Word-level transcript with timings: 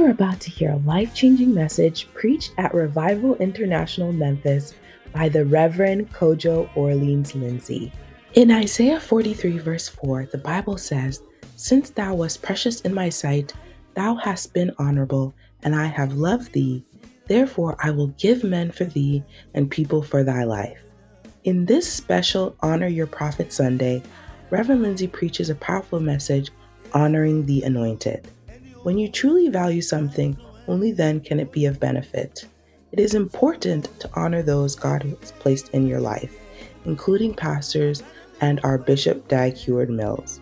You 0.00 0.06
are 0.06 0.12
about 0.12 0.40
to 0.40 0.50
hear 0.50 0.70
a 0.70 0.88
life 0.88 1.14
changing 1.14 1.52
message 1.52 2.08
preached 2.14 2.54
at 2.56 2.72
Revival 2.72 3.36
International 3.36 4.14
Memphis 4.14 4.72
by 5.12 5.28
the 5.28 5.44
Reverend 5.44 6.10
Kojo 6.10 6.74
Orleans 6.74 7.34
Lindsay. 7.34 7.92
In 8.32 8.50
Isaiah 8.50 8.98
43, 8.98 9.58
verse 9.58 9.90
4, 9.90 10.30
the 10.32 10.38
Bible 10.38 10.78
says, 10.78 11.20
Since 11.56 11.90
thou 11.90 12.14
wast 12.14 12.40
precious 12.40 12.80
in 12.80 12.94
my 12.94 13.10
sight, 13.10 13.52
thou 13.92 14.14
hast 14.14 14.54
been 14.54 14.72
honorable, 14.78 15.34
and 15.64 15.76
I 15.76 15.84
have 15.84 16.14
loved 16.14 16.54
thee. 16.54 16.82
Therefore, 17.26 17.76
I 17.78 17.90
will 17.90 18.08
give 18.18 18.42
men 18.42 18.70
for 18.70 18.86
thee 18.86 19.22
and 19.52 19.70
people 19.70 20.02
for 20.02 20.24
thy 20.24 20.44
life. 20.44 20.78
In 21.44 21.66
this 21.66 21.92
special 21.92 22.56
Honor 22.60 22.88
Your 22.88 23.06
Prophet 23.06 23.52
Sunday, 23.52 24.02
Reverend 24.48 24.80
Lindsay 24.80 25.08
preaches 25.08 25.50
a 25.50 25.56
powerful 25.56 26.00
message 26.00 26.50
honoring 26.94 27.44
the 27.44 27.64
anointed. 27.64 28.26
When 28.82 28.96
you 28.96 29.10
truly 29.10 29.48
value 29.48 29.82
something, 29.82 30.38
only 30.66 30.90
then 30.90 31.20
can 31.20 31.38
it 31.38 31.52
be 31.52 31.66
of 31.66 31.78
benefit. 31.78 32.46
It 32.92 32.98
is 32.98 33.12
important 33.12 33.90
to 34.00 34.10
honor 34.14 34.42
those 34.42 34.74
God 34.74 35.02
has 35.02 35.32
placed 35.32 35.68
in 35.70 35.86
your 35.86 36.00
life, 36.00 36.34
including 36.86 37.34
pastors 37.34 38.02
and 38.40 38.58
our 38.64 38.78
Bishop 38.78 39.28
Dag 39.28 39.54
Heward 39.54 39.90
Mills. 39.90 40.40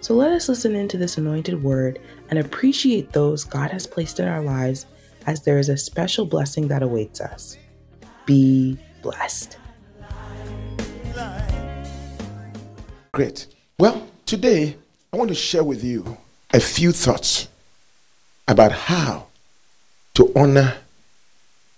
So 0.00 0.14
let 0.14 0.32
us 0.32 0.48
listen 0.48 0.74
into 0.74 0.96
this 0.96 1.18
anointed 1.18 1.62
word 1.62 1.98
and 2.30 2.38
appreciate 2.38 3.12
those 3.12 3.44
God 3.44 3.70
has 3.70 3.86
placed 3.86 4.18
in 4.18 4.26
our 4.26 4.42
lives 4.42 4.86
as 5.26 5.42
there 5.42 5.58
is 5.58 5.68
a 5.68 5.76
special 5.76 6.24
blessing 6.24 6.68
that 6.68 6.82
awaits 6.82 7.20
us. 7.20 7.58
Be 8.24 8.78
blessed. 9.02 9.58
Great. 13.12 13.46
Well, 13.78 14.08
today 14.24 14.76
I 15.12 15.18
want 15.18 15.28
to 15.28 15.34
share 15.34 15.64
with 15.64 15.84
you 15.84 16.16
a 16.54 16.60
few 16.60 16.92
thoughts 16.92 17.48
about 18.48 18.72
how 18.72 19.26
to 20.14 20.32
honor 20.34 20.78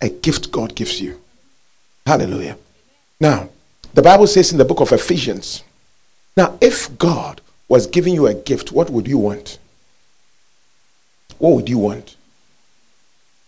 a 0.00 0.08
gift 0.08 0.50
God 0.50 0.74
gives 0.74 1.00
you. 1.00 1.20
Hallelujah. 2.06 2.56
Now, 3.20 3.50
the 3.92 4.02
Bible 4.02 4.26
says 4.26 4.52
in 4.52 4.58
the 4.58 4.64
book 4.64 4.80
of 4.80 4.92
Ephesians, 4.92 5.62
now 6.36 6.56
if 6.60 6.96
God 6.96 7.42
was 7.68 7.86
giving 7.86 8.14
you 8.14 8.26
a 8.26 8.34
gift, 8.34 8.72
what 8.72 8.88
would 8.88 9.06
you 9.06 9.18
want? 9.18 9.58
What 11.38 11.54
would 11.54 11.68
you 11.68 11.78
want? 11.78 12.16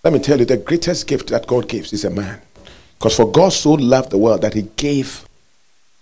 Let 0.04 0.12
me 0.12 0.18
tell 0.18 0.38
you, 0.38 0.44
the 0.44 0.56
greatest 0.56 1.06
gift 1.06 1.28
that 1.28 1.46
God 1.46 1.68
gives 1.68 1.92
is 1.92 2.04
a 2.04 2.10
man. 2.10 2.40
Because 2.98 3.16
for 3.16 3.30
God 3.30 3.50
so 3.52 3.72
loved 3.72 4.10
the 4.10 4.18
world 4.18 4.42
that 4.42 4.54
he 4.54 4.62
gave 4.76 5.24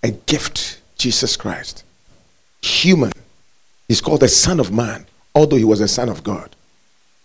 a 0.02 0.10
gift, 0.10 0.80
Jesus 0.96 1.36
Christ. 1.36 1.84
Human. 2.62 3.12
He's 3.88 4.00
called 4.00 4.20
the 4.20 4.28
Son 4.28 4.58
of 4.58 4.72
Man, 4.72 5.06
although 5.34 5.56
he 5.56 5.64
was 5.64 5.80
a 5.80 5.88
Son 5.88 6.08
of 6.08 6.22
God. 6.22 6.56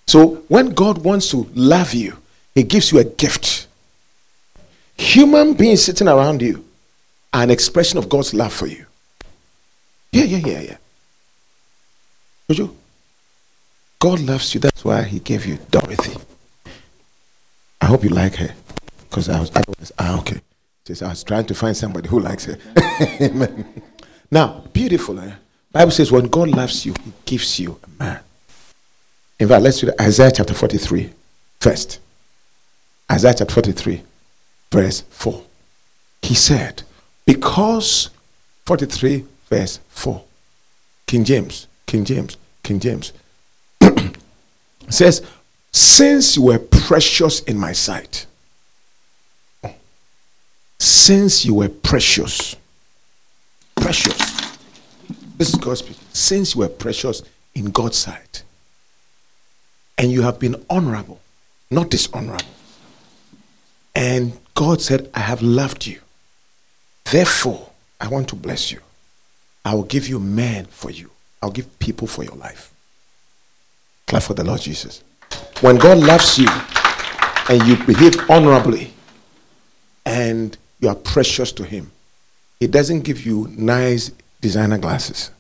So 0.08 0.44
when 0.48 0.70
God 0.70 1.00
wants 1.00 1.30
to 1.32 1.50
love 1.56 1.94
you, 1.94 2.18
He 2.54 2.64
gives 2.64 2.92
you 2.92 3.00
a 3.00 3.04
gift. 3.04 3.68
Human 4.98 5.54
beings 5.54 5.84
sitting 5.84 6.08
around 6.08 6.42
you 6.42 6.64
are 7.34 7.44
an 7.44 7.52
expression 7.52 7.98
of 7.98 8.08
God's 8.08 8.34
love 8.34 8.54
for 8.54 8.68
you. 8.68 8.86
Yeah, 10.12 10.24
yeah, 10.24 10.38
yeah, 10.38 10.62
yeah. 10.62 10.78
Would 12.48 12.58
you? 12.58 12.76
God 14.00 14.20
loves 14.22 14.54
you. 14.54 14.62
That's 14.62 14.86
why 14.86 15.04
He 15.04 15.20
gave 15.20 15.46
you 15.46 15.58
Dorothy. 15.70 16.18
I 17.82 17.88
hope 17.88 18.04
you 18.04 18.10
like 18.10 18.36
her. 18.36 18.54
Because 19.10 19.30
I 19.30 19.40
was, 19.40 19.52
I 19.56 19.64
was, 19.80 19.92
ah, 20.00 20.20
okay. 20.20 20.42
Just, 20.86 21.04
I 21.04 21.10
was 21.10 21.24
trying 21.24 21.46
to 21.46 21.56
find 21.56 21.76
somebody 21.76 22.08
who 22.08 22.20
likes 22.20 22.46
her. 22.46 22.58
Amen. 23.22 23.82
Now, 24.32 24.64
beautiful. 24.72 25.20
Eh? 25.20 25.32
Bible 25.72 25.92
says 25.92 26.12
when 26.12 26.28
God 26.28 26.50
loves 26.50 26.86
you, 26.86 26.94
He 27.04 27.12
gives 27.26 27.60
you 27.60 27.80
a 27.84 28.04
man. 28.04 28.20
In 29.40 29.48
fact, 29.48 29.64
let's 29.64 29.84
read 29.84 29.94
Isaiah 30.00 30.32
chapter 30.32 30.54
43 30.54 31.12
first. 31.60 32.00
Isaiah 33.12 33.36
chapter 33.38 33.54
43, 33.54 34.02
verse 34.72 35.02
4. 35.10 35.44
He 36.22 36.36
said, 36.36 36.84
Because 37.26 38.10
43, 38.66 39.26
verse 39.50 39.80
4. 39.90 40.24
King 41.06 41.24
James, 41.24 41.68
King 41.86 42.06
James, 42.06 42.38
King 42.64 42.80
James 42.80 43.14
says, 44.90 45.26
Since 45.72 46.38
you 46.38 46.44
were 46.44 46.60
precious 46.60 47.42
in 47.42 47.58
my 47.58 47.74
sight, 47.74 48.26
since 50.80 51.46
you 51.46 51.54
were 51.56 51.70
precious, 51.70 52.56
precious. 53.76 54.18
This 55.38 55.50
is 55.50 55.56
God 55.56 55.78
speaking. 55.78 56.04
Since 56.14 56.56
you 56.56 56.62
were 56.62 56.70
precious 56.70 57.22
in 57.54 57.72
God's 57.72 57.98
sight, 57.98 58.44
and 59.98 60.12
you 60.12 60.22
have 60.24 60.40
been 60.40 60.64
honorable, 60.70 61.20
not 61.70 61.90
dishonorable. 61.90 62.46
And 63.96 64.38
God 64.54 64.82
said, 64.82 65.10
I 65.14 65.20
have 65.20 65.42
loved 65.42 65.86
you. 65.86 66.00
Therefore, 67.06 67.70
I 68.02 68.08
want 68.08 68.28
to 68.30 68.36
bless 68.36 68.72
you. 68.72 68.80
I 69.64 69.74
will 69.74 69.84
give 69.84 70.08
you 70.08 70.20
men 70.20 70.66
for 70.66 70.92
you. 70.92 71.10
I'll 71.42 71.52
give 71.52 71.80
people 71.80 72.08
for 72.08 72.24
your 72.24 72.36
life. 72.36 72.74
Clap 74.08 74.24
for 74.24 74.34
the 74.34 74.44
Lord 74.44 74.62
Jesus. 74.62 75.04
When 75.62 75.78
God 75.78 75.98
loves 75.98 76.38
you 76.38 76.48
and 77.50 77.66
you 77.68 77.84
behave 77.86 78.30
honorably 78.30 78.94
and 80.06 80.58
you 80.80 80.90
are 80.90 80.96
precious 80.96 81.52
to 81.54 81.64
Him, 81.64 81.92
He 82.60 82.68
doesn't 82.68 83.02
give 83.02 83.26
you 83.26 83.48
nice 83.58 84.12
designer 84.42 84.78
glasses. 84.78 85.32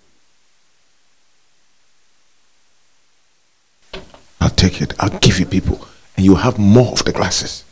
I'll 4.41 4.49
take 4.70 4.81
it. 4.81 4.94
I'll 5.00 5.20
give 5.20 5.40
you 5.40 5.46
people. 5.46 5.88
And 6.16 6.26
you 6.26 6.36
have 6.36 6.58
more 6.58 6.92
of 6.92 7.03
the 7.03 7.12
glasses. 7.12 7.64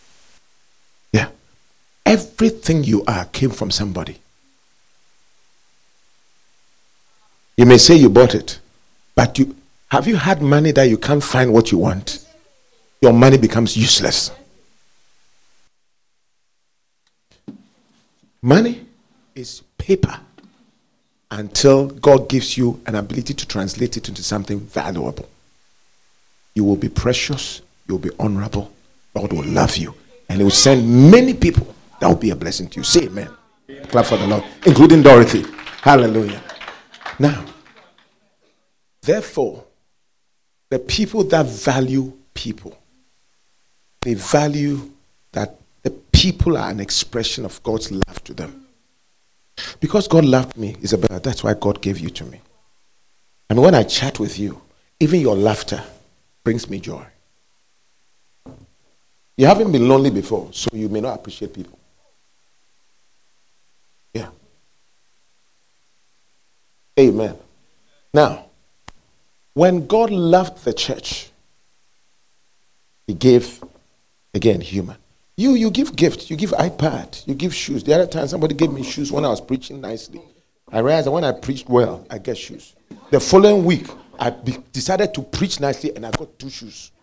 Yeah. 1.12 1.30
Everything 2.06 2.84
you 2.84 3.04
are 3.06 3.26
came 3.26 3.50
from 3.50 3.72
somebody. 3.72 4.20
You 7.58 7.66
may 7.66 7.78
say 7.78 7.96
you 7.96 8.09
bought 8.09 8.36
it, 8.36 8.59
but 9.16 9.38
you 9.38 9.56
have 9.90 10.08
you 10.08 10.16
had 10.16 10.42
money 10.42 10.72
that 10.72 10.90
you 10.90 10.98
can't 10.98 11.24
find 11.24 11.54
what 11.54 11.72
you 11.72 11.78
want? 11.78 12.26
Your 13.00 13.14
money 13.14 13.38
becomes 13.38 13.78
useless. 13.78 14.31
Money 18.42 18.86
is 19.36 19.62
paper 19.78 20.20
until 21.30 21.88
God 21.88 22.28
gives 22.28 22.58
you 22.58 22.81
an 22.88 22.96
ability 22.96 23.36
to 23.36 23.48
translate 23.48 23.98
it 23.98 24.10
into 24.10 24.24
something 24.24 24.60
valuable. 24.60 25.30
You 26.56 26.64
will 26.64 26.75
be 26.75 26.90
precious, 26.90 27.62
you'll 27.88 28.00
be 28.00 28.12
honorable, 28.19 28.72
God 29.16 29.31
will 29.34 29.46
love 29.46 29.78
you, 29.78 29.94
and 30.30 30.38
He 30.40 30.44
will 30.44 30.52
send 30.52 31.12
many 31.12 31.34
people 31.34 31.74
that 32.00 32.08
will 32.08 32.16
be 32.16 32.31
a 32.31 32.36
blessing 32.36 32.68
to 32.69 32.80
you. 32.80 32.84
Say 32.84 33.06
amen. 33.06 33.30
Clap 33.88 34.06
for 34.06 34.18
the 34.18 34.28
Lord, 34.28 34.44
including 34.66 35.02
Dorothy. 35.02 35.46
Hallelujah. 35.81 36.42
Now, 37.19 37.46
therefore, 39.02 39.63
the 40.69 40.80
people 40.80 41.24
that 41.25 41.46
value 41.46 42.13
people, 42.34 42.78
they 44.02 44.13
value 44.16 44.92
that 45.31 45.59
the 45.84 45.92
people 45.92 46.58
are 46.58 46.69
an 46.69 46.80
expression 46.80 47.46
of 47.46 47.62
God's 47.63 47.92
love 47.92 48.24
to 48.24 48.34
them. 48.34 48.66
Because 49.80 50.08
God 50.08 50.25
loved 50.25 50.58
me, 50.58 50.75
Isabella, 50.84 51.19
that's 51.19 51.44
why 51.44 51.53
God 51.53 51.81
gave 51.81 52.00
you 52.00 52.09
to 52.09 52.25
me. 52.25 52.42
Mean, 53.50 53.62
when 53.62 53.75
I 53.75 53.84
chat 53.84 54.19
with 54.19 54.40
you, 54.40 54.62
even 55.00 55.19
your 55.19 55.36
laughter, 55.36 55.84
brings 56.44 56.70
me 56.70 56.80
joy. 56.80 57.06
You 59.38 59.48
haven't 59.48 59.72
been 59.72 59.88
lonely 59.88 60.12
before, 60.12 60.50
so 60.52 60.70
you 60.74 60.90
may 60.90 61.02
not 61.02 61.16
appreciate 61.16 61.54
people. 61.54 61.80
Yeah. 64.14 64.30
Amen. 67.00 67.36
Now, 68.13 68.45
when 69.54 69.88
God 69.88 70.12
loved 70.12 70.63
the 70.63 70.74
church, 70.74 71.31
He 73.07 73.13
gave, 73.13 73.63
again, 74.34 74.62
human. 74.62 74.98
You, 75.36 75.56
you 75.56 75.72
give 75.72 75.96
gifts. 75.96 76.30
You 76.30 76.38
give 76.38 76.51
iPad. 76.51 77.25
You 77.28 77.34
give 77.34 77.56
shoes. 77.56 77.84
The 77.84 77.96
other 77.96 78.06
time, 78.06 78.28
somebody 78.28 78.54
gave 78.54 78.72
me 78.72 78.84
shoes 78.84 79.12
when 79.12 79.25
I 79.25 79.30
was 79.30 79.42
preaching 79.42 79.81
nicely. 79.81 80.22
I 80.72 80.80
realized 80.80 81.07
that 81.07 81.12
when 81.12 81.24
I 81.24 81.31
preached 81.31 81.68
well, 81.68 82.06
I 82.10 82.19
get 82.19 82.38
shoes. 82.38 82.75
The 83.10 83.19
following 83.19 83.66
week, 83.66 83.88
I 84.24 84.30
be- 84.30 84.58
decided 84.72 85.14
to 85.16 85.22
preach 85.22 85.60
nicely 85.60 85.94
and 85.94 86.06
I 86.06 86.12
got 86.12 86.40
two 86.40 86.50
shoes. 86.50 86.94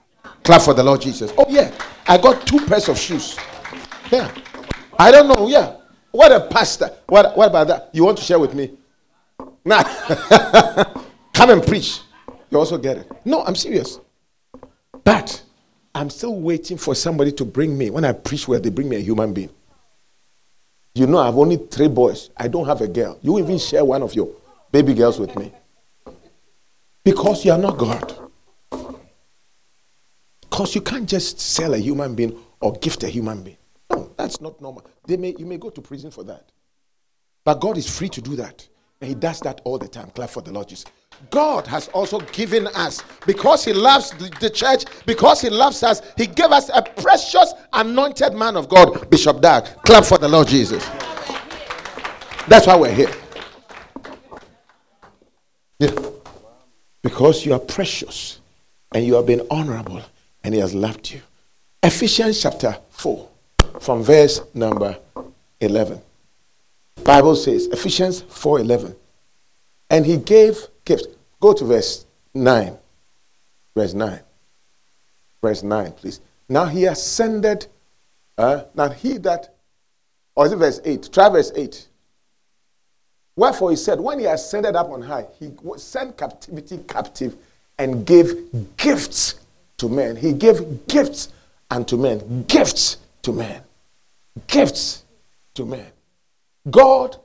Clap 0.42 0.62
for 0.62 0.72
the 0.72 0.82
Lord 0.82 1.02
Jesus. 1.02 1.30
Oh, 1.36 1.44
yeah. 1.50 1.70
I 2.08 2.16
got 2.16 2.46
two 2.46 2.64
pairs 2.64 2.88
of 2.88 2.98
shoes. 2.98 3.36
Yeah. 4.10 4.34
I 4.98 5.10
don't 5.10 5.28
know. 5.28 5.46
Yeah. 5.46 5.76
What 6.12 6.32
a 6.32 6.40
pastor. 6.46 6.90
What, 7.08 7.36
what 7.36 7.48
about 7.48 7.66
that? 7.68 7.90
You 7.92 8.06
want 8.06 8.16
to 8.16 8.24
share 8.24 8.38
with 8.38 8.54
me? 8.54 8.70
Nah. 9.66 9.82
Come 11.34 11.50
and 11.50 11.62
preach. 11.62 12.00
You 12.48 12.58
also 12.58 12.78
get 12.78 12.96
it. 12.96 13.12
No, 13.26 13.44
I'm 13.44 13.54
serious. 13.54 14.00
But 15.04 15.42
I'm 15.94 16.08
still 16.08 16.40
waiting 16.40 16.78
for 16.78 16.94
somebody 16.94 17.32
to 17.32 17.44
bring 17.44 17.76
me. 17.76 17.90
When 17.90 18.06
I 18.06 18.12
preach 18.12 18.48
well, 18.48 18.60
they 18.60 18.70
bring 18.70 18.88
me 18.88 18.96
a 18.96 19.00
human 19.00 19.34
being. 19.34 19.50
You 20.94 21.06
know, 21.06 21.18
I 21.18 21.26
have 21.26 21.36
only 21.36 21.58
three 21.58 21.88
boys. 21.88 22.30
I 22.34 22.48
don't 22.48 22.64
have 22.66 22.80
a 22.80 22.88
girl. 22.88 23.18
You 23.20 23.38
even 23.38 23.58
share 23.58 23.84
one 23.84 24.02
of 24.02 24.14
your 24.14 24.30
baby 24.72 24.94
girls 24.94 25.20
with 25.20 25.36
me. 25.36 25.52
Because 27.04 27.44
you 27.44 27.52
are 27.52 27.58
not 27.58 27.78
God. 27.78 28.14
Because 30.42 30.74
you 30.74 30.80
can't 30.80 31.08
just 31.08 31.40
sell 31.40 31.74
a 31.74 31.78
human 31.78 32.14
being 32.14 32.38
or 32.60 32.72
gift 32.74 33.02
a 33.04 33.08
human 33.08 33.42
being. 33.42 33.56
No, 33.90 34.12
that's 34.16 34.40
not 34.40 34.60
normal. 34.60 34.84
They 35.06 35.16
may, 35.16 35.34
you 35.38 35.46
may 35.46 35.56
go 35.56 35.70
to 35.70 35.80
prison 35.80 36.10
for 36.10 36.24
that. 36.24 36.50
But 37.44 37.60
God 37.60 37.78
is 37.78 37.88
free 37.88 38.08
to 38.10 38.20
do 38.20 38.36
that. 38.36 38.68
And 39.00 39.08
He 39.08 39.14
does 39.14 39.40
that 39.40 39.62
all 39.64 39.78
the 39.78 39.88
time. 39.88 40.10
Clap 40.10 40.28
for 40.28 40.42
the 40.42 40.52
Lord 40.52 40.68
Jesus. 40.68 40.84
God 41.30 41.66
has 41.66 41.88
also 41.88 42.20
given 42.20 42.66
us, 42.68 43.02
because 43.26 43.64
He 43.64 43.72
loves 43.72 44.10
the 44.40 44.50
church, 44.50 44.84
because 45.06 45.40
He 45.40 45.50
loves 45.50 45.82
us, 45.82 46.02
He 46.16 46.26
gave 46.26 46.50
us 46.50 46.70
a 46.72 46.82
precious 46.82 47.54
anointed 47.72 48.34
man 48.34 48.56
of 48.56 48.68
God, 48.68 49.08
Bishop 49.10 49.40
Dag. 49.40 49.64
Clap 49.84 50.04
for 50.04 50.18
the 50.18 50.28
Lord 50.28 50.48
Jesus. 50.48 50.84
That's 52.48 52.66
why 52.66 52.76
we're 52.76 52.94
here. 52.94 53.10
Yeah. 55.78 56.09
Because 57.02 57.44
you 57.46 57.52
are 57.52 57.58
precious 57.58 58.40
and 58.92 59.04
you 59.04 59.14
have 59.14 59.26
been 59.26 59.46
honorable 59.50 60.02
and 60.44 60.54
He 60.54 60.60
has 60.60 60.74
loved 60.74 61.10
you. 61.10 61.20
Ephesians 61.82 62.40
chapter 62.42 62.76
4, 62.90 63.28
from 63.80 64.02
verse 64.02 64.40
number 64.54 64.98
11. 65.60 66.00
Bible 67.04 67.36
says, 67.36 67.66
Ephesians 67.66 68.22
4:11. 68.22 68.94
And 69.88 70.06
he 70.06 70.16
gave 70.16 70.68
gifts. 70.84 71.06
Go 71.40 71.52
to 71.52 71.64
verse 71.64 72.06
9. 72.34 72.76
Verse 73.74 73.94
9. 73.94 74.20
Verse 75.42 75.62
9, 75.62 75.92
please. 75.92 76.20
Now 76.48 76.66
he 76.66 76.84
ascended. 76.84 77.66
Uh, 78.36 78.64
now 78.74 78.90
he 78.90 79.18
that, 79.18 79.54
or 80.34 80.46
is 80.46 80.52
it 80.52 80.56
verse 80.56 80.80
8? 80.84 81.10
Try 81.12 81.28
verse 81.28 81.50
8. 81.54 81.88
Wherefore 83.40 83.70
he 83.70 83.76
said, 83.76 83.98
When 83.98 84.18
he 84.18 84.26
ascended 84.26 84.76
up 84.76 84.90
on 84.90 85.00
high, 85.00 85.26
he 85.38 85.50
sent 85.78 86.18
captivity 86.18 86.76
captive 86.86 87.36
and 87.78 88.04
gave 88.04 88.76
gifts 88.76 89.36
to 89.78 89.88
men. 89.88 90.14
He 90.14 90.34
gave 90.34 90.86
gifts 90.86 91.30
unto 91.70 91.96
men. 91.96 92.44
Gifts 92.48 92.98
to 93.22 93.32
men. 93.32 93.62
Gifts 94.46 95.04
to 95.54 95.64
men. 95.64 95.86
God, 96.70 97.16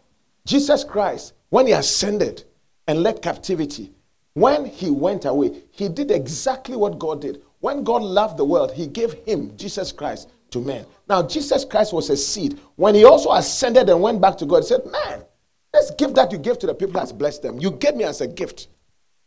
Jesus 0.46 0.86
Christ, 0.86 1.34
when 1.50 1.68
he 1.68 1.74
ascended 1.74 2.46
and 2.88 3.04
led 3.04 3.22
captivity, 3.22 3.92
when 4.36 4.64
he 4.64 4.90
went 4.90 5.26
away, 5.26 5.64
he 5.72 5.90
did 5.90 6.12
exactly 6.12 6.78
what 6.78 6.98
God 6.98 7.20
did. 7.20 7.42
When 7.60 7.84
God 7.84 8.02
loved 8.04 8.38
the 8.38 8.46
world, 8.46 8.72
he 8.72 8.88
gave 8.88 9.12
him, 9.26 9.52
Jesus 9.58 9.92
Christ, 9.92 10.30
to 10.52 10.62
men. 10.62 10.86
Now, 11.10 11.24
Jesus 11.24 11.66
Christ 11.66 11.92
was 11.92 12.10
a 12.10 12.16
seed. 12.16 12.58
When 12.78 12.96
he 12.96 13.04
also 13.04 13.34
ascended 13.34 13.90
and 13.90 14.02
went 14.02 14.22
back 14.22 14.38
to 14.38 14.46
God, 14.46 14.64
he 14.64 14.68
said, 14.68 14.86
Man, 14.86 15.26
this 15.76 15.92
gift 15.92 16.16
that 16.16 16.32
you 16.32 16.38
gave 16.38 16.58
to 16.60 16.68
the 16.68 16.74
people 16.74 17.00
has 17.00 17.14
blessed 17.14 17.44
them. 17.44 17.60
You 17.60 17.72
gave 17.72 17.96
me 17.96 18.04
as 18.04 18.22
a 18.22 18.28
gift 18.28 18.68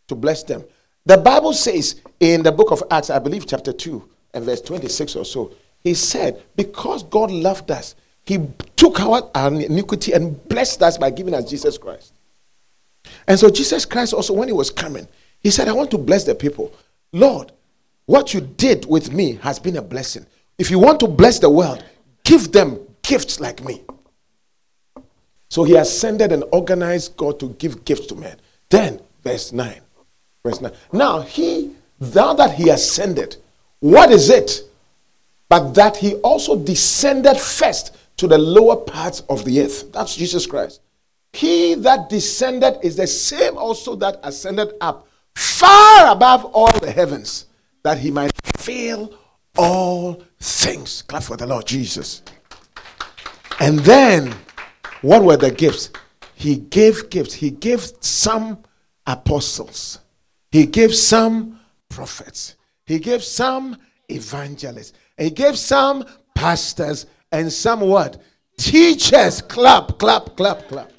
to 0.09 0.15
bless 0.15 0.43
them. 0.43 0.65
The 1.07 1.17
Bible 1.17 1.53
says 1.53 2.03
in 2.21 2.43
the 2.43 2.53
book 2.53 2.71
of 2.71 2.83
Acts, 2.91 3.11
I 3.11 3.19
believe 3.19 3.47
chapter 3.47 3.73
2 3.73 4.09
and 4.35 4.45
verse 4.45 4.61
26 4.61 5.17
or 5.17 5.25
so, 5.25 5.53
he 5.81 5.95
said, 5.95 6.43
Because 6.57 7.03
God 7.05 7.31
loved 7.31 7.71
us, 7.71 7.95
he 8.25 8.39
took 8.77 9.01
our 9.01 9.31
iniquity 9.37 10.13
and 10.13 10.43
blessed 10.49 10.83
us 10.83 10.99
by 10.99 11.11
giving 11.11 11.35
us 11.35 11.49
Jesus 11.49 11.79
Christ. 11.79 12.13
And 13.27 13.39
so 13.39 13.49
Jesus 13.49 13.85
Christ 13.87 14.13
also, 14.13 14.35
when 14.35 14.49
he 14.49 14.53
was 14.53 14.71
coming, 14.71 15.09
he 15.41 15.51
said, 15.51 15.69
I 15.69 15.73
want 15.73 15.91
to 15.93 15.99
bless 15.99 16.25
the 16.25 16.35
people. 16.35 16.73
Lord, 17.13 17.53
what 18.07 18.35
you 18.35 18.41
did 18.41 18.87
with 18.87 19.13
me 19.13 19.37
has 19.37 19.59
been 19.59 19.77
a 19.77 19.83
blessing. 19.83 20.27
If 20.59 20.71
you 20.71 20.79
want 20.79 21.01
to 21.01 21.07
bless 21.07 21.39
the 21.39 21.49
world, 21.49 21.83
give 22.25 22.53
them 22.53 22.81
gifts 23.03 23.41
like 23.41 23.65
me. 23.65 23.83
So 25.49 25.65
he 25.65 25.77
ascended 25.77 26.33
and 26.33 26.45
organized 26.53 27.17
God 27.17 27.41
to 27.41 27.51
give 27.51 27.85
gifts 27.85 28.07
to 28.09 28.15
men. 28.15 28.39
Then, 28.69 29.01
verse 29.23 29.53
9. 29.53 29.81
Verse 30.45 30.61
9. 30.61 30.73
Now, 30.93 31.21
he, 31.23 31.73
now 32.01 32.35
that 32.35 32.53
he 32.53 32.69
ascended, 32.69 33.37
what 33.81 34.11
is 34.11 34.31
it? 34.31 34.63
But 35.49 35.73
that 35.75 35.97
he 35.97 36.15
also 36.17 36.57
descended 36.57 37.39
first 37.39 37.97
to 38.19 38.27
the 38.27 38.37
lower 38.37 38.77
parts 38.77 39.21
of 39.29 39.45
the 39.45 39.63
earth. 39.63 39.91
That's 39.93 40.15
Jesus 40.15 40.47
Christ. 40.47 40.81
He 41.33 41.75
that 41.75 42.09
descended 42.09 42.79
is 42.83 42.97
the 42.97 43.07
same 43.07 43.57
also 43.57 43.95
that 43.97 44.21
ascended 44.23 44.75
up 44.81 45.07
far 45.35 46.13
above 46.13 46.45
all 46.47 46.73
the 46.81 46.91
heavens, 46.91 47.47
that 47.83 47.99
he 47.99 48.11
might 48.11 48.33
fill 48.57 49.15
all 49.57 50.23
things. 50.41 51.03
Clap 51.03 51.23
for 51.23 51.37
the 51.37 51.47
Lord 51.47 51.67
Jesus. 51.67 52.23
And 53.61 53.79
then, 53.81 54.35
what 55.03 55.23
were 55.23 55.37
the 55.37 55.51
gifts? 55.51 55.91
He 56.35 56.57
gave 56.57 57.11
gifts. 57.11 57.35
He 57.35 57.51
gave 57.51 57.81
some 58.01 58.59
apostles, 59.07 60.01
he 60.51 60.67
gave 60.67 60.95
some 60.95 61.61
prophets, 61.89 62.57
he 62.85 62.99
gave 62.99 63.25
some 63.25 63.77
evangelists, 64.09 64.93
he 65.17 65.31
gave 65.31 65.59
some 65.59 66.05
pastors, 66.35 67.07
and 67.33 67.53
some 67.53 67.81
what? 67.81 68.21
Teachers. 68.57 69.43
Clap, 69.43 69.99
clap, 69.99 70.37
clap, 70.37 70.69
clap. 70.69 70.91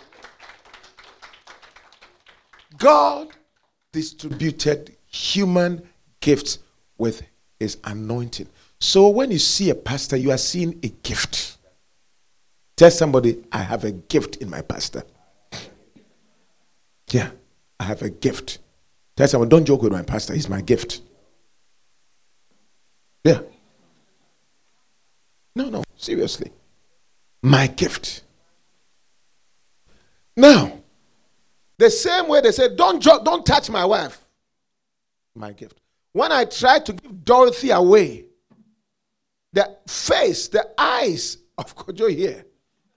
God 2.77 3.27
distributed 3.91 4.95
human 5.07 5.81
gifts 6.21 6.59
with 6.97 7.23
his 7.59 7.77
anointing. 7.83 8.47
So 8.79 9.09
when 9.09 9.31
you 9.31 9.39
see 9.39 9.69
a 9.69 9.75
pastor, 9.75 10.15
you 10.15 10.31
are 10.31 10.37
seeing 10.37 10.79
a 10.83 10.87
gift. 10.87 11.57
Tell 12.79 12.89
somebody, 12.89 13.43
I 13.51 13.57
have 13.57 13.83
a 13.83 13.91
gift 13.91 14.37
in 14.37 14.49
my 14.49 14.61
pastor. 14.61 15.03
Yeah, 17.11 17.31
I 17.77 17.83
have 17.83 18.01
a 18.01 18.09
gift. 18.09 18.59
Tell 19.17 19.27
someone, 19.27 19.49
don't 19.49 19.65
joke 19.65 19.81
with 19.81 19.91
my 19.91 20.01
pastor, 20.01 20.33
he's 20.33 20.47
my 20.47 20.61
gift. 20.61 21.01
Yeah. 23.25 23.41
No, 25.57 25.69
no, 25.69 25.83
seriously. 25.97 26.53
My 27.43 27.67
gift. 27.67 28.23
Now, 30.37 30.79
the 31.77 31.89
same 31.89 32.29
way 32.29 32.39
they 32.39 32.53
said, 32.53 32.77
don't, 32.77 33.01
jo- 33.01 33.21
don't 33.25 33.45
touch 33.45 33.69
my 33.69 33.83
wife. 33.83 34.25
My 35.35 35.51
gift. 35.51 35.81
When 36.13 36.31
I 36.31 36.45
tried 36.45 36.85
to 36.85 36.93
give 36.93 37.25
Dorothy 37.25 37.71
away, 37.71 38.23
the 39.51 39.75
face, 39.85 40.47
the 40.47 40.65
eyes 40.77 41.39
of 41.57 41.75
Kojo 41.75 42.09
here 42.09 42.45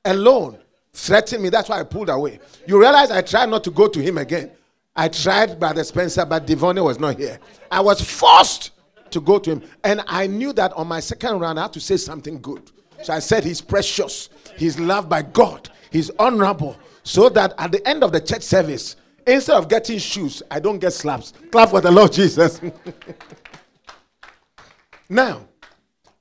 alone 0.05 0.59
threatened 0.93 1.43
me. 1.43 1.49
That's 1.49 1.69
why 1.69 1.81
I 1.81 1.85
pulled 1.85 2.09
away. 2.09 2.41
You 2.67 2.81
realize 2.81 3.11
I 3.11 3.23
tried 3.23 3.49
not 3.49 3.65
to 3.65 3.71
go 3.71 3.89
to 3.89 4.01
him 4.01 4.19
again. 4.19 4.51
I 4.95 5.09
tried 5.09 5.59
Brother 5.59 5.85
Spencer, 5.85 6.27
but 6.27 6.47
Devone 6.47 6.85
was 6.85 6.99
not 6.99 7.17
here. 7.19 7.39
I 7.71 7.81
was 7.81 8.01
forced 8.01 8.73
to 9.11 9.21
go 9.21 9.39
to 9.39 9.53
him. 9.53 9.63
And 9.85 10.03
I 10.07 10.27
knew 10.27 10.53
that 10.55 10.73
on 10.75 10.87
my 10.87 11.01
second 11.01 11.39
round, 11.39 11.59
I 11.59 11.63
had 11.63 11.73
to 11.75 11.81
say 11.81 11.97
something 11.97 12.41
good. 12.41 12.71
So 13.03 13.13
I 13.13 13.19
said, 13.19 13.45
He's 13.45 13.61
precious, 13.61 14.29
He's 14.57 14.79
loved 14.79 15.09
by 15.09 15.23
God, 15.23 15.71
He's 15.91 16.11
honorable. 16.19 16.77
So 17.05 17.29
that 17.31 17.55
at 17.59 17.73
the 17.73 17.87
end 17.89 18.05
of 18.05 18.13
the 18.13 18.21
church 18.21 18.43
service, 18.43 18.97
instead 19.27 19.57
of 19.57 19.69
getting 19.69 19.99
shoes, 19.99 20.43
I 20.51 20.61
don't 20.61 20.79
get 20.79 20.93
slaps. 20.93 21.33
Clap 21.51 21.71
for 21.71 21.81
the 21.81 21.91
Lord 21.91 22.13
Jesus. 22.13 22.61
now, 25.09 25.47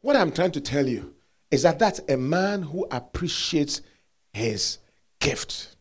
what 0.02 0.16
I'm 0.16 0.32
trying 0.32 0.52
to 0.52 0.62
tell 0.62 0.88
you 0.88 1.14
is 1.52 1.64
that 1.64 1.78
that's 1.78 2.00
a 2.10 2.18
man 2.18 2.64
who 2.64 2.88
appreciates 2.90 3.82
his 4.34 4.80
gift. 5.20 5.76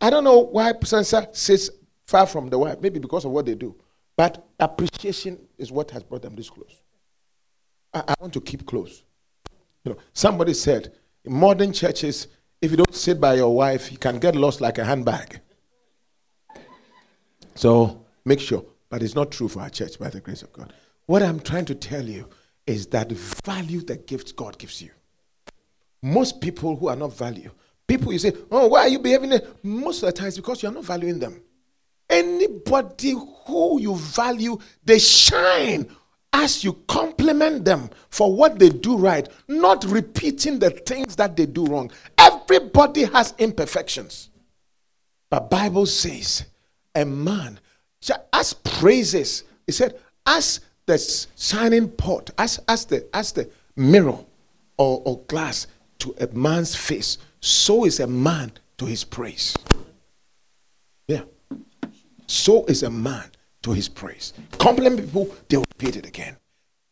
I 0.00 0.08
don't 0.08 0.24
know 0.24 0.38
why 0.38 0.72
Sansa 0.72 1.34
sits 1.36 1.68
far 2.06 2.26
from 2.26 2.48
the 2.48 2.58
wife, 2.58 2.80
maybe 2.80 2.98
because 2.98 3.24
of 3.24 3.32
what 3.32 3.44
they 3.44 3.54
do. 3.54 3.76
But 4.16 4.46
appreciation 4.58 5.38
is 5.58 5.70
what 5.72 5.90
has 5.90 6.02
brought 6.02 6.22
them 6.22 6.36
this 6.36 6.48
close. 6.48 6.80
I, 7.92 8.04
I 8.08 8.14
want 8.20 8.32
to 8.34 8.40
keep 8.40 8.66
close. 8.66 9.02
You 9.84 9.92
know, 9.92 9.98
somebody 10.12 10.54
said 10.54 10.92
in 11.24 11.32
modern 11.32 11.72
churches, 11.72 12.28
if 12.62 12.70
you 12.70 12.76
don't 12.76 12.94
sit 12.94 13.20
by 13.20 13.34
your 13.34 13.54
wife, 13.54 13.90
you 13.90 13.98
can 13.98 14.18
get 14.18 14.36
lost 14.36 14.60
like 14.60 14.78
a 14.78 14.84
handbag. 14.84 15.40
So 17.54 18.04
make 18.24 18.40
sure. 18.40 18.64
But 18.88 19.02
it's 19.02 19.14
not 19.14 19.30
true 19.30 19.48
for 19.48 19.60
our 19.60 19.70
church 19.70 19.98
by 19.98 20.10
the 20.10 20.20
grace 20.20 20.42
of 20.42 20.52
God. 20.52 20.72
What 21.06 21.22
I'm 21.22 21.40
trying 21.40 21.64
to 21.66 21.74
tell 21.74 22.04
you 22.04 22.28
is 22.66 22.88
that 22.88 23.10
value 23.44 23.80
the 23.80 23.96
gifts 23.96 24.32
God 24.32 24.58
gives 24.58 24.82
you. 24.82 24.90
Most 26.02 26.40
people 26.40 26.76
who 26.76 26.88
are 26.88 26.96
not 26.96 27.16
value, 27.16 27.50
people 27.86 28.12
you 28.12 28.18
say, 28.18 28.32
Oh, 28.50 28.68
why 28.68 28.80
are 28.80 28.88
you 28.88 28.98
behaving? 28.98 29.38
Most 29.62 30.02
of 30.02 30.06
the 30.06 30.12
time 30.12 30.28
it's 30.28 30.36
because 30.36 30.62
you're 30.62 30.72
not 30.72 30.84
valuing 30.84 31.18
them. 31.18 31.42
Anybody 32.08 33.14
who 33.46 33.80
you 33.80 33.94
value, 33.94 34.58
they 34.84 34.98
shine 34.98 35.88
as 36.32 36.64
you 36.64 36.72
compliment 36.88 37.64
them 37.64 37.90
for 38.08 38.34
what 38.34 38.58
they 38.58 38.70
do 38.70 38.96
right, 38.96 39.28
not 39.48 39.84
repeating 39.84 40.58
the 40.58 40.70
things 40.70 41.16
that 41.16 41.36
they 41.36 41.46
do 41.46 41.66
wrong. 41.66 41.90
Everybody 42.18 43.04
has 43.04 43.34
imperfections. 43.38 44.30
But 45.28 45.50
Bible 45.50 45.86
says 45.86 46.44
a 46.94 47.04
man 47.04 47.60
as 48.32 48.54
praises, 48.54 49.44
he 49.66 49.72
said, 49.72 49.98
as 50.26 50.60
the 50.86 50.98
shining 51.36 51.88
pot, 51.90 52.30
as, 52.38 52.60
as 52.68 52.84
the 52.86 53.06
as 53.14 53.32
the 53.32 53.50
mirror 53.76 54.18
or, 54.76 55.02
or 55.04 55.20
glass 55.28 55.66
to 56.00 56.14
a 56.20 56.26
man's 56.28 56.74
face, 56.74 57.18
so 57.40 57.84
is 57.84 58.00
a 58.00 58.06
man 58.06 58.52
to 58.78 58.86
his 58.86 59.04
praise. 59.04 59.56
Yeah. 61.06 61.22
So 62.26 62.64
is 62.66 62.82
a 62.82 62.90
man 62.90 63.30
to 63.62 63.72
his 63.72 63.88
praise. 63.88 64.32
Compliment 64.58 65.00
people, 65.00 65.34
they 65.48 65.56
will 65.56 65.66
repeat 65.78 65.96
it 65.96 66.06
again. 66.06 66.36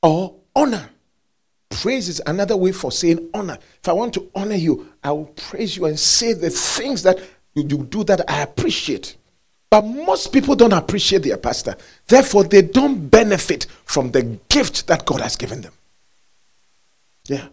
Or 0.03 0.35
honor. 0.55 0.91
Praise 1.71 2.09
is 2.09 2.23
another 2.27 2.57
way 2.57 2.73
for 2.73 2.91
saying 2.91 3.29
honor. 3.35 3.59
If 3.81 3.89
I 3.89 3.93
want 3.93 4.15
to 4.15 4.31
honor 4.35 4.55
you, 4.55 4.93
I 5.03 5.13
will 5.13 5.27
praise 5.27 5.77
you 5.77 5.87
and 5.87 5.99
say 5.99 6.33
the 6.33 6.51
things 6.51 7.03
that 7.03 7.19
you 7.55 7.65
do 7.65 8.05
that 8.05 8.29
I 8.29 8.43
appreciate. 8.43 9.17
But 9.71 9.83
most 9.83 10.33
people 10.33 10.57
don't 10.57 10.73
appreciate 10.73 11.23
their 11.23 11.37
pastor. 11.37 11.77
Therefore, 12.07 12.45
they 12.45 12.63
don't 12.63 13.09
benefit 13.09 13.67
from 13.85 14.11
the 14.13 14.23
gift 14.49 14.87
that 14.87 15.05
God 15.05 15.21
has 15.21 15.37
given 15.37 15.61
them. 15.61 15.73
Yeah. 17.27 17.49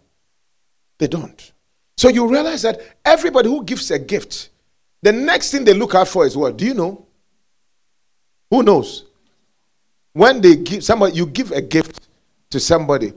They 0.97 1.07
don't. 1.07 1.51
So 1.97 2.09
you 2.09 2.27
realize 2.27 2.61
that 2.63 2.79
everybody 3.03 3.49
who 3.49 3.63
gives 3.63 3.91
a 3.91 3.99
gift, 3.99 4.49
the 5.01 5.11
next 5.11 5.51
thing 5.51 5.63
they 5.63 5.73
look 5.73 5.95
out 5.95 6.07
for 6.07 6.25
is 6.25 6.35
what? 6.35 6.57
Do 6.57 6.65
you 6.65 6.73
know? 6.73 7.05
Who 8.49 8.63
knows? 8.63 9.05
When 10.13 10.41
they 10.41 10.55
give 10.55 10.83
somebody, 10.83 11.15
you 11.15 11.25
give 11.25 11.51
a 11.51 11.61
gift 11.61 12.07
to 12.51 12.59
somebody. 12.59 13.13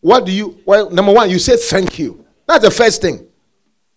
What 0.00 0.24
do 0.24 0.32
you? 0.32 0.60
Well, 0.64 0.90
number 0.90 1.12
one, 1.12 1.28
you 1.30 1.38
say 1.38 1.56
thank 1.56 1.98
you. 1.98 2.24
That's 2.46 2.64
the 2.64 2.70
first 2.70 3.02
thing 3.02 3.26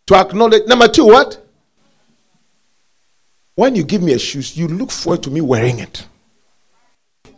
to 0.08 0.15
acknowledge. 0.15 0.68
Number 0.68 0.88
two, 0.88 1.06
what? 1.06 1.39
When 3.56 3.75
you 3.75 3.84
give 3.84 4.01
me 4.01 4.13
a 4.13 4.20
shoes, 4.20 4.58
you 4.58 4.68
look 4.68 4.92
forward 4.92 5.24
to 5.24 5.30
me 5.32 5.42
wearing 5.42 5.80
it. 5.80 6.06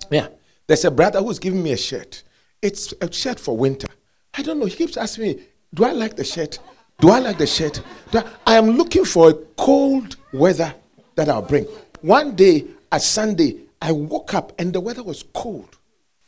Yeah. 0.10 0.30
There's 0.68 0.86
a 0.86 0.92
brother 0.92 1.22
who's 1.22 1.40
giving 1.40 1.62
me 1.62 1.74
a 1.74 1.78
shirt. 1.78 2.24
It's 2.62 2.94
a 3.02 3.12
shirt 3.12 3.40
for 3.40 3.56
winter. 3.56 3.88
I 4.34 4.42
don't 4.42 4.60
know. 4.60 4.66
He 4.66 4.76
keeps 4.76 4.98
asking 4.98 5.24
me, 5.24 5.44
Do 5.76 5.84
I 5.84 5.92
like 5.92 6.16
the 6.16 6.24
shirt? 6.24 6.60
Do 7.02 7.10
I 7.10 7.20
like 7.20 7.38
the 7.38 7.46
shirt? 7.46 7.82
I, 8.14 8.24
I 8.48 8.56
am 8.56 8.72
looking 8.72 9.04
for 9.04 9.30
a 9.30 9.34
cold 9.58 10.16
weather 10.32 10.74
that 11.16 11.28
I'll 11.28 11.42
bring. 11.42 11.66
One 12.02 12.36
day, 12.36 12.64
a 12.92 13.00
Sunday, 13.00 13.58
I 13.82 13.92
woke 13.92 14.34
up 14.34 14.54
and 14.58 14.72
the 14.72 14.80
weather 14.80 15.04
was 15.04 15.24
cold. 15.34 15.78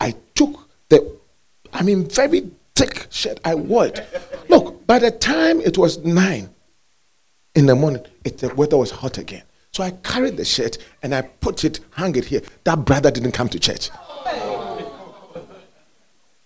I 0.02 0.16
took 0.36 0.70
the, 0.90 1.18
I 1.72 1.82
mean, 1.82 2.10
very 2.10 2.52
thick 2.76 3.08
shirt. 3.10 3.40
I 3.46 3.56
wore 3.56 3.88
it. 3.88 4.06
Look, 4.50 4.86
by 4.86 5.00
the 5.00 5.12
time 5.12 5.62
it 5.62 5.78
was 5.78 5.98
nine 6.04 6.50
in 7.56 7.68
the 7.68 7.76
morning, 7.76 8.06
it, 8.26 8.40
the 8.40 8.54
weather 8.54 8.78
was 8.78 8.92
hot 8.92 9.18
again. 9.18 9.44
So 9.72 9.84
I 9.84 9.92
carried 9.92 10.36
the 10.36 10.46
shirt 10.46 10.78
and 11.04 11.16
I 11.16 11.22
put 11.22 11.64
it, 11.64 11.80
hung 11.92 12.16
it 12.18 12.26
here. 12.26 12.42
That 12.66 12.84
brother 12.84 13.12
didn't 13.12 13.32
come 13.32 13.48
to 13.50 13.60
church. 13.60 13.92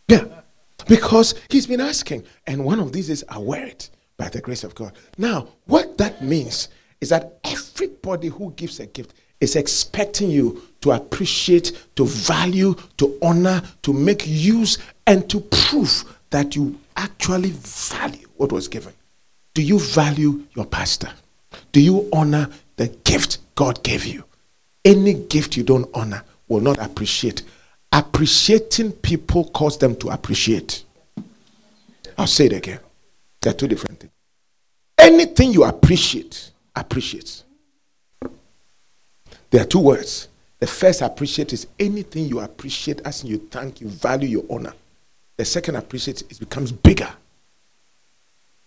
Yeah. 0.08 0.41
Because 0.88 1.36
he's 1.50 1.68
been 1.68 1.82
asking. 1.82 2.24
And 2.48 2.66
one 2.66 2.80
of 2.80 2.92
these 2.92 3.10
is 3.10 3.24
wear 3.38 3.66
it 3.66 3.90
by 4.18 4.30
the 4.30 4.42
grace 4.42 4.64
of 4.64 4.76
God. 4.76 4.94
Now, 5.18 5.48
what 5.66 5.98
that 5.98 6.24
means 6.24 6.70
is 7.00 7.10
that 7.10 7.40
everybody 7.44 8.28
who 8.28 8.52
gives 8.52 8.80
a 8.80 8.86
gift 8.86 9.14
is 9.40 9.56
expecting 9.56 10.30
you 10.30 10.62
to 10.82 10.92
appreciate, 10.92 11.88
to 11.96 12.06
value, 12.06 12.76
to 12.98 13.18
honor, 13.22 13.62
to 13.82 13.94
make 13.94 14.24
use, 14.28 14.78
and 15.08 15.28
to 15.30 15.40
prove 15.40 16.04
that 16.30 16.56
you 16.56 16.80
actually 16.96 17.52
value 17.52 18.28
what 18.38 18.52
was 18.52 18.68
given. 18.68 18.94
Do 19.54 19.62
you 19.64 19.80
value 19.80 20.44
your 20.56 20.66
pastor? 20.66 21.10
Do 21.72 21.82
you 21.82 22.08
honor 22.14 22.50
the 22.82 22.88
gift 22.88 23.38
God 23.54 23.84
gave 23.84 24.08
you. 24.08 24.24
Any 24.84 25.14
gift 25.14 25.56
you 25.56 25.62
don't 25.62 25.88
honor 25.94 26.24
will 26.48 26.62
not 26.62 26.80
appreciate. 26.80 27.44
Appreciating 27.92 28.94
people 28.94 29.46
cause 29.50 29.78
them 29.78 29.96
to 29.98 30.10
appreciate. 30.10 30.84
I'll 32.18 32.28
say 32.28 32.46
it 32.46 32.54
again. 32.54 32.80
They're 33.42 33.54
two 33.54 33.68
different 33.68 34.00
things. 34.00 34.14
Anything 34.98 35.52
you 35.52 35.64
appreciate, 35.64 36.52
appreciates. 36.76 37.44
There 39.50 39.62
are 39.62 39.66
two 39.66 39.80
words. 39.80 40.28
The 40.60 40.68
first 40.68 41.02
appreciate 41.02 41.54
is 41.54 41.68
anything 41.80 42.26
you 42.26 42.40
appreciate 42.40 43.02
as 43.04 43.24
you 43.24 43.38
thank, 43.50 43.82
you 43.82 43.88
value, 43.90 44.28
you 44.28 44.48
honor. 44.50 44.74
The 45.38 45.46
second 45.46 45.76
appreciate 45.76 46.22
it 46.22 46.40
becomes 46.40 46.72
bigger. 46.72 47.12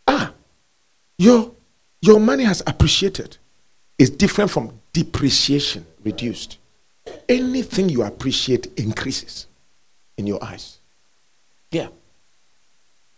Ah, 0.09 0.33
your, 1.17 1.53
your 2.01 2.19
money 2.19 2.43
has 2.43 2.63
appreciated 2.67 3.39
is 3.97 4.11
different 4.11 4.51
from 4.51 4.73
depreciation, 4.93 5.87
reduced. 6.03 6.59
Anything 7.29 7.89
you 7.89 8.03
appreciate 8.03 8.67
increases 8.79 9.47
in 10.17 10.27
your 10.27 10.43
eyes. 10.43 10.79
Yeah. 11.71 11.89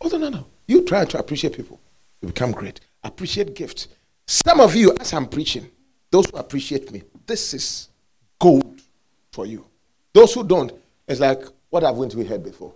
Oh, 0.01 0.09
no, 0.09 0.19
no, 0.19 0.29
no. 0.29 0.47
You 0.67 0.85
try 0.85 1.05
to 1.05 1.19
appreciate 1.19 1.57
people, 1.57 1.81
you 2.21 2.29
become 2.29 2.53
great. 2.53 2.81
Appreciate 3.05 3.55
gifts. 3.55 3.89
Some 4.27 4.61
of 4.61 4.75
you, 4.75 4.95
as 4.99 5.13
I'm 5.13 5.27
preaching, 5.27 5.71
those 6.11 6.29
who 6.31 6.37
appreciate 6.37 6.91
me, 6.91 7.03
this 7.27 7.55
is 7.55 7.89
gold 8.41 8.81
for 9.33 9.47
you. 9.47 9.65
Those 10.13 10.35
who 10.35 10.43
don't, 10.43 10.73
it's 11.07 11.21
like, 11.21 11.45
what 11.71 11.85
I've 11.85 11.97
went 11.97 12.15
we 12.15 12.25
heard 12.25 12.43
before? 12.43 12.73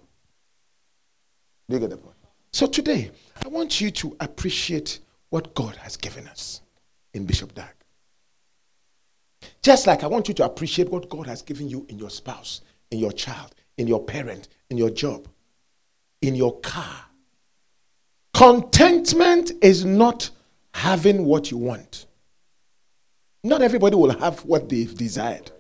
Do 1.69 1.77
you 1.77 1.81
get 1.81 1.91
the 1.91 1.97
point? 1.97 2.17
So 2.53 2.67
today, 2.67 3.11
I 3.45 3.49
want 3.49 3.81
you 3.81 3.91
to 3.93 4.17
appreciate 4.21 5.01
what 5.31 5.55
God 5.55 5.77
has 5.77 5.97
given 5.97 6.29
us 6.29 6.61
in 7.15 7.25
Bishop 7.25 7.55
Dag. 7.55 7.75
Just 9.63 9.87
like 9.87 10.03
I 10.03 10.07
want 10.07 10.29
you 10.29 10.35
to 10.35 10.45
appreciate 10.45 10.89
what 10.89 11.09
God 11.09 11.27
has 11.27 11.43
given 11.43 11.69
you 11.69 11.85
in 11.89 11.99
your 11.99 12.11
spouse, 12.11 12.63
in 12.91 12.99
your 12.99 13.13
child, 13.13 13.55
in 13.77 13.87
your 13.87 14.03
parent, 14.03 14.49
in 14.71 14.79
your 14.79 14.91
job, 14.91 15.29
in 16.23 16.35
your 16.35 16.59
car. 16.61 17.07
Contentment 18.33 19.53
is 19.61 19.85
not 19.85 20.31
having 20.73 21.25
what 21.25 21.51
you 21.51 21.59
want. 21.59 22.07
Not 23.43 23.63
everybody 23.63 23.97
will 23.97 24.19
have 24.19 24.41
what 24.45 24.69
they've 24.69 24.95
desired. 24.95 25.51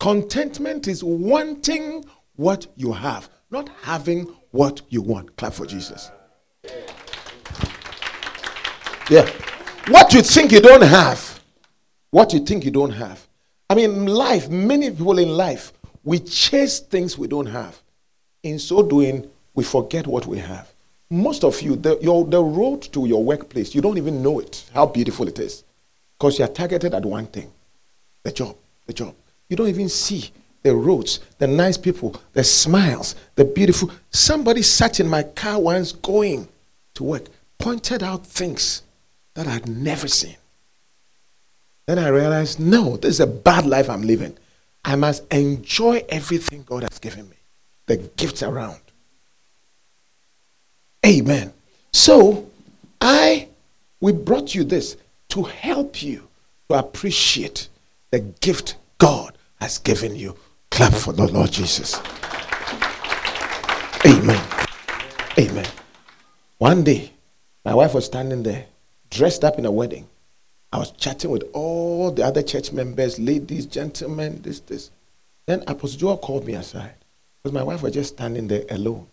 Contentment 0.00 0.86
is 0.86 1.02
wanting 1.02 2.04
what 2.36 2.68
you 2.76 2.92
have, 2.92 3.28
not 3.50 3.68
having 3.82 4.24
what 4.50 4.82
you 4.88 5.02
want. 5.02 5.36
Clap 5.36 5.52
for 5.52 5.66
Jesus. 5.66 6.10
Yeah. 9.10 9.28
What 9.88 10.14
you 10.14 10.22
think 10.22 10.52
you 10.52 10.60
don't 10.60 10.82
have, 10.82 11.37
what 12.10 12.32
you 12.32 12.40
think 12.40 12.64
you 12.64 12.70
don't 12.70 12.92
have. 12.92 13.26
I 13.70 13.74
mean, 13.74 14.06
life, 14.06 14.48
many 14.48 14.90
people 14.90 15.18
in 15.18 15.28
life, 15.28 15.72
we 16.04 16.20
chase 16.20 16.80
things 16.80 17.18
we 17.18 17.28
don't 17.28 17.46
have. 17.46 17.80
In 18.42 18.58
so 18.58 18.82
doing, 18.82 19.28
we 19.54 19.64
forget 19.64 20.06
what 20.06 20.26
we 20.26 20.38
have. 20.38 20.72
Most 21.10 21.44
of 21.44 21.60
you, 21.62 21.76
the, 21.76 21.98
your, 22.00 22.24
the 22.24 22.42
road 22.42 22.82
to 22.92 23.06
your 23.06 23.22
workplace, 23.24 23.74
you 23.74 23.80
don't 23.80 23.98
even 23.98 24.22
know 24.22 24.40
it, 24.40 24.64
how 24.72 24.86
beautiful 24.86 25.26
it 25.28 25.38
is. 25.38 25.64
Because 26.18 26.38
you're 26.38 26.48
targeted 26.48 26.94
at 26.94 27.04
one 27.04 27.26
thing 27.26 27.50
the 28.24 28.32
job, 28.32 28.56
the 28.86 28.92
job. 28.92 29.14
You 29.48 29.56
don't 29.56 29.68
even 29.68 29.88
see 29.88 30.30
the 30.62 30.74
roads, 30.74 31.20
the 31.38 31.46
nice 31.46 31.76
people, 31.76 32.20
the 32.32 32.44
smiles, 32.44 33.14
the 33.36 33.44
beautiful. 33.44 33.90
Somebody 34.10 34.62
sat 34.62 35.00
in 35.00 35.08
my 35.08 35.22
car 35.22 35.60
once 35.60 35.92
going 35.92 36.48
to 36.94 37.04
work, 37.04 37.26
pointed 37.58 38.02
out 38.02 38.26
things 38.26 38.82
that 39.34 39.46
I'd 39.46 39.68
never 39.68 40.08
seen. 40.08 40.36
Then 41.88 41.98
I 41.98 42.08
realized, 42.08 42.60
no, 42.60 42.98
this 42.98 43.12
is 43.12 43.20
a 43.20 43.26
bad 43.26 43.64
life 43.64 43.88
I'm 43.88 44.02
living. 44.02 44.36
I 44.84 44.94
must 44.94 45.26
enjoy 45.32 46.04
everything 46.10 46.62
God 46.64 46.82
has 46.82 46.98
given 46.98 47.30
me, 47.30 47.36
the 47.86 47.96
gifts 47.96 48.42
around. 48.42 48.82
Amen. 51.06 51.54
So, 51.90 52.50
I, 53.00 53.48
we 54.02 54.12
brought 54.12 54.54
you 54.54 54.64
this 54.64 54.98
to 55.30 55.44
help 55.44 56.02
you 56.02 56.28
to 56.68 56.78
appreciate 56.78 57.70
the 58.10 58.18
gift 58.18 58.76
God 58.98 59.38
has 59.58 59.78
given 59.78 60.14
you. 60.14 60.36
Clap 60.70 60.92
for 60.92 61.14
the 61.14 61.26
Lord 61.26 61.50
Jesus. 61.50 61.98
Amen. 64.04 64.46
Amen. 65.38 65.66
One 66.58 66.84
day, 66.84 67.12
my 67.64 67.72
wife 67.72 67.94
was 67.94 68.04
standing 68.04 68.42
there, 68.42 68.66
dressed 69.08 69.42
up 69.42 69.58
in 69.58 69.64
a 69.64 69.70
wedding. 69.70 70.06
I 70.72 70.78
was 70.78 70.90
chatting 70.92 71.30
with 71.30 71.44
all 71.54 72.10
the 72.10 72.24
other 72.24 72.42
church 72.42 72.72
members, 72.72 73.18
ladies, 73.18 73.66
gentlemen, 73.66 74.40
this, 74.42 74.60
this. 74.60 74.90
Then 75.46 75.62
Apostle 75.66 75.98
Joel 75.98 76.18
called 76.18 76.44
me 76.44 76.54
aside 76.54 76.94
because 77.42 77.54
my 77.54 77.62
wife 77.62 77.82
was 77.82 77.94
just 77.94 78.14
standing 78.14 78.48
there 78.48 78.64
alone. 78.70 79.06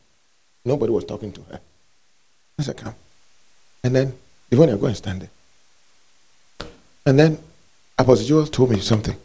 Nobody 0.65 0.91
was 0.91 1.05
talking 1.05 1.31
to 1.31 1.41
her. 1.43 1.59
I 2.59 2.63
said, 2.63 2.77
Come. 2.77 2.95
And 3.83 3.95
then, 3.95 4.13
Yvonne, 4.51 4.77
go 4.77 4.87
and 4.87 4.97
stand 4.97 5.21
there. 5.21 6.69
And 7.05 7.17
then 7.17 7.37
Apostle 7.97 8.25
Joel 8.25 8.47
told 8.47 8.71
me 8.71 8.79
something. 8.79 9.15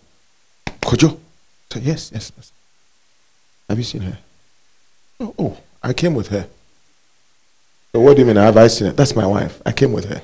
Kojo? 0.66 1.14
I 1.14 1.74
said, 1.74 1.82
Yes, 1.82 2.10
yes. 2.14 2.52
Have 3.68 3.78
you 3.78 3.84
seen 3.84 4.02
her? 4.02 4.18
Oh, 5.18 5.34
oh, 5.38 5.56
I 5.82 5.92
came 5.92 6.14
with 6.14 6.28
her. 6.28 6.46
So 7.92 8.00
what 8.00 8.14
do 8.14 8.20
you 8.22 8.26
mean? 8.26 8.36
Have 8.36 8.56
I 8.56 8.68
seen 8.68 8.88
her? 8.88 8.92
That's 8.92 9.16
my 9.16 9.26
wife. 9.26 9.60
I 9.66 9.72
came 9.72 9.92
with 9.92 10.04
her. 10.04 10.22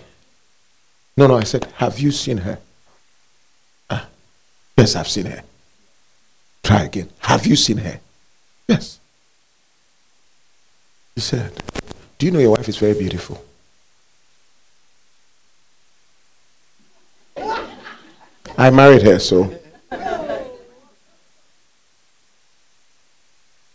No, 1.17 1.27
no, 1.27 1.37
I 1.37 1.45
said, 1.45 1.65
Have 1.77 1.99
you 1.99 2.11
seen 2.11 2.39
her? 2.39 2.59
Ah, 3.89 4.07
yes, 4.77 4.97
I've 4.97 5.09
seen 5.09 5.27
her. 5.27 5.43
Try 6.63 6.83
again. 6.85 7.09
Have 7.21 7.47
you 7.47 7.57
seen 7.57 7.79
her? 7.79 8.01
Yes. 8.69 8.99
He 11.15 11.23
said, 11.23 11.53
Do 12.19 12.27
you 12.27 12.33
know 12.33 12.39
your 12.41 12.51
wife 12.51 12.69
is 12.69 12.77
very 12.77 12.95
beautiful? 12.95 13.43
I 18.59 18.71
married 18.71 19.03
her, 19.03 19.19
so. 19.19 19.55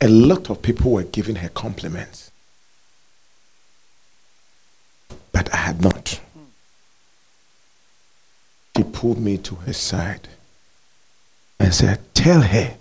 A 0.04 0.08
lot 0.08 0.50
of 0.50 0.62
people 0.62 0.92
were 0.92 1.04
giving 1.04 1.36
her 1.36 1.50
compliments. 1.50 2.32
But 5.32 5.54
I 5.54 5.58
had 5.58 5.82
not. 5.82 6.20
She 8.82 8.90
pulled 8.90 9.20
me 9.20 9.38
to 9.38 9.54
her 9.54 9.74
side 9.74 10.28
and 11.60 11.72
said, 11.72 12.00
Tell 12.16 12.42
her 12.42 12.74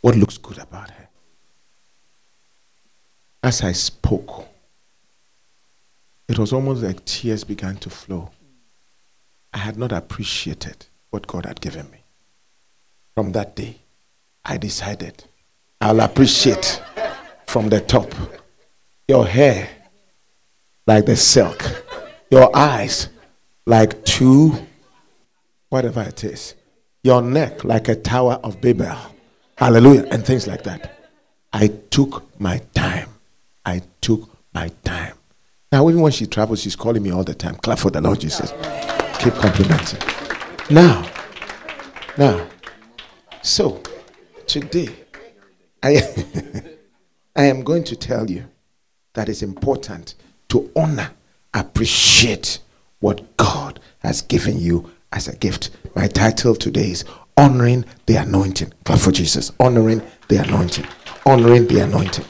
what 0.00 0.16
looks 0.16 0.38
good 0.38 0.58
about 0.58 0.90
her. 0.90 1.06
As 3.44 3.62
I 3.62 3.70
spoke, 3.70 4.48
it 6.28 6.36
was 6.36 6.52
almost 6.52 6.82
like 6.82 7.04
tears 7.04 7.44
began 7.44 7.76
to 7.76 7.90
flow. 7.90 8.30
I 9.54 9.58
had 9.58 9.78
not 9.78 9.92
appreciated 9.92 10.86
what 11.10 11.28
God 11.28 11.46
had 11.46 11.60
given 11.60 11.88
me. 11.92 11.98
From 13.14 13.30
that 13.30 13.54
day, 13.54 13.76
I 14.44 14.56
decided 14.56 15.22
I'll 15.80 16.00
appreciate 16.00 16.82
from 17.46 17.68
the 17.68 17.80
top. 17.80 18.12
Your 19.06 19.24
hair, 19.24 19.68
like 20.88 21.06
the 21.06 21.14
silk. 21.14 21.64
Your 22.32 22.50
eyes, 22.56 23.10
like 23.64 24.04
two, 24.04 24.65
whatever 25.68 26.02
it 26.02 26.24
is. 26.24 26.54
Your 27.02 27.22
neck, 27.22 27.64
like 27.64 27.88
a 27.88 27.94
tower 27.94 28.40
of 28.42 28.60
Babel. 28.60 28.96
Hallelujah. 29.56 30.06
And 30.10 30.24
things 30.24 30.46
like 30.46 30.64
that. 30.64 30.98
I 31.52 31.68
took 31.90 32.38
my 32.40 32.58
time. 32.74 33.08
I 33.64 33.82
took 34.00 34.28
my 34.52 34.70
time. 34.84 35.14
Now, 35.72 35.88
even 35.88 36.00
when 36.00 36.12
she 36.12 36.26
travels, 36.26 36.60
she's 36.60 36.76
calling 36.76 37.02
me 37.02 37.10
all 37.10 37.24
the 37.24 37.34
time. 37.34 37.56
Clap 37.56 37.78
for 37.78 37.90
the 37.90 38.00
Lord 38.00 38.20
Jesus. 38.20 38.52
Keep 39.18 39.34
complimenting. 39.34 40.00
Now, 40.70 41.10
now, 42.18 42.48
so 43.42 43.82
today, 44.46 44.88
I, 45.82 46.02
I 47.36 47.44
am 47.44 47.62
going 47.62 47.84
to 47.84 47.96
tell 47.96 48.30
you 48.30 48.46
that 49.14 49.28
it's 49.28 49.42
important 49.42 50.14
to 50.48 50.70
honor, 50.76 51.10
appreciate 51.54 52.58
what 53.00 53.36
God 53.36 53.80
has 54.00 54.22
given 54.22 54.58
you 54.58 54.90
as 55.12 55.28
a 55.28 55.36
gift. 55.36 55.70
My 55.94 56.08
title 56.08 56.54
today 56.54 56.90
is 56.90 57.04
Honoring 57.36 57.84
the 58.06 58.16
Anointing. 58.16 58.72
Clap 58.84 58.98
for 58.98 59.12
Jesus. 59.12 59.52
Honoring 59.60 60.02
the 60.28 60.38
Anointing. 60.38 60.86
Honoring 61.24 61.66
the 61.66 61.80
Anointing. 61.80 62.24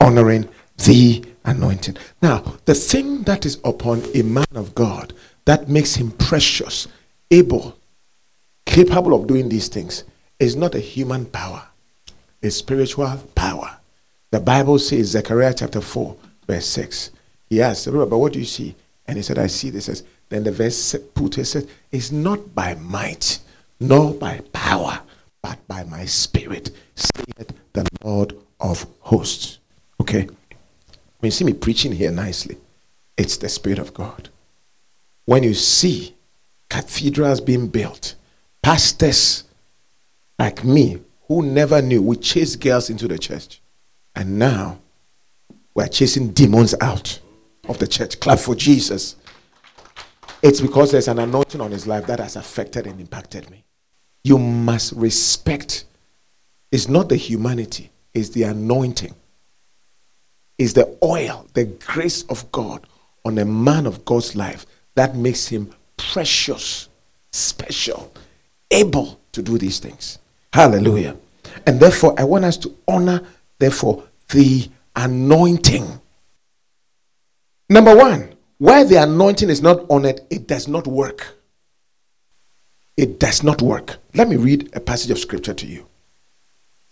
Honoring 0.00 0.48
the 0.84 1.24
anointing. 1.44 1.96
Now, 2.20 2.38
the 2.64 2.74
thing 2.74 3.22
that 3.22 3.46
is 3.46 3.60
upon 3.64 4.02
a 4.14 4.22
man 4.22 4.46
of 4.54 4.74
God 4.74 5.12
that 5.44 5.68
makes 5.68 5.94
him 5.94 6.10
precious, 6.12 6.88
able, 7.30 7.78
capable 8.66 9.14
of 9.14 9.26
doing 9.26 9.48
these 9.48 9.68
things 9.68 10.04
is 10.38 10.56
not 10.56 10.74
a 10.74 10.80
human 10.80 11.26
power, 11.26 11.66
it's 12.40 12.56
spiritual 12.56 13.16
power. 13.34 13.78
The 14.30 14.40
Bible 14.40 14.78
says, 14.78 15.08
Zechariah 15.08 15.54
chapter 15.54 15.80
4, 15.80 16.16
verse 16.46 16.66
6. 16.66 17.10
He 17.46 17.60
asked, 17.60 17.86
but 17.86 18.08
what 18.08 18.32
do 18.32 18.38
you 18.38 18.44
see? 18.44 18.74
And 19.06 19.16
he 19.16 19.22
said, 19.22 19.38
I 19.38 19.46
see 19.46 19.68
this. 19.70 19.84
Says, 19.84 20.04
then 20.32 20.44
the 20.44 20.52
verse 20.52 20.96
put 21.14 21.38
it 21.38 21.44
says, 21.44 21.66
It's 21.90 22.10
not 22.12 22.54
by 22.54 22.74
might, 22.74 23.38
nor 23.80 24.14
by 24.14 24.40
power, 24.52 25.00
but 25.42 25.66
by 25.68 25.84
my 25.84 26.04
spirit, 26.04 26.70
saith 26.94 27.52
the 27.72 27.86
Lord 28.02 28.36
of 28.60 28.86
hosts. 29.00 29.58
Okay? 30.00 30.26
When 31.18 31.28
you 31.28 31.30
see 31.30 31.44
me 31.44 31.52
preaching 31.52 31.92
here 31.92 32.10
nicely, 32.10 32.56
it's 33.16 33.36
the 33.36 33.48
Spirit 33.48 33.78
of 33.78 33.94
God. 33.94 34.28
When 35.24 35.42
you 35.42 35.54
see 35.54 36.14
cathedrals 36.68 37.40
being 37.40 37.68
built, 37.68 38.14
pastors 38.62 39.44
like 40.38 40.64
me 40.64 40.98
who 41.28 41.42
never 41.42 41.80
knew, 41.80 42.02
we 42.02 42.16
chased 42.16 42.60
girls 42.60 42.90
into 42.90 43.06
the 43.06 43.18
church. 43.18 43.60
And 44.14 44.38
now 44.38 44.78
we're 45.74 45.88
chasing 45.88 46.32
demons 46.32 46.74
out 46.80 47.20
of 47.68 47.78
the 47.78 47.86
church. 47.86 48.18
Clap 48.18 48.38
for 48.38 48.54
Jesus. 48.54 49.16
It's 50.42 50.60
because 50.60 50.90
there's 50.90 51.08
an 51.08 51.18
anointing 51.18 51.60
on 51.60 51.70
his 51.70 51.86
life 51.86 52.06
that 52.06 52.18
has 52.18 52.36
affected 52.36 52.86
and 52.86 53.00
impacted 53.00 53.48
me. 53.50 53.64
You 54.24 54.38
must 54.38 54.92
respect. 54.92 55.84
It's 56.70 56.88
not 56.88 57.08
the 57.08 57.16
humanity, 57.16 57.90
it's 58.12 58.30
the 58.30 58.44
anointing 58.44 59.14
is 60.62 60.74
the 60.74 60.96
oil, 61.02 61.46
the 61.54 61.64
grace 61.64 62.22
of 62.24 62.50
God 62.52 62.86
on 63.24 63.38
a 63.38 63.44
man 63.44 63.86
of 63.86 64.04
God's 64.04 64.34
life 64.36 64.64
that 64.94 65.16
makes 65.16 65.48
him 65.48 65.70
precious, 65.96 66.88
special, 67.32 68.12
able 68.70 69.20
to 69.32 69.42
do 69.42 69.58
these 69.58 69.78
things. 69.78 70.18
Hallelujah. 70.52 71.16
And 71.66 71.80
therefore, 71.80 72.14
I 72.18 72.24
want 72.24 72.44
us 72.44 72.56
to 72.58 72.76
honor, 72.86 73.22
therefore, 73.58 74.04
the 74.30 74.68
anointing. 74.94 76.00
Number 77.68 77.96
one, 77.96 78.31
where 78.62 78.84
the 78.84 78.94
anointing 78.94 79.50
is 79.50 79.60
not 79.60 79.84
honored, 79.90 80.20
it 80.30 80.42
it 80.42 80.46
does 80.46 80.68
not 80.68 80.86
work. 80.86 81.36
It 82.96 83.18
does 83.18 83.42
not 83.42 83.60
work. 83.60 83.96
Let 84.14 84.28
me 84.28 84.36
read 84.36 84.70
a 84.74 84.78
passage 84.78 85.10
of 85.10 85.18
scripture 85.18 85.52
to 85.52 85.66
you. 85.66 85.86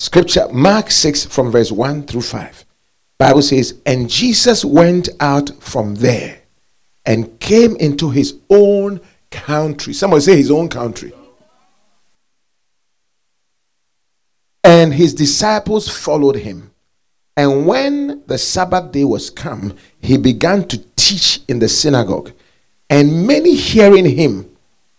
Scripture, 0.01 0.49
Mark 0.53 0.91
6, 0.91 1.27
from 1.27 1.53
verse 1.53 1.71
1 1.71 2.09
through 2.09 2.23
5. 2.23 2.65
Bible 3.19 3.43
says, 3.43 3.81
and 3.87 4.11
Jesus 4.11 4.65
went 4.65 5.11
out 5.21 5.51
from 5.63 5.95
there 5.95 6.41
and 7.07 7.39
came 7.39 7.77
into 7.77 8.11
his 8.11 8.35
own 8.51 9.01
country. 9.31 9.93
Someone 9.93 10.21
say 10.21 10.37
his 10.37 10.51
own 10.51 10.69
country. 10.69 11.13
And 14.65 14.93
his 14.93 15.15
disciples 15.15 15.89
followed 15.89 16.35
him. 16.35 16.70
And 17.37 17.67
when 17.67 18.23
the 18.27 18.39
Sabbath 18.39 18.93
day 18.93 19.05
was 19.05 19.31
come, 19.31 19.75
he 20.01 20.19
began 20.19 20.67
to 20.69 20.79
teach 20.97 21.41
in 21.49 21.59
the 21.59 21.69
synagogue. 21.69 22.33
And 22.89 23.27
many 23.27 23.55
hearing 23.55 24.05
him 24.05 24.51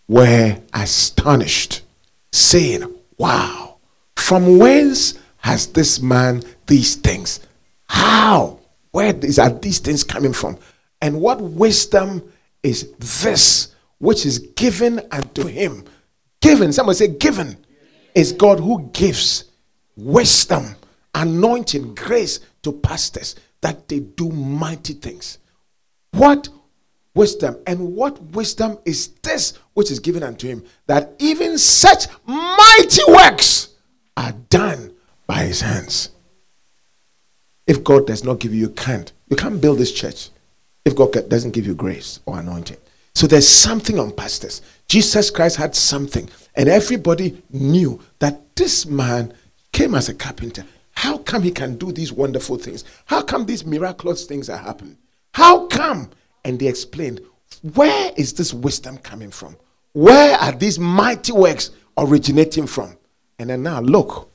were 0.08 0.58
astonished, 0.72 1.82
saying, 2.32 2.92
Wow, 3.18 3.76
from 4.16 4.58
whence 4.58 5.18
has 5.38 5.66
this 5.68 6.00
man 6.00 6.42
these 6.66 6.96
things? 6.96 7.40
How? 7.86 8.58
Where 8.92 9.14
is, 9.16 9.38
are 9.38 9.50
these 9.50 9.78
things 9.78 10.04
coming 10.04 10.32
from? 10.32 10.58
And 11.00 11.20
what 11.20 11.40
wisdom 11.40 12.22
is 12.62 12.92
this 12.92 13.74
which 13.98 14.24
is 14.24 14.38
given 14.38 15.00
unto 15.10 15.46
him? 15.46 15.84
Given, 16.40 16.72
someone 16.72 16.94
say, 16.94 17.08
given 17.08 17.56
is 18.14 18.32
God 18.32 18.60
who 18.60 18.90
gives 18.92 19.44
wisdom, 19.96 20.74
anointing, 21.14 21.94
grace 21.94 22.40
to 22.62 22.72
pastors 22.72 23.36
that 23.60 23.88
they 23.88 24.00
do 24.00 24.28
mighty 24.30 24.94
things. 24.94 25.38
What 26.12 26.48
wisdom 27.14 27.56
and 27.66 27.94
what 27.94 28.20
wisdom 28.22 28.78
is 28.84 29.08
this 29.22 29.54
which 29.74 29.90
is 29.90 30.00
given 30.00 30.22
unto 30.22 30.48
him 30.48 30.64
that 30.86 31.12
even 31.18 31.58
such 31.58 32.06
mighty 32.26 33.02
works 33.08 33.70
are 34.16 34.32
done 34.50 34.94
by 35.26 35.44
his 35.44 35.60
hands? 35.60 36.10
If 37.66 37.84
God 37.84 38.06
does 38.06 38.24
not 38.24 38.40
give 38.40 38.52
you, 38.52 38.60
you 38.60 38.70
can't. 38.70 39.12
You 39.28 39.36
can't 39.36 39.60
build 39.60 39.78
this 39.78 39.92
church 39.92 40.30
if 40.84 40.96
God 40.96 41.12
doesn't 41.28 41.52
give 41.52 41.66
you 41.66 41.74
grace 41.74 42.20
or 42.26 42.38
anointing. 42.38 42.76
So 43.14 43.26
there's 43.26 43.48
something 43.48 43.98
on 43.98 44.12
pastors. 44.12 44.62
Jesus 44.88 45.30
Christ 45.30 45.56
had 45.56 45.76
something, 45.76 46.28
and 46.54 46.68
everybody 46.68 47.42
knew 47.50 48.00
that 48.18 48.56
this 48.56 48.86
man 48.86 49.32
came 49.72 49.94
as 49.94 50.08
a 50.08 50.14
carpenter. 50.14 50.64
How 51.02 51.18
come 51.18 51.42
he 51.42 51.50
can 51.50 51.74
do 51.74 51.90
these 51.90 52.12
wonderful 52.12 52.58
things? 52.58 52.84
How 53.06 53.22
come 53.22 53.44
these 53.44 53.66
miraculous 53.66 54.24
things 54.24 54.48
are 54.48 54.56
happening? 54.56 54.96
How 55.34 55.66
come? 55.66 56.10
And 56.44 56.60
they 56.60 56.68
explained, 56.68 57.20
where 57.74 58.12
is 58.16 58.34
this 58.34 58.54
wisdom 58.54 58.98
coming 58.98 59.32
from? 59.32 59.56
Where 59.94 60.38
are 60.38 60.52
these 60.52 60.78
mighty 60.78 61.32
works 61.32 61.72
originating 61.98 62.68
from? 62.68 62.96
And 63.40 63.50
then 63.50 63.64
now 63.64 63.80
look, 63.80 64.30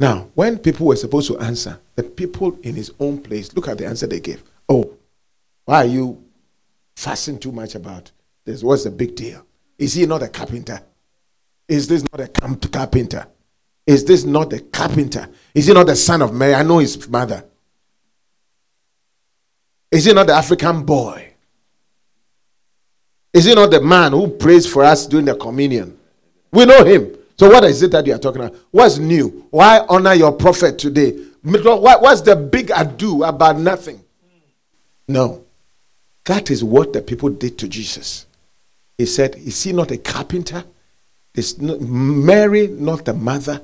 now, 0.00 0.30
when 0.34 0.58
people 0.58 0.86
were 0.86 0.96
supposed 0.96 1.28
to 1.28 1.38
answer, 1.40 1.78
the 1.94 2.04
people 2.04 2.58
in 2.62 2.74
his 2.74 2.90
own 2.98 3.20
place, 3.20 3.52
look 3.52 3.68
at 3.68 3.76
the 3.76 3.86
answer 3.86 4.06
they 4.06 4.20
gave. 4.20 4.42
Oh, 4.66 4.96
why 5.66 5.82
are 5.82 5.84
you 5.84 6.24
fussing 6.96 7.38
too 7.38 7.52
much 7.52 7.74
about 7.74 8.12
this? 8.46 8.62
What's 8.62 8.84
the 8.84 8.90
big 8.90 9.14
deal? 9.14 9.44
Is 9.76 9.92
he 9.92 10.06
not 10.06 10.22
a 10.22 10.28
carpenter? 10.28 10.80
Is 11.68 11.86
this 11.86 12.02
not 12.10 12.20
a 12.22 12.28
carpenter? 12.28 13.26
Is 13.90 14.04
this 14.04 14.22
not 14.22 14.50
the 14.50 14.60
carpenter? 14.60 15.28
Is 15.52 15.66
he 15.66 15.72
not 15.72 15.88
the 15.88 15.96
son 15.96 16.22
of 16.22 16.32
Mary? 16.32 16.54
I 16.54 16.62
know 16.62 16.78
his 16.78 17.08
mother. 17.08 17.44
Is 19.90 20.04
he 20.04 20.12
not 20.12 20.28
the 20.28 20.32
African 20.32 20.84
boy? 20.84 21.32
Is 23.32 23.46
he 23.46 23.54
not 23.54 23.72
the 23.72 23.80
man 23.80 24.12
who 24.12 24.28
prays 24.28 24.64
for 24.64 24.84
us 24.84 25.08
during 25.08 25.26
the 25.26 25.34
communion? 25.34 25.98
We 26.52 26.66
know 26.66 26.84
him. 26.84 27.16
So, 27.36 27.48
what 27.50 27.64
is 27.64 27.82
it 27.82 27.90
that 27.90 28.06
you 28.06 28.14
are 28.14 28.18
talking 28.18 28.42
about? 28.44 28.56
What's 28.70 28.98
new? 28.98 29.48
Why 29.50 29.84
honor 29.88 30.14
your 30.14 30.30
prophet 30.30 30.78
today? 30.78 31.10
What's 31.42 32.20
the 32.20 32.36
big 32.36 32.70
ado 32.72 33.24
about 33.24 33.58
nothing? 33.58 34.04
No. 35.08 35.44
That 36.26 36.52
is 36.52 36.62
what 36.62 36.92
the 36.92 37.02
people 37.02 37.30
did 37.30 37.58
to 37.58 37.66
Jesus. 37.66 38.26
He 38.96 39.06
said, 39.06 39.34
Is 39.34 39.60
he 39.64 39.72
not 39.72 39.90
a 39.90 39.98
carpenter? 39.98 40.62
Is 41.34 41.58
Mary 41.58 42.68
not 42.68 43.04
the 43.04 43.14
mother? 43.14 43.62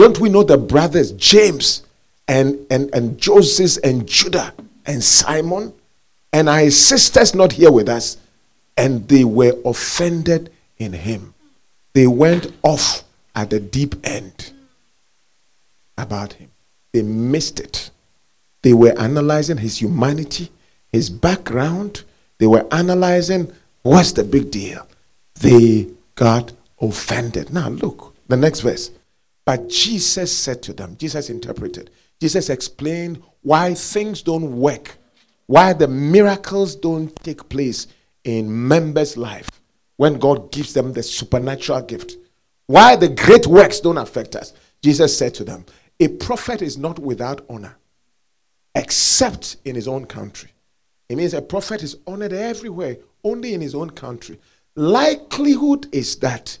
Don't 0.00 0.18
we 0.18 0.30
know 0.30 0.42
the 0.42 0.56
brothers, 0.56 1.12
James 1.12 1.82
and, 2.26 2.58
and, 2.70 2.88
and 2.94 3.18
Joseph 3.18 3.76
and 3.84 4.08
Judah 4.08 4.54
and 4.86 5.04
Simon 5.04 5.74
and 6.32 6.48
our 6.48 6.70
sisters 6.70 7.34
not 7.34 7.52
here 7.52 7.70
with 7.70 7.86
us, 7.86 8.16
and 8.78 9.06
they 9.08 9.24
were 9.24 9.52
offended 9.62 10.50
in 10.78 10.94
him. 10.94 11.34
They 11.92 12.06
went 12.06 12.50
off 12.62 13.02
at 13.34 13.50
the 13.50 13.60
deep 13.60 13.94
end 14.02 14.52
about 15.98 16.32
him. 16.32 16.50
They 16.94 17.02
missed 17.02 17.60
it. 17.60 17.90
They 18.62 18.72
were 18.72 18.98
analyzing 18.98 19.58
his 19.58 19.82
humanity, 19.82 20.50
his 20.90 21.10
background. 21.10 22.04
They 22.38 22.46
were 22.46 22.66
analyzing 22.72 23.52
what's 23.82 24.12
the 24.12 24.24
big 24.24 24.50
deal. 24.50 24.88
They 25.40 25.88
got 26.14 26.52
offended. 26.80 27.52
Now, 27.52 27.68
look, 27.68 28.16
the 28.28 28.38
next 28.38 28.60
verse. 28.60 28.90
But 29.50 29.68
Jesus 29.68 30.30
said 30.30 30.62
to 30.62 30.72
them, 30.72 30.96
Jesus 30.96 31.28
interpreted, 31.28 31.90
Jesus 32.20 32.50
explained 32.50 33.20
why 33.42 33.74
things 33.74 34.22
don't 34.22 34.56
work, 34.60 34.96
why 35.46 35.72
the 35.72 35.88
miracles 35.88 36.76
don't 36.76 37.12
take 37.24 37.48
place 37.48 37.88
in 38.22 38.68
members' 38.68 39.16
life 39.16 39.50
when 39.96 40.20
God 40.20 40.52
gives 40.52 40.72
them 40.72 40.92
the 40.92 41.02
supernatural 41.02 41.82
gift. 41.82 42.16
Why 42.68 42.94
the 42.94 43.08
great 43.08 43.48
works 43.48 43.80
don't 43.80 43.98
affect 43.98 44.36
us. 44.36 44.52
Jesus 44.84 45.18
said 45.18 45.34
to 45.34 45.42
them, 45.42 45.66
A 45.98 46.06
prophet 46.06 46.62
is 46.62 46.78
not 46.78 47.00
without 47.00 47.44
honor 47.50 47.76
except 48.76 49.56
in 49.64 49.74
his 49.74 49.88
own 49.88 50.06
country. 50.06 50.52
It 51.08 51.16
means 51.16 51.34
a 51.34 51.42
prophet 51.42 51.82
is 51.82 51.96
honored 52.06 52.32
everywhere, 52.32 52.98
only 53.24 53.54
in 53.54 53.60
his 53.62 53.74
own 53.74 53.90
country. 53.90 54.38
Likelihood 54.76 55.88
is 55.90 56.14
that 56.20 56.56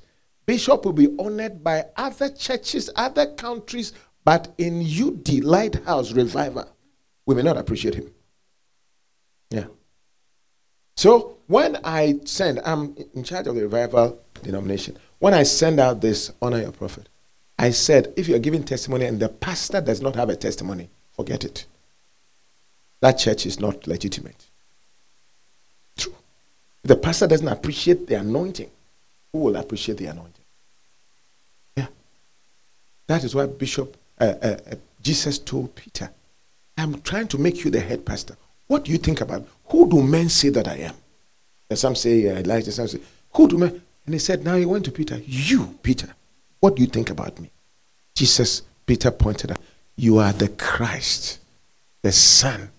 bishop 0.46 0.84
will 0.84 0.92
be 0.92 1.14
honored 1.18 1.62
by 1.62 1.86
other 1.96 2.28
churches, 2.30 2.90
other 2.96 3.26
countries, 3.34 3.92
but 4.24 4.52
in 4.58 4.80
UD 4.80 5.44
Lighthouse 5.44 6.12
Revival, 6.12 6.70
we 7.26 7.34
may 7.34 7.42
not 7.42 7.56
appreciate 7.56 7.94
him. 7.94 8.12
Yeah. 9.50 9.66
So 10.96 11.38
when 11.46 11.78
I 11.84 12.20
send, 12.24 12.60
I'm 12.64 12.96
in 13.14 13.24
charge 13.24 13.46
of 13.46 13.54
the 13.54 13.62
revival 13.62 14.20
denomination. 14.42 14.96
When 15.18 15.34
I 15.34 15.42
send 15.42 15.80
out 15.80 16.00
this 16.00 16.32
honor 16.40 16.60
your 16.60 16.72
prophet, 16.72 17.08
I 17.58 17.70
said, 17.70 18.12
if 18.16 18.28
you're 18.28 18.38
giving 18.38 18.64
testimony 18.64 19.04
and 19.04 19.20
the 19.20 19.28
pastor 19.28 19.80
does 19.80 20.00
not 20.00 20.16
have 20.16 20.30
a 20.30 20.36
testimony, 20.36 20.88
forget 21.12 21.44
it. 21.44 21.66
That 23.00 23.18
church 23.18 23.46
is 23.46 23.60
not 23.60 23.86
legitimate. 23.86 24.46
True. 25.96 26.14
The 26.82 26.96
pastor 26.96 27.26
doesn't 27.26 27.48
appreciate 27.48 28.06
the 28.06 28.14
anointing, 28.14 28.70
who 29.32 29.38
will 29.40 29.56
appreciate 29.56 29.98
the 29.98 30.06
anointing? 30.06 30.44
Yeah. 31.76 31.86
That 33.06 33.24
is 33.24 33.34
why 33.34 33.46
Bishop 33.46 33.96
uh, 34.20 34.34
uh, 34.42 34.56
uh, 34.70 34.74
Jesus 35.02 35.38
told 35.38 35.74
Peter, 35.74 36.10
I'm 36.76 37.00
trying 37.02 37.28
to 37.28 37.38
make 37.38 37.64
you 37.64 37.70
the 37.70 37.80
head 37.80 38.04
pastor. 38.04 38.36
What 38.66 38.84
do 38.84 38.92
you 38.92 38.98
think 38.98 39.20
about? 39.20 39.46
Who 39.66 39.88
do 39.88 40.02
men 40.02 40.28
say 40.28 40.50
that 40.50 40.68
I 40.68 40.76
am? 40.76 40.94
And 41.68 41.78
some 41.78 41.94
say 41.94 42.28
uh, 42.28 42.38
Elijah, 42.38 42.72
some 42.72 42.88
say, 42.88 43.00
Who 43.34 43.48
do 43.48 43.58
men? 43.58 43.82
And 44.04 44.14
he 44.14 44.18
said, 44.18 44.44
Now 44.44 44.56
he 44.56 44.66
went 44.66 44.84
to 44.86 44.92
Peter, 44.92 45.18
You, 45.24 45.78
Peter, 45.82 46.14
what 46.60 46.76
do 46.76 46.82
you 46.82 46.88
think 46.88 47.10
about 47.10 47.40
me? 47.40 47.50
Jesus, 48.14 48.62
Peter 48.86 49.10
pointed 49.10 49.52
out, 49.52 49.60
You 49.96 50.18
are 50.18 50.32
the 50.32 50.48
Christ, 50.48 51.38
the 52.02 52.12
Son 52.12 52.70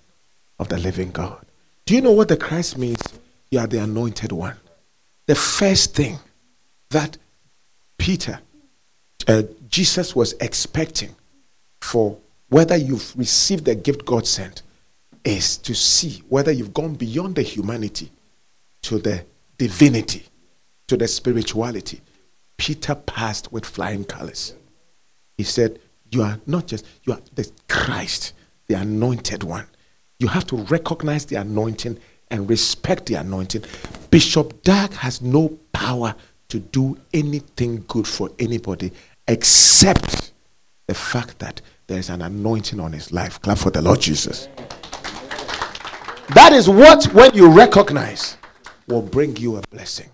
of 0.60 0.70
the 0.70 0.78
living 0.78 1.12
God. 1.12 1.46
Do 1.86 1.96
you 1.96 2.02
know 2.02 2.12
what 2.12 2.28
the 2.28 2.38
Christ 2.38 2.78
means? 2.78 3.02
You 3.50 3.60
are 3.60 3.68
the 3.68 3.82
anointed 3.82 4.32
one. 4.32 4.58
The 5.26 5.36
first 5.36 5.96
thing 5.96 6.20
that 6.92 7.18
Peter, 7.98 8.40
uh, 9.28 9.44
Jesus 9.70 10.16
was 10.16 10.34
expecting 10.40 11.16
for 11.82 12.18
whether 12.50 12.76
you've 12.76 13.18
received 13.18 13.66
the 13.66 13.76
gift 13.76 14.06
God 14.06 14.28
sent 14.28 14.62
is 15.24 15.58
to 15.58 15.74
see 15.74 16.24
whether 16.30 16.52
you've 16.52 16.74
gone 16.74 16.96
beyond 16.96 17.36
the 17.36 17.42
humanity 17.42 18.12
to 18.84 18.98
the 18.98 19.24
divinity, 19.58 20.26
to 20.88 20.98
the 20.98 21.08
spirituality. 21.08 22.02
Peter 22.58 22.96
passed 22.96 23.52
with 23.52 23.66
flying 23.66 24.04
colors. 24.04 24.56
He 25.38 25.44
said, 25.44 25.80
You 26.12 26.24
are 26.24 26.40
not 26.46 26.68
just, 26.68 26.86
you 27.04 27.14
are 27.14 27.20
the 27.36 27.50
Christ, 27.70 28.34
the 28.68 28.76
anointed 28.76 29.44
one. 29.44 29.68
You 30.20 30.28
have 30.28 30.46
to 30.48 30.58
recognize 30.58 31.26
the 31.26 31.38
anointing 31.38 31.98
and 32.30 32.50
respect 32.50 33.06
the 33.08 33.16
anointing. 33.16 33.64
Bishop 34.10 34.62
Dag 34.64 34.94
has 34.94 35.22
no 35.22 35.58
power 35.74 36.16
to 36.52 36.60
do 36.60 36.98
anything 37.14 37.84
good 37.88 38.06
for 38.06 38.30
anybody 38.38 38.92
except 39.28 40.34
the 40.88 40.94
fact 40.94 41.40
that 41.40 41.62
there 41.88 41.98
is 41.98 42.10
an 42.10 42.22
anointing 42.22 42.80
on 42.80 42.92
his 42.92 43.14
life. 43.14 43.42
Clap 43.42 43.58
for 43.58 43.72
the 43.72 43.82
Lord 43.82 44.02
Jesus. 44.02 44.50
That 46.34 46.52
is 46.52 46.68
what, 46.68 47.06
when 47.14 47.34
you 47.34 47.50
recognize, 47.50 48.38
will 48.88 49.02
bring 49.02 49.38
you 49.38 49.56
a 49.56 49.62
blessing. 49.70 50.10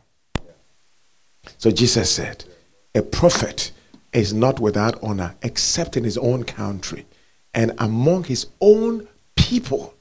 So 1.57 1.71
Jesus 1.71 2.11
said, 2.11 2.45
A 2.93 3.01
prophet 3.01 3.71
is 4.13 4.31
not 4.31 4.59
without 4.59 5.01
honor 5.01 5.35
except 5.41 5.97
in 5.97 6.03
his 6.03 6.17
own 6.19 6.43
country 6.43 7.07
and 7.55 7.71
among 7.79 8.25
his 8.25 8.45
own 8.61 9.07
people 9.35 9.95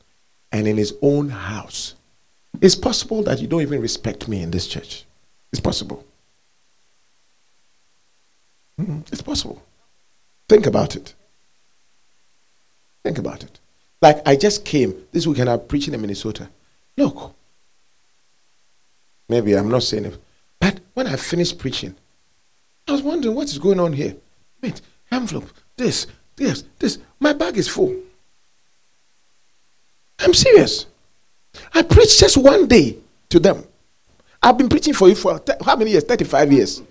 and 0.53 0.69
in 0.69 0.77
his 0.77 0.95
own 1.01 1.31
house. 1.31 1.95
It's 2.61 2.75
possible 2.75 3.23
that 3.23 3.41
you 3.41 3.47
don't 3.47 3.63
even 3.63 3.81
respect 3.81 4.29
me 4.29 4.43
in 4.43 4.51
this 4.51 4.67
church. 4.67 5.07
It's 5.53 5.61
possible. 5.61 6.05
Mm-hmm. 8.81 9.01
It's 9.13 9.23
possible. 9.23 9.63
Think 10.49 10.67
about 10.67 10.97
it. 10.97 11.15
Think 13.03 13.19
about 13.19 13.43
it. 13.43 13.59
Like 14.03 14.27
I 14.27 14.37
just 14.37 14.65
came 14.65 14.95
this 15.13 15.27
weekend, 15.27 15.49
I'm 15.49 15.61
preaching 15.61 15.95
in 15.95 16.01
Minnesota. 16.01 16.49
Look, 16.97 17.35
maybe 19.29 19.55
I'm 19.57 19.69
not 19.69 19.83
saying 19.83 20.07
it, 20.07 20.19
but 20.61 20.81
when 20.95 21.07
I 21.07 21.17
finished 21.17 21.59
preaching, 21.59 21.95
I 22.89 22.93
was 22.93 23.03
wondering 23.03 23.35
what 23.35 23.49
is 23.49 23.59
going 23.59 23.81
on 23.81 23.93
here. 23.93 24.17
Wait, 24.63 24.81
envelope, 25.11 25.49
this, 25.77 26.07
this, 26.37 26.65
this. 26.79 26.99
My 27.19 27.33
bag 27.33 27.57
is 27.57 27.69
full. 27.69 27.97
I'm 30.19 30.35
serious. 30.35 30.87
I 31.75 31.83
preached 31.83 32.21
just 32.21 32.37
one 32.37 32.67
day 32.67 32.97
to 33.31 33.39
them. 33.39 33.65
I've 34.43 34.59
been 34.59 34.69
preaching 34.69 34.95
for 34.95 35.09
you 35.09 35.15
for 35.15 35.41
how 35.65 35.77
many 35.77 35.93
years? 35.93 36.05
35 36.05 36.53
years. 36.53 36.83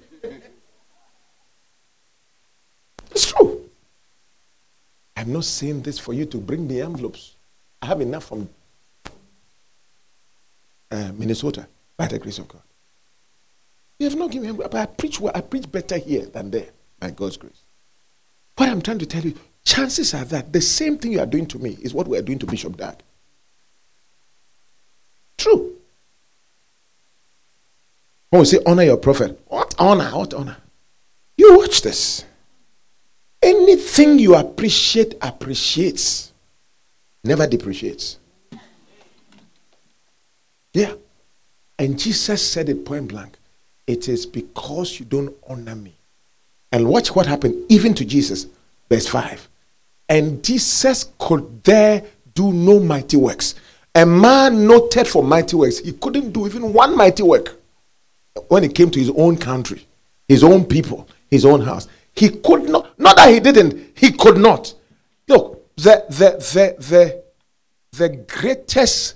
It's 3.15 3.31
true. 3.31 3.69
I'm 5.15 5.31
not 5.31 5.45
saying 5.45 5.81
this 5.83 5.97
for 5.97 6.13
you 6.13 6.25
to 6.25 6.37
bring 6.37 6.67
me 6.67 6.81
envelopes. 6.81 7.35
I 7.81 7.85
have 7.85 8.01
enough 8.01 8.25
from 8.25 8.49
uh, 10.91 11.11
Minnesota 11.15 11.67
by 11.95 12.07
the 12.07 12.19
grace 12.19 12.39
of 12.39 12.47
God. 12.47 12.61
You 13.97 14.09
have 14.09 14.19
not 14.19 14.31
given 14.31 14.51
me, 14.51 14.57
but 14.57 14.75
I 14.75 14.85
preach 14.85 15.21
well, 15.21 15.31
I 15.33 15.39
preach 15.41 15.71
better 15.71 15.97
here 15.97 16.25
than 16.25 16.51
there 16.51 16.67
by 16.99 17.11
God's 17.11 17.37
grace. 17.37 17.61
What 18.57 18.69
I'm 18.69 18.81
trying 18.81 18.99
to 18.99 19.05
tell 19.05 19.23
you, 19.23 19.33
chances 19.63 20.13
are 20.13 20.25
that 20.25 20.51
the 20.51 20.61
same 20.61 20.97
thing 20.97 21.13
you 21.13 21.21
are 21.21 21.25
doing 21.25 21.45
to 21.47 21.59
me 21.59 21.77
is 21.81 21.93
what 21.93 22.07
we 22.07 22.17
are 22.17 22.21
doing 22.21 22.39
to 22.39 22.45
Bishop 22.45 22.75
Dag. 22.75 22.95
True. 25.37 25.75
When 28.29 28.41
we 28.41 28.45
say 28.45 28.59
honor 28.65 28.83
your 28.83 28.97
prophet, 28.97 29.39
what 29.47 29.73
honor? 29.79 30.09
What 30.09 30.33
honor? 30.33 30.57
You 31.37 31.57
watch 31.57 31.81
this. 31.81 32.25
Anything 33.45 34.17
you 34.17 34.33
appreciate 34.33 35.13
appreciates, 35.21 36.33
never 37.23 37.45
depreciates. 37.45 38.17
Yeah. 40.73 40.93
And 41.77 41.99
Jesus 41.99 42.45
said 42.45 42.69
it 42.69 42.83
point 42.83 43.09
blank. 43.09 43.37
It 43.85 44.09
is 44.09 44.25
because 44.25 44.99
you 44.99 45.05
don't 45.05 45.31
honor 45.47 45.75
me. 45.75 45.95
And 46.71 46.89
watch 46.89 47.15
what 47.15 47.27
happened 47.27 47.65
even 47.69 47.93
to 47.93 48.03
Jesus. 48.03 48.47
Verse 48.89 49.05
5. 49.07 49.47
And 50.09 50.43
Jesus 50.43 51.11
could 51.19 51.63
there 51.63 52.03
do 52.33 52.51
no 52.51 52.79
mighty 52.79 53.17
works. 53.17 53.53
A 53.93 54.07
man 54.07 54.65
noted 54.67 55.07
for 55.07 55.23
mighty 55.23 55.55
works. 55.55 55.77
He 55.77 55.93
couldn't 55.93 56.31
do 56.31 56.47
even 56.47 56.73
one 56.73 56.97
mighty 56.97 57.21
work 57.21 57.59
when 58.47 58.63
it 58.63 58.73
came 58.73 58.89
to 58.89 58.99
his 58.99 59.11
own 59.11 59.37
country, 59.37 59.87
his 60.27 60.43
own 60.43 60.65
people, 60.65 61.07
his 61.29 61.45
own 61.45 61.61
house. 61.61 61.87
He 62.15 62.29
could 62.29 62.69
not, 62.69 62.84
not 63.05 63.15
that 63.17 63.31
he 63.31 63.39
didn't, 63.39 63.97
he 63.97 64.11
could 64.11 64.37
not. 64.37 64.73
Look, 65.27 65.75
the, 65.75 66.03
the, 66.09 66.75
the, 66.79 66.83
the, 66.89 67.23
the 67.97 68.09
greatest 68.09 69.15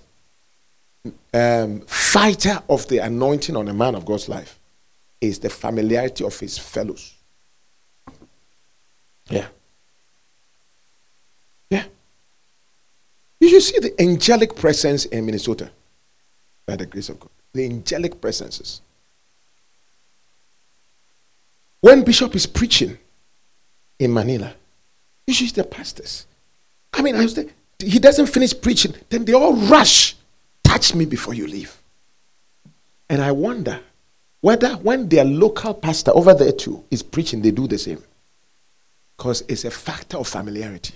um, 1.34 1.82
fighter 1.82 2.62
of 2.70 2.88
the 2.88 3.00
anointing 3.00 3.56
on 3.56 3.68
a 3.68 3.74
man 3.74 3.96
of 3.96 4.06
God's 4.06 4.30
life 4.30 4.60
is 5.20 5.40
the 5.40 5.50
familiarity 5.50 6.24
of 6.24 6.40
his 6.40 6.58
fellows. 6.58 7.16
Yeah. 9.30 9.48
Yeah. 11.70 11.86
You 13.40 13.50
should 13.50 13.64
see 13.64 13.80
the 13.80 14.02
angelic 14.02 14.56
presence 14.56 15.06
in 15.06 15.26
Minnesota 15.26 15.72
by 16.66 16.76
the 16.76 16.86
grace 16.86 17.10
of 17.10 17.20
God. 17.20 17.30
The 17.54 17.66
angelic 17.66 18.22
presences. 18.22 18.82
When 21.82 22.04
Bishop 22.04 22.36
is 22.36 22.46
preaching 22.46 22.98
in 24.00 24.14
Manila, 24.14 24.54
usually 25.28 25.50
the 25.50 25.64
pastors, 25.64 26.26
I 26.94 27.02
mean, 27.02 27.16
I 27.16 27.22
was 27.22 27.36
there, 27.36 27.46
he 27.78 28.00
doesn't 28.00 28.28
finish 28.28 28.60
preaching, 28.60 28.94
then 29.10 29.26
they 29.26 29.34
all 29.34 29.54
rush. 29.54 30.16
Touch 30.64 30.96
me 30.96 31.06
before 31.06 31.34
you 31.34 31.48
leave. 31.48 31.76
And 33.10 33.22
I 33.22 33.32
wonder 33.32 33.80
whether 34.42 34.70
when 34.76 35.10
their 35.10 35.26
local 35.26 35.74
pastor 35.74 36.12
over 36.14 36.34
there 36.34 36.52
too 36.52 36.84
is 36.92 37.04
preaching, 37.04 37.42
they 37.42 37.52
do 37.52 37.68
the 37.68 37.78
same. 37.78 38.02
Because 39.18 39.44
it's 39.48 39.66
a 39.66 39.72
factor 39.72 40.18
of 40.18 40.28
familiarity. 40.28 40.94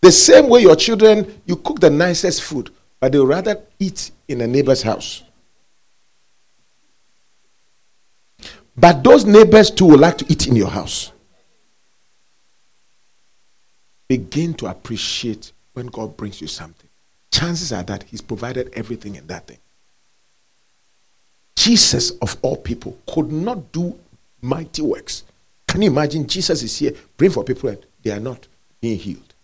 The 0.00 0.12
same 0.12 0.48
way 0.48 0.60
your 0.60 0.76
children, 0.76 1.40
you 1.46 1.56
cook 1.56 1.80
the 1.80 1.90
nicest 1.90 2.42
food, 2.42 2.70
but 3.00 3.12
they 3.12 3.18
rather 3.18 3.60
eat 3.78 4.10
in 4.28 4.40
a 4.40 4.46
neighbor's 4.46 4.82
house. 4.82 5.22
But 8.78 9.02
those 9.02 9.24
neighbors 9.24 9.70
too 9.70 9.86
would 9.86 10.00
like 10.00 10.18
to 10.18 10.26
eat 10.28 10.46
in 10.46 10.54
your 10.54 10.68
house. 10.68 11.10
Begin 14.08 14.54
to 14.54 14.66
appreciate 14.66 15.52
when 15.72 15.86
God 15.86 16.16
brings 16.16 16.40
you 16.40 16.46
something. 16.46 16.88
Chances 17.32 17.72
are 17.72 17.82
that 17.82 18.04
He's 18.04 18.22
provided 18.22 18.70
everything 18.74 19.16
in 19.16 19.26
that 19.26 19.48
thing. 19.48 19.58
Jesus, 21.56 22.12
of 22.22 22.36
all 22.40 22.56
people, 22.56 22.96
could 23.06 23.32
not 23.32 23.72
do 23.72 23.98
mighty 24.40 24.82
works. 24.82 25.24
Can 25.66 25.82
you 25.82 25.90
imagine? 25.90 26.26
Jesus 26.26 26.62
is 26.62 26.78
here 26.78 26.92
praying 27.16 27.32
for 27.32 27.42
people 27.42 27.70
and 27.70 27.84
they 28.02 28.12
are 28.12 28.20
not 28.20 28.46
being 28.80 28.98
healed. 28.98 29.34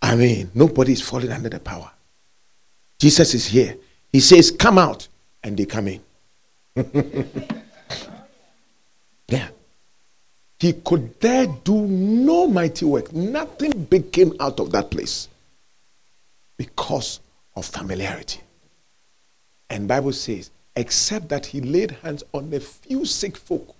I 0.00 0.16
mean, 0.16 0.50
nobody 0.54 0.92
is 0.92 1.02
falling 1.02 1.30
under 1.30 1.50
the 1.50 1.60
power. 1.60 1.90
Jesus 2.98 3.34
is 3.34 3.46
here. 3.46 3.76
He 4.12 4.20
says, 4.20 4.50
Come 4.50 4.78
out, 4.78 5.08
and 5.42 5.56
they 5.56 5.66
come 5.66 5.88
in. 5.88 6.00
yeah. 9.28 9.48
He 10.58 10.72
could 10.74 11.18
there 11.20 11.46
do 11.46 11.86
no 11.86 12.46
mighty 12.46 12.84
work. 12.84 13.12
Nothing 13.12 13.84
big 13.84 14.12
came 14.12 14.34
out 14.40 14.60
of 14.60 14.72
that 14.72 14.90
place 14.90 15.28
because 16.56 17.20
of 17.54 17.66
familiarity. 17.66 18.40
And 19.68 19.88
Bible 19.88 20.12
says, 20.12 20.50
except 20.74 21.28
that 21.30 21.46
he 21.46 21.60
laid 21.60 21.92
hands 22.02 22.22
on 22.32 22.52
a 22.52 22.60
few 22.60 23.04
sick 23.04 23.36
folk 23.36 23.74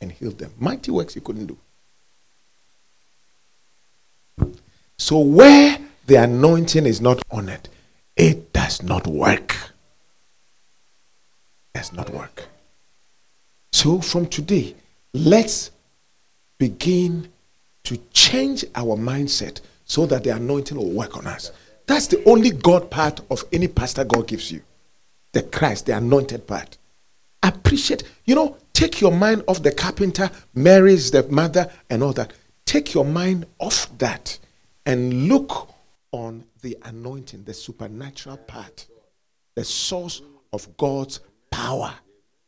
and 0.00 0.12
healed 0.12 0.38
them. 0.38 0.52
Mighty 0.58 0.90
works 0.90 1.14
he 1.14 1.20
couldn't 1.20 1.46
do. 1.46 1.58
So 4.98 5.18
where 5.18 5.78
the 6.06 6.16
anointing 6.16 6.86
is 6.86 7.00
not 7.00 7.22
honored, 7.30 7.68
it 8.16 8.52
does 8.52 8.82
not 8.82 9.06
work. 9.06 9.56
Does 11.76 11.92
not 11.92 12.08
work. 12.08 12.48
So 13.70 14.00
from 14.00 14.28
today, 14.28 14.74
let's 15.12 15.70
begin 16.56 17.28
to 17.84 17.98
change 18.14 18.64
our 18.74 18.96
mindset 18.96 19.60
so 19.84 20.06
that 20.06 20.24
the 20.24 20.30
anointing 20.30 20.78
will 20.78 20.90
work 20.90 21.18
on 21.18 21.26
us. 21.26 21.52
That's 21.86 22.06
the 22.06 22.24
only 22.24 22.48
God 22.48 22.90
part 22.90 23.20
of 23.30 23.44
any 23.52 23.68
pastor 23.68 24.04
God 24.04 24.26
gives 24.26 24.50
you. 24.50 24.62
The 25.32 25.42
Christ, 25.42 25.84
the 25.84 25.98
anointed 25.98 26.46
part. 26.46 26.78
Appreciate, 27.42 28.04
you 28.24 28.34
know, 28.34 28.56
take 28.72 29.02
your 29.02 29.12
mind 29.12 29.44
off 29.46 29.62
the 29.62 29.70
carpenter, 29.70 30.30
Mary's 30.54 31.10
the 31.10 31.24
mother, 31.24 31.70
and 31.90 32.02
all 32.02 32.14
that. 32.14 32.32
Take 32.64 32.94
your 32.94 33.04
mind 33.04 33.44
off 33.58 33.86
that 33.98 34.38
and 34.86 35.28
look 35.28 35.68
on 36.10 36.42
the 36.62 36.78
anointing, 36.84 37.44
the 37.44 37.52
supernatural 37.52 38.38
part, 38.38 38.86
the 39.54 39.64
source 39.64 40.22
of 40.54 40.74
God's 40.78 41.20
power 41.56 41.92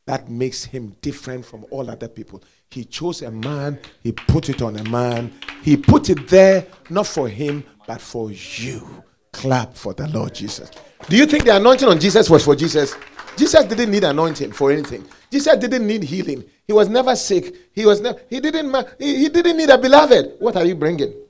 that 0.05 0.29
makes 0.29 0.65
him 0.65 0.95
different 1.01 1.45
from 1.45 1.65
all 1.71 1.91
other 1.91 2.09
people. 2.09 2.43
He 2.71 2.85
chose 2.85 3.23
a 3.23 3.31
man, 3.31 3.79
he 4.03 4.13
put 4.13 4.51
it 4.51 4.61
on 4.61 4.77
a 4.77 4.85
man, 4.85 5.33
he 5.63 5.77
put 5.79 6.11
it 6.11 6.29
there 6.29 6.67
not 6.91 7.07
for 7.07 7.29
him, 7.29 7.65
but 7.87 8.01
for 8.01 8.31
you. 8.31 8.87
Clap 9.33 9.75
for 9.75 9.95
the 9.95 10.07
Lord 10.09 10.35
Jesus. 10.35 10.71
Do 11.09 11.17
you 11.17 11.25
think 11.27 11.45
the 11.45 11.57
anointing 11.57 11.89
on 11.89 11.99
Jesus 11.99 12.29
was 12.29 12.45
for 12.45 12.55
Jesus? 12.55 12.95
Jesus 13.37 13.65
didn't 13.65 13.91
need 13.91 14.05
anointing 14.05 14.53
for 14.53 14.71
anything. 14.73 15.05
Jesus 15.31 15.57
didn't 15.57 15.87
need 15.87 16.03
healing. 16.03 16.45
He 16.67 16.73
was 16.73 16.89
never 16.89 17.17
sick. 17.17 17.55
He 17.73 17.87
was 17.87 18.01
never, 18.01 18.21
he 18.29 18.41
didn't 18.41 18.75
he, 18.99 19.17
he 19.17 19.29
didn't 19.29 19.57
need 19.57 19.71
a 19.71 19.79
beloved. 19.79 20.37
What 20.39 20.57
are 20.57 20.65
you 20.65 20.75
bringing? 20.75 21.09
It 21.11 21.29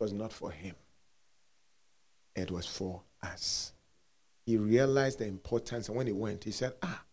was 0.00 0.12
not 0.12 0.32
for 0.32 0.50
him. 0.50 0.74
It 2.34 2.50
was 2.50 2.66
for 2.66 3.02
us. 3.22 3.72
He 4.48 4.56
realized 4.56 5.18
the 5.18 5.26
importance 5.26 5.88
and 5.88 5.96
when 5.98 6.06
he 6.06 6.12
went, 6.14 6.44
he 6.44 6.52
said, 6.52 6.72
"Ah, 6.82 7.04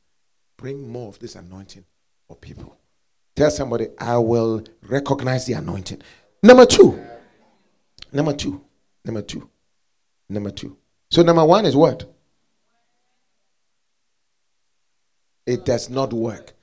bring 0.56 0.88
more 0.88 1.10
of 1.10 1.19
this 1.19 1.36
anointing 1.36 1.84
for 2.26 2.38
people." 2.38 2.78
Tell 3.36 3.52
somebody, 3.52 3.89
"I 3.98 4.17
will 4.19 4.63
recognize 4.82 5.45
the 5.45 5.52
anointing." 5.52 6.02
Number 6.41 6.65
2. 6.65 6.98
Number 8.13 8.32
2. 8.32 8.63
Number 9.04 9.21
2. 9.21 9.50
Number 10.30 10.50
2. 10.50 10.78
So, 11.12 11.24
number 11.24 11.43
one 11.43 11.65
is 11.65 11.76
what? 11.76 12.10
It 15.45 15.65
does 15.65 15.89
not 15.89 16.13
work. 16.13 16.54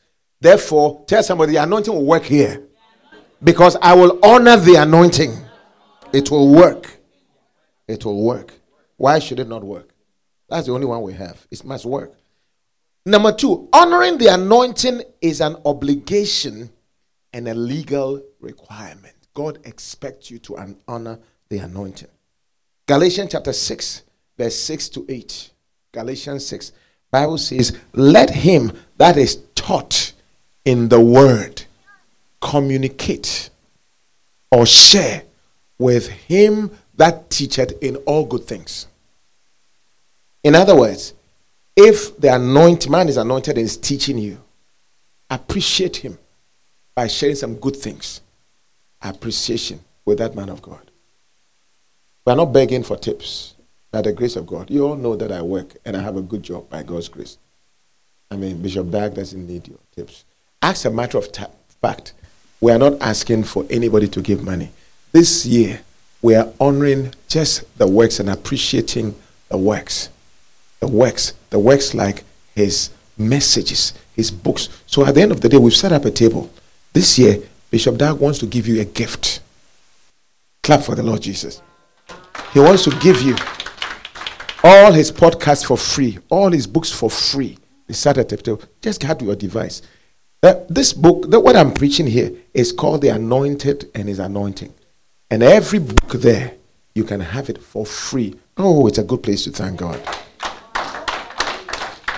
Therefore, 0.40 1.04
tell 1.06 1.22
somebody 1.22 1.52
the 1.52 1.62
anointing 1.62 1.92
will 1.92 2.06
work 2.06 2.22
here. 2.22 2.66
Because 3.44 3.76
I 3.82 3.92
will 3.92 4.18
honor 4.24 4.56
the 4.56 4.76
anointing. 4.76 5.36
It 6.14 6.30
will 6.30 6.48
work. 6.50 6.98
It 7.86 8.06
will 8.06 8.22
work. 8.22 8.54
Why 8.96 9.18
should 9.18 9.38
it 9.38 9.48
not 9.48 9.64
work? 9.64 9.91
That's 10.52 10.66
the 10.66 10.74
only 10.74 10.84
one 10.84 11.00
we 11.00 11.14
have. 11.14 11.46
It 11.50 11.64
must 11.64 11.86
work. 11.86 12.12
Number 13.06 13.32
two, 13.32 13.70
honoring 13.72 14.18
the 14.18 14.26
anointing 14.26 15.00
is 15.22 15.40
an 15.40 15.56
obligation 15.64 16.68
and 17.32 17.48
a 17.48 17.54
legal 17.54 18.22
requirement. 18.38 19.14
God 19.32 19.60
expects 19.64 20.30
you 20.30 20.38
to 20.40 20.76
honor 20.86 21.18
the 21.48 21.56
anointing. 21.56 22.08
Galatians 22.86 23.32
chapter 23.32 23.54
6, 23.54 24.02
verse 24.36 24.54
6 24.54 24.90
to 24.90 25.06
8. 25.08 25.50
Galatians 25.90 26.44
6. 26.44 26.72
Bible 27.10 27.38
says, 27.38 27.78
Let 27.94 28.28
him 28.28 28.72
that 28.98 29.16
is 29.16 29.36
taught 29.54 30.12
in 30.66 30.90
the 30.90 31.00
word 31.00 31.62
communicate 32.42 33.48
or 34.50 34.66
share 34.66 35.22
with 35.78 36.08
him 36.08 36.72
that 36.96 37.30
teacheth 37.30 37.72
in 37.82 37.96
all 38.04 38.26
good 38.26 38.44
things. 38.44 38.86
In 40.44 40.54
other 40.54 40.76
words, 40.76 41.14
if 41.76 42.16
the 42.18 42.34
anointed 42.34 42.90
man 42.90 43.08
is 43.08 43.16
anointed 43.16 43.56
and 43.56 43.64
is 43.64 43.76
teaching 43.76 44.18
you, 44.18 44.38
appreciate 45.30 45.96
him 45.96 46.18
by 46.94 47.06
sharing 47.06 47.36
some 47.36 47.56
good 47.56 47.76
things. 47.76 48.20
Appreciation 49.00 49.80
with 50.04 50.18
that 50.18 50.34
man 50.34 50.48
of 50.48 50.60
God. 50.62 50.90
We 52.26 52.32
are 52.32 52.36
not 52.36 52.52
begging 52.52 52.82
for 52.82 52.96
tips. 52.96 53.54
By 53.90 54.00
the 54.00 54.12
grace 54.12 54.36
of 54.36 54.46
God, 54.46 54.70
you 54.70 54.86
all 54.86 54.96
know 54.96 55.16
that 55.16 55.30
I 55.30 55.42
work 55.42 55.76
and 55.84 55.94
I 55.94 56.00
have 56.00 56.16
a 56.16 56.22
good 56.22 56.42
job 56.42 56.70
by 56.70 56.82
God's 56.82 57.08
grace. 57.08 57.36
I 58.30 58.36
mean, 58.36 58.62
Bishop 58.62 58.90
Dag 58.90 59.14
doesn't 59.14 59.46
need 59.46 59.68
your 59.68 59.78
tips. 59.94 60.24
As 60.62 60.86
a 60.86 60.90
matter 60.90 61.18
of 61.18 61.28
fact, 61.82 62.14
we 62.62 62.72
are 62.72 62.78
not 62.78 63.02
asking 63.02 63.44
for 63.44 63.66
anybody 63.68 64.08
to 64.08 64.22
give 64.22 64.42
money. 64.42 64.70
This 65.12 65.44
year, 65.44 65.82
we 66.22 66.34
are 66.34 66.50
honoring 66.58 67.12
just 67.28 67.76
the 67.76 67.86
works 67.86 68.18
and 68.18 68.30
appreciating 68.30 69.14
the 69.50 69.58
works. 69.58 70.08
The 70.82 70.88
works, 70.88 71.34
the 71.50 71.60
works 71.60 71.94
like 71.94 72.24
his 72.56 72.90
messages, 73.16 73.94
his 74.16 74.32
books. 74.32 74.68
So 74.86 75.06
at 75.06 75.14
the 75.14 75.22
end 75.22 75.30
of 75.30 75.40
the 75.40 75.48
day, 75.48 75.56
we've 75.56 75.72
set 75.72 75.92
up 75.92 76.04
a 76.04 76.10
table. 76.10 76.50
This 76.92 77.16
year, 77.20 77.38
Bishop 77.70 77.96
Dag 77.96 78.16
wants 78.16 78.40
to 78.40 78.46
give 78.46 78.66
you 78.66 78.80
a 78.80 78.84
gift. 78.84 79.42
Clap 80.64 80.82
for 80.82 80.96
the 80.96 81.04
Lord 81.04 81.22
Jesus. 81.22 81.62
He 82.52 82.58
wants 82.58 82.82
to 82.82 82.90
give 82.98 83.22
you 83.22 83.36
all 84.64 84.90
his 84.90 85.12
podcasts 85.12 85.64
for 85.64 85.76
free, 85.76 86.18
all 86.28 86.50
his 86.50 86.66
books 86.66 86.90
for 86.90 87.08
free. 87.08 87.56
He 87.86 87.92
started 87.92 88.28
to 88.30 88.58
just 88.80 89.00
get 89.00 89.22
your 89.22 89.36
device. 89.36 89.82
Uh, 90.42 90.54
this 90.68 90.92
book, 90.92 91.30
the, 91.30 91.38
what 91.38 91.54
I'm 91.54 91.72
preaching 91.72 92.08
here, 92.08 92.32
is 92.52 92.72
called 92.72 93.02
The 93.02 93.10
Anointed 93.10 93.88
and 93.94 94.08
His 94.08 94.18
Anointing. 94.18 94.74
And 95.30 95.44
every 95.44 95.78
book 95.78 96.10
there, 96.14 96.54
you 96.96 97.04
can 97.04 97.20
have 97.20 97.48
it 97.48 97.58
for 97.58 97.86
free. 97.86 98.34
Oh, 98.56 98.88
it's 98.88 98.98
a 98.98 99.04
good 99.04 99.22
place 99.22 99.44
to 99.44 99.52
thank 99.52 99.78
God. 99.78 100.02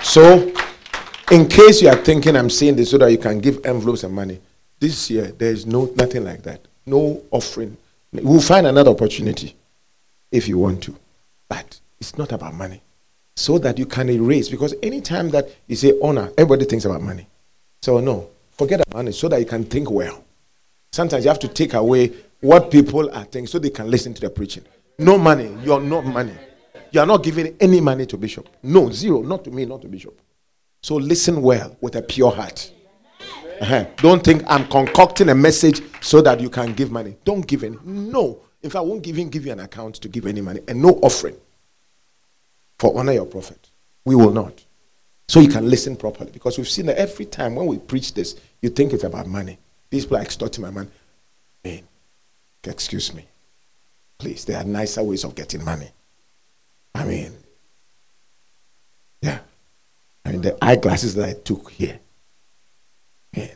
So, 0.04 0.52
in 1.30 1.48
case 1.48 1.80
you 1.80 1.88
are 1.88 1.96
thinking 1.96 2.36
I'm 2.36 2.50
saying 2.50 2.76
this 2.76 2.90
so 2.90 2.98
that 2.98 3.10
you 3.10 3.16
can 3.16 3.40
give 3.40 3.64
envelopes 3.64 4.04
and 4.04 4.14
money, 4.14 4.38
this 4.78 5.10
year 5.10 5.32
there 5.38 5.50
is 5.50 5.64
no 5.64 5.86
nothing 5.96 6.24
like 6.24 6.42
that. 6.42 6.60
No 6.84 7.22
offering. 7.30 7.76
We'll 8.12 8.42
find 8.42 8.66
another 8.66 8.90
opportunity 8.90 9.56
if 10.30 10.46
you 10.46 10.58
want 10.58 10.82
to. 10.84 10.94
But 11.48 11.80
it's 11.98 12.18
not 12.18 12.32
about 12.32 12.52
money. 12.54 12.82
So 13.36 13.58
that 13.58 13.78
you 13.78 13.86
can 13.86 14.10
erase. 14.10 14.50
Because 14.50 14.74
anytime 14.82 15.30
that 15.30 15.48
you 15.66 15.74
say 15.74 15.98
honor, 16.02 16.30
everybody 16.36 16.66
thinks 16.66 16.84
about 16.84 17.00
money. 17.00 17.26
So, 17.80 17.98
no, 17.98 18.28
forget 18.52 18.80
about 18.82 18.94
money 18.94 19.12
so 19.12 19.28
that 19.28 19.40
you 19.40 19.46
can 19.46 19.64
think 19.64 19.90
well. 19.90 20.22
Sometimes 20.92 21.24
you 21.24 21.30
have 21.30 21.40
to 21.40 21.48
take 21.48 21.72
away 21.72 22.12
what 22.40 22.70
people 22.70 23.08
are 23.10 23.24
thinking 23.24 23.46
so 23.46 23.58
they 23.58 23.70
can 23.70 23.90
listen 23.90 24.12
to 24.12 24.20
the 24.20 24.28
preaching. 24.30 24.64
No 24.98 25.16
money. 25.16 25.56
You're 25.64 25.80
not 25.80 26.04
money. 26.04 26.34
You 26.94 27.00
are 27.00 27.06
not 27.06 27.24
giving 27.24 27.56
any 27.58 27.80
money 27.80 28.06
to 28.06 28.16
Bishop. 28.16 28.48
No, 28.62 28.88
zero. 28.88 29.20
Not 29.20 29.42
to 29.44 29.50
me, 29.50 29.64
not 29.64 29.82
to 29.82 29.88
Bishop. 29.88 30.16
So 30.80 30.94
listen 30.94 31.42
well 31.42 31.76
with 31.80 31.96
a 31.96 32.02
pure 32.02 32.30
heart. 32.30 32.70
Uh-huh. 33.60 33.86
Don't 33.96 34.22
think 34.22 34.44
I'm 34.46 34.64
concocting 34.68 35.28
a 35.30 35.34
message 35.34 35.82
so 36.00 36.22
that 36.22 36.38
you 36.38 36.48
can 36.48 36.72
give 36.72 36.92
money. 36.92 37.16
Don't 37.24 37.44
give 37.44 37.64
any. 37.64 37.76
No. 37.84 38.38
In 38.62 38.70
fact, 38.70 38.76
I 38.84 38.86
won't 38.86 39.04
even 39.08 39.28
give 39.28 39.44
you 39.44 39.50
an 39.50 39.58
account 39.58 39.96
to 39.96 40.08
give 40.08 40.24
any 40.24 40.40
money 40.40 40.60
and 40.68 40.80
no 40.80 40.90
offering 41.02 41.36
for 42.78 42.96
honor 42.96 43.12
your 43.12 43.26
prophet. 43.26 43.70
We 44.04 44.14
will 44.14 44.30
not. 44.32 44.64
So 45.26 45.40
you 45.40 45.48
can 45.48 45.68
listen 45.68 45.96
properly 45.96 46.30
because 46.30 46.58
we've 46.58 46.68
seen 46.68 46.86
that 46.86 46.96
every 46.96 47.24
time 47.24 47.56
when 47.56 47.66
we 47.66 47.78
preach 47.78 48.14
this, 48.14 48.36
you 48.62 48.68
think 48.68 48.92
it's 48.92 49.02
about 49.02 49.26
money. 49.26 49.58
These 49.90 50.04
people 50.04 50.18
are 50.18 50.22
extorting 50.22 50.62
my 50.62 50.70
money. 50.70 50.90
Man, 51.64 51.82
excuse 52.62 53.12
me. 53.12 53.26
Please, 54.16 54.44
there 54.44 54.58
are 54.58 54.64
nicer 54.64 55.02
ways 55.02 55.24
of 55.24 55.34
getting 55.34 55.64
money. 55.64 55.90
I 56.94 57.04
mean, 57.04 57.32
yeah. 59.20 59.38
I 60.24 60.30
mean, 60.30 60.42
the 60.42 60.56
eyeglasses 60.62 61.14
that 61.14 61.28
I 61.28 61.32
took 61.32 61.70
here. 61.70 61.98
Man. 63.36 63.50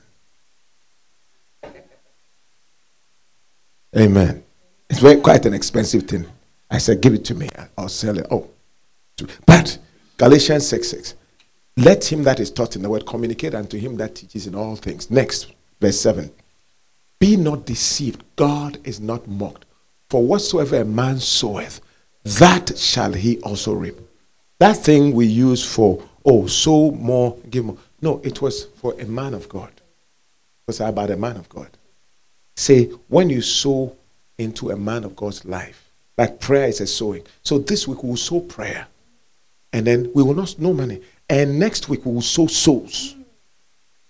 Amen. 3.97 4.45
It's 4.91 5.01
very 5.01 5.21
quite 5.21 5.47
an 5.47 5.55
expensive 5.55 6.05
thing. 6.05 6.27
I 6.71 6.79
said, 6.79 7.01
give 7.01 7.15
it 7.15 7.25
to 7.27 7.35
me. 7.35 7.49
I'll 7.77 7.89
sell 7.89 8.19
it. 8.19 8.27
Oh. 8.31 8.49
But 9.47 9.79
Galatians 10.17 10.67
6 10.69 10.89
6. 10.89 11.15
Let 11.77 12.11
him 12.11 12.25
that 12.25 12.41
is 12.41 12.51
taught 12.51 12.77
in 12.77 12.83
the 12.83 12.91
word 12.91 13.07
communicate 13.07 13.55
unto 13.55 13.79
him 13.79 13.97
that 13.97 14.17
teaches 14.17 14.47
in 14.47 14.55
all 14.55 14.75
things. 14.75 15.11
Next, 15.11 15.53
verse 15.81 16.01
7. 16.01 16.31
Be 17.21 17.37
not 17.37 17.67
deceived. 17.67 18.25
God 18.37 18.79
is 18.85 19.01
not 19.01 19.27
mocked. 19.29 19.65
For 20.11 20.23
whatsoever 20.25 20.81
a 20.81 20.85
man 20.85 21.19
soweth, 21.19 21.81
that 22.37 22.77
shall 22.77 23.13
he 23.13 23.39
also 23.41 23.73
reap. 23.73 23.97
That 24.59 24.77
thing 24.77 25.13
we 25.13 25.27
use 25.27 25.65
for, 25.65 26.03
oh, 26.25 26.47
sow 26.47 26.91
more, 26.91 27.37
give 27.49 27.65
more. 27.65 27.79
No, 28.03 28.21
it 28.25 28.43
was 28.43 28.65
for 28.77 28.95
a 29.01 29.05
man 29.05 29.35
of 29.35 29.49
God. 29.49 29.71
It 29.71 30.67
was 30.67 30.81
about 30.81 31.11
a 31.11 31.17
man 31.17 31.37
of 31.37 31.49
God. 31.49 31.69
Say, 32.57 32.85
when 33.09 33.31
you 33.31 33.41
sow 33.41 33.97
into 34.37 34.71
a 34.71 34.77
man 34.77 35.05
of 35.05 35.17
God's 35.17 35.45
life, 35.45 35.91
like 36.17 36.41
prayer 36.41 36.67
is 36.67 36.81
a 36.81 36.87
sowing. 36.87 37.23
So 37.43 37.59
this 37.59 37.87
week 37.87 38.03
we 38.03 38.11
will 38.11 38.17
sow 38.17 38.41
prayer. 38.41 38.89
And 39.73 39.87
then 39.87 40.11
we 40.15 40.23
will 40.23 40.35
not 40.35 40.59
know 40.59 40.73
money. 40.73 41.01
And 41.29 41.59
next 41.59 41.89
week 41.89 42.05
we 42.05 42.13
will 42.13 42.23
sow 42.23 42.47
souls. 42.47 43.15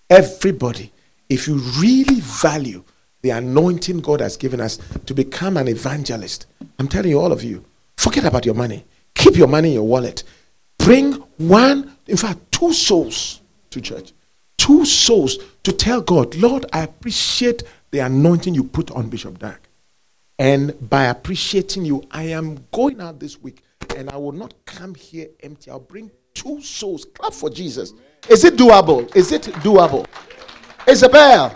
Everybody, 0.08 0.90
if 1.28 1.46
you 1.46 1.56
really 1.78 2.20
value 2.20 2.82
the 3.20 3.30
anointing 3.30 4.00
God 4.00 4.20
has 4.20 4.36
given 4.36 4.60
us 4.60 4.78
to 5.06 5.12
become 5.12 5.56
an 5.56 5.68
evangelist, 5.68 6.46
I'm 6.78 6.88
telling 6.88 7.10
you, 7.10 7.20
all 7.20 7.32
of 7.32 7.42
you, 7.42 7.64
forget 7.98 8.24
about 8.24 8.46
your 8.46 8.54
money. 8.54 8.84
Keep 9.14 9.36
your 9.36 9.48
money 9.48 9.68
in 9.68 9.74
your 9.74 9.86
wallet. 9.86 10.22
Bring 10.78 11.14
one, 11.36 11.96
in 12.06 12.16
fact, 12.16 12.38
two 12.52 12.72
souls 12.72 13.40
to 13.70 13.80
church. 13.80 14.12
Two 14.56 14.84
souls 14.84 15.38
to 15.64 15.72
tell 15.72 16.00
God, 16.00 16.34
Lord, 16.36 16.66
I 16.72 16.84
appreciate 16.84 17.62
the 17.90 17.98
anointing 18.00 18.54
you 18.54 18.64
put 18.64 18.90
on 18.92 19.08
Bishop 19.08 19.38
Dag. 19.38 19.58
And 20.38 20.88
by 20.88 21.04
appreciating 21.04 21.84
you, 21.84 22.04
I 22.10 22.24
am 22.24 22.64
going 22.72 23.00
out 23.00 23.18
this 23.18 23.40
week 23.42 23.62
and 23.96 24.08
I 24.10 24.16
will 24.16 24.32
not 24.32 24.54
come 24.64 24.94
here 24.94 25.28
empty. 25.42 25.70
I'll 25.70 25.80
bring 25.80 26.10
two 26.34 26.62
souls. 26.62 27.04
Clap 27.14 27.32
for 27.32 27.50
Jesus. 27.50 27.92
Is 28.28 28.44
it 28.44 28.54
doable? 28.56 29.14
Is 29.16 29.32
it 29.32 29.42
doable? 29.42 30.06
Isabel, 30.86 31.54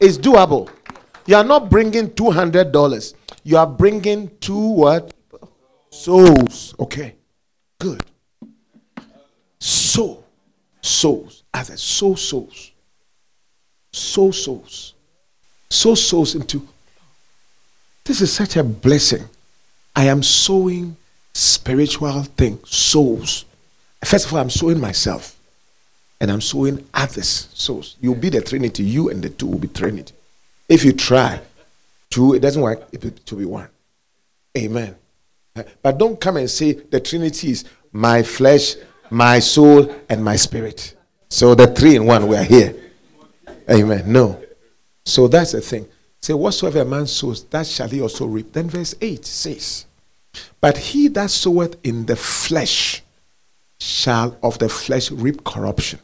it's 0.00 0.16
doable. 0.16 0.70
You 1.26 1.36
are 1.36 1.44
not 1.44 1.68
bringing 1.70 2.08
$200. 2.10 3.14
You 3.44 3.56
are 3.58 3.66
bringing 3.66 4.30
two 4.38 4.58
what? 4.58 5.12
Souls. 5.92 6.74
Okay. 6.80 7.14
Good. 7.78 8.02
So, 9.60 10.24
souls. 10.80 11.44
As 11.52 11.68
a 11.70 11.76
soul 11.76 12.16
souls. 12.16 12.72
Soul 13.92 14.32
souls. 14.32 14.94
Soul 15.70 15.94
souls 15.94 16.34
into. 16.34 16.66
This 18.04 18.22
is 18.22 18.32
such 18.32 18.56
a 18.56 18.64
blessing. 18.64 19.28
I 19.94 20.06
am 20.06 20.22
sowing 20.22 20.96
spiritual 21.34 22.22
things, 22.22 22.68
souls. 22.70 23.44
First 24.02 24.26
of 24.26 24.32
all, 24.32 24.40
I'm 24.40 24.50
sowing 24.50 24.80
myself 24.80 25.38
and 26.20 26.30
I'm 26.30 26.40
sowing 26.40 26.86
others' 26.94 27.48
souls. 27.52 27.96
You'll 28.00 28.14
be 28.14 28.30
the 28.30 28.40
Trinity, 28.40 28.82
you 28.82 29.10
and 29.10 29.22
the 29.22 29.28
two 29.28 29.46
will 29.46 29.58
be 29.58 29.68
Trinity. 29.68 30.14
If 30.68 30.84
you 30.84 30.94
try, 30.94 31.40
two, 32.10 32.34
it 32.34 32.40
doesn't 32.40 32.62
work, 32.62 32.88
it 32.92 33.00
be 33.36 33.44
one. 33.44 33.68
Amen. 34.56 34.96
But 35.54 35.98
don't 35.98 36.20
come 36.20 36.38
and 36.38 36.50
say 36.50 36.72
the 36.72 37.00
Trinity 37.00 37.50
is 37.50 37.64
my 37.92 38.22
flesh, 38.22 38.76
my 39.10 39.38
soul, 39.38 39.94
and 40.08 40.24
my 40.24 40.36
spirit. 40.36 40.96
So 41.28 41.54
the 41.54 41.66
three 41.66 41.96
in 41.96 42.06
one, 42.06 42.26
we 42.26 42.36
are 42.36 42.44
here. 42.44 42.74
Amen. 43.70 44.10
No. 44.10 44.42
So 45.04 45.28
that's 45.28 45.52
the 45.52 45.60
thing. 45.60 45.88
Say, 46.20 46.34
whatsoever 46.34 46.80
a 46.80 46.84
man 46.84 47.06
sows, 47.06 47.44
that 47.46 47.66
shall 47.66 47.88
he 47.88 48.00
also 48.00 48.26
reap. 48.26 48.52
Then 48.52 48.70
verse 48.70 48.94
8 49.00 49.24
says, 49.26 49.86
But 50.60 50.78
he 50.78 51.08
that 51.08 51.30
soweth 51.30 51.76
in 51.84 52.06
the 52.06 52.16
flesh 52.16 53.02
shall 53.78 54.38
of 54.42 54.58
the 54.58 54.68
flesh 54.68 55.10
reap 55.10 55.42
corruption. 55.42 55.98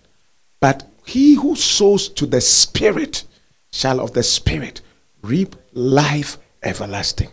But 0.61 0.89
he 1.07 1.35
who 1.35 1.55
sows 1.55 2.09
to 2.11 2.27
the 2.27 2.41
Spirit 2.41 3.25
shall 3.73 4.01
of 4.01 4.13
the 4.13 4.25
Spirit 4.25 4.81
reap 5.23 5.55
life 5.73 6.37
everlasting. 6.63 7.31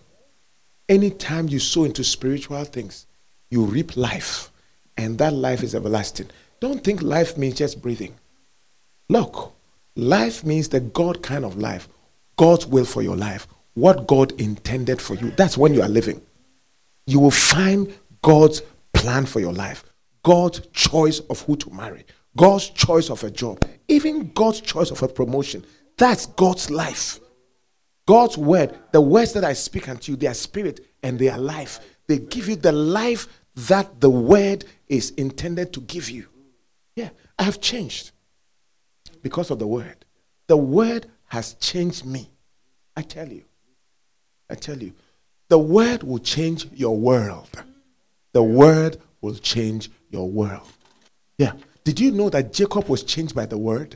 Anytime 0.88 1.48
you 1.50 1.60
sow 1.60 1.84
into 1.84 2.04
spiritual 2.04 2.63
things, 2.65 3.08
you 3.50 3.63
reap 3.63 3.98
life, 3.98 4.52
and 4.98 5.17
that 5.17 5.34
life 5.34 5.63
is 5.63 5.74
everlasting. 5.74 6.30
Don't 6.60 6.84
think 6.84 7.02
life 7.02 7.38
means 7.38 7.56
just 7.56 7.82
breathing. 7.82 8.13
Look, 9.10 9.54
life 9.95 10.43
means 10.43 10.69
the 10.69 10.80
God 10.80 11.24
kind 11.24 11.45
of 11.45 11.58
life, 11.58 11.88
God's 12.38 12.65
will 12.65 12.86
for 12.86 13.02
your 13.02 13.15
life, 13.15 13.48
what 13.74 14.08
God 14.08 14.39
intended 14.39 15.02
for 15.02 15.15
you. 15.15 15.32
That's 15.32 15.58
when 15.58 15.74
you 15.74 15.82
are 15.82 15.89
living. 15.89 16.21
You 17.08 17.19
will 17.19 17.32
find 17.32 17.93
God's 18.21 18.62
plan 18.93 19.26
for 19.26 19.39
your 19.39 19.54
life, 19.54 19.84
God's 20.24 20.62
choice 20.74 21.19
of 21.30 21.41
who 21.41 21.56
to 21.58 21.69
marry, 21.71 22.06
God's 22.36 22.69
choice 22.69 23.10
of 23.10 23.24
a 23.24 23.32
job, 23.32 23.63
even 23.88 24.32
God's 24.34 24.62
choice 24.62 24.91
of 24.91 25.04
a 25.04 25.08
promotion. 25.08 25.63
That's 25.98 26.26
God's 26.26 26.69
life. 26.69 27.19
God's 28.07 28.37
word, 28.37 28.77
the 28.91 29.01
words 29.01 29.33
that 29.33 29.43
I 29.43 29.53
speak 29.53 29.89
unto 29.89 30.11
you, 30.11 30.15
they 30.15 30.27
are 30.27 30.33
spirit 30.33 30.85
and 31.01 31.17
they 31.17 31.29
are 31.29 31.39
life. 31.39 31.79
They 32.07 32.19
give 32.19 32.47
you 32.47 32.55
the 32.55 32.71
life 32.71 33.27
that 33.55 33.99
the 33.99 34.09
word 34.09 34.65
is 34.87 35.11
intended 35.11 35.73
to 35.73 35.81
give 35.81 36.09
you. 36.09 36.27
Yeah, 36.95 37.09
I 37.39 37.43
have 37.43 37.61
changed 37.61 38.11
because 39.21 39.49
of 39.49 39.59
the 39.59 39.67
word. 39.67 40.05
The 40.47 40.57
word 40.57 41.07
has 41.27 41.55
changed 41.55 42.05
me. 42.05 42.29
I 42.95 43.01
tell 43.01 43.27
you. 43.27 43.43
I 44.49 44.55
tell 44.55 44.77
you. 44.77 44.93
The 45.47 45.57
word 45.57 46.03
will 46.03 46.19
change 46.19 46.67
your 46.73 46.97
world. 46.97 47.49
The 48.33 48.43
word 48.43 48.97
will 49.21 49.35
change 49.35 49.89
your 50.09 50.29
world. 50.29 50.67
Yeah. 51.37 51.53
Did 51.83 51.99
you 51.99 52.11
know 52.11 52.29
that 52.29 52.53
Jacob 52.53 52.87
was 52.87 53.03
changed 53.03 53.35
by 53.35 53.45
the 53.45 53.57
word? 53.57 53.95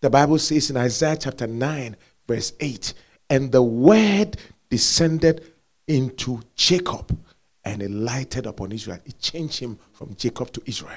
The 0.00 0.10
Bible 0.10 0.38
says 0.38 0.70
in 0.70 0.76
Isaiah 0.76 1.16
chapter 1.16 1.46
9, 1.46 1.96
verse 2.26 2.52
8, 2.60 2.94
and 3.30 3.52
the 3.52 3.62
word 3.62 4.36
descended 4.70 5.52
into 5.86 6.40
Jacob 6.54 7.16
and 7.64 7.82
it 7.82 7.90
lighted 7.90 8.46
upon 8.46 8.72
Israel. 8.72 8.98
It 9.04 9.18
changed 9.18 9.60
him 9.60 9.78
from 9.92 10.14
Jacob 10.16 10.52
to 10.52 10.62
Israel. 10.66 10.96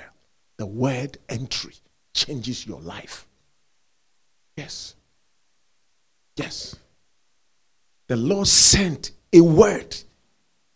The 0.58 0.66
word 0.66 1.18
entry 1.28 1.74
changes 2.14 2.66
your 2.66 2.80
life. 2.82 3.28
Yes. 4.56 4.96
Yes. 6.36 6.76
The 8.08 8.16
Lord 8.16 8.48
sent 8.48 9.12
a 9.34 9.42
word 9.42 9.96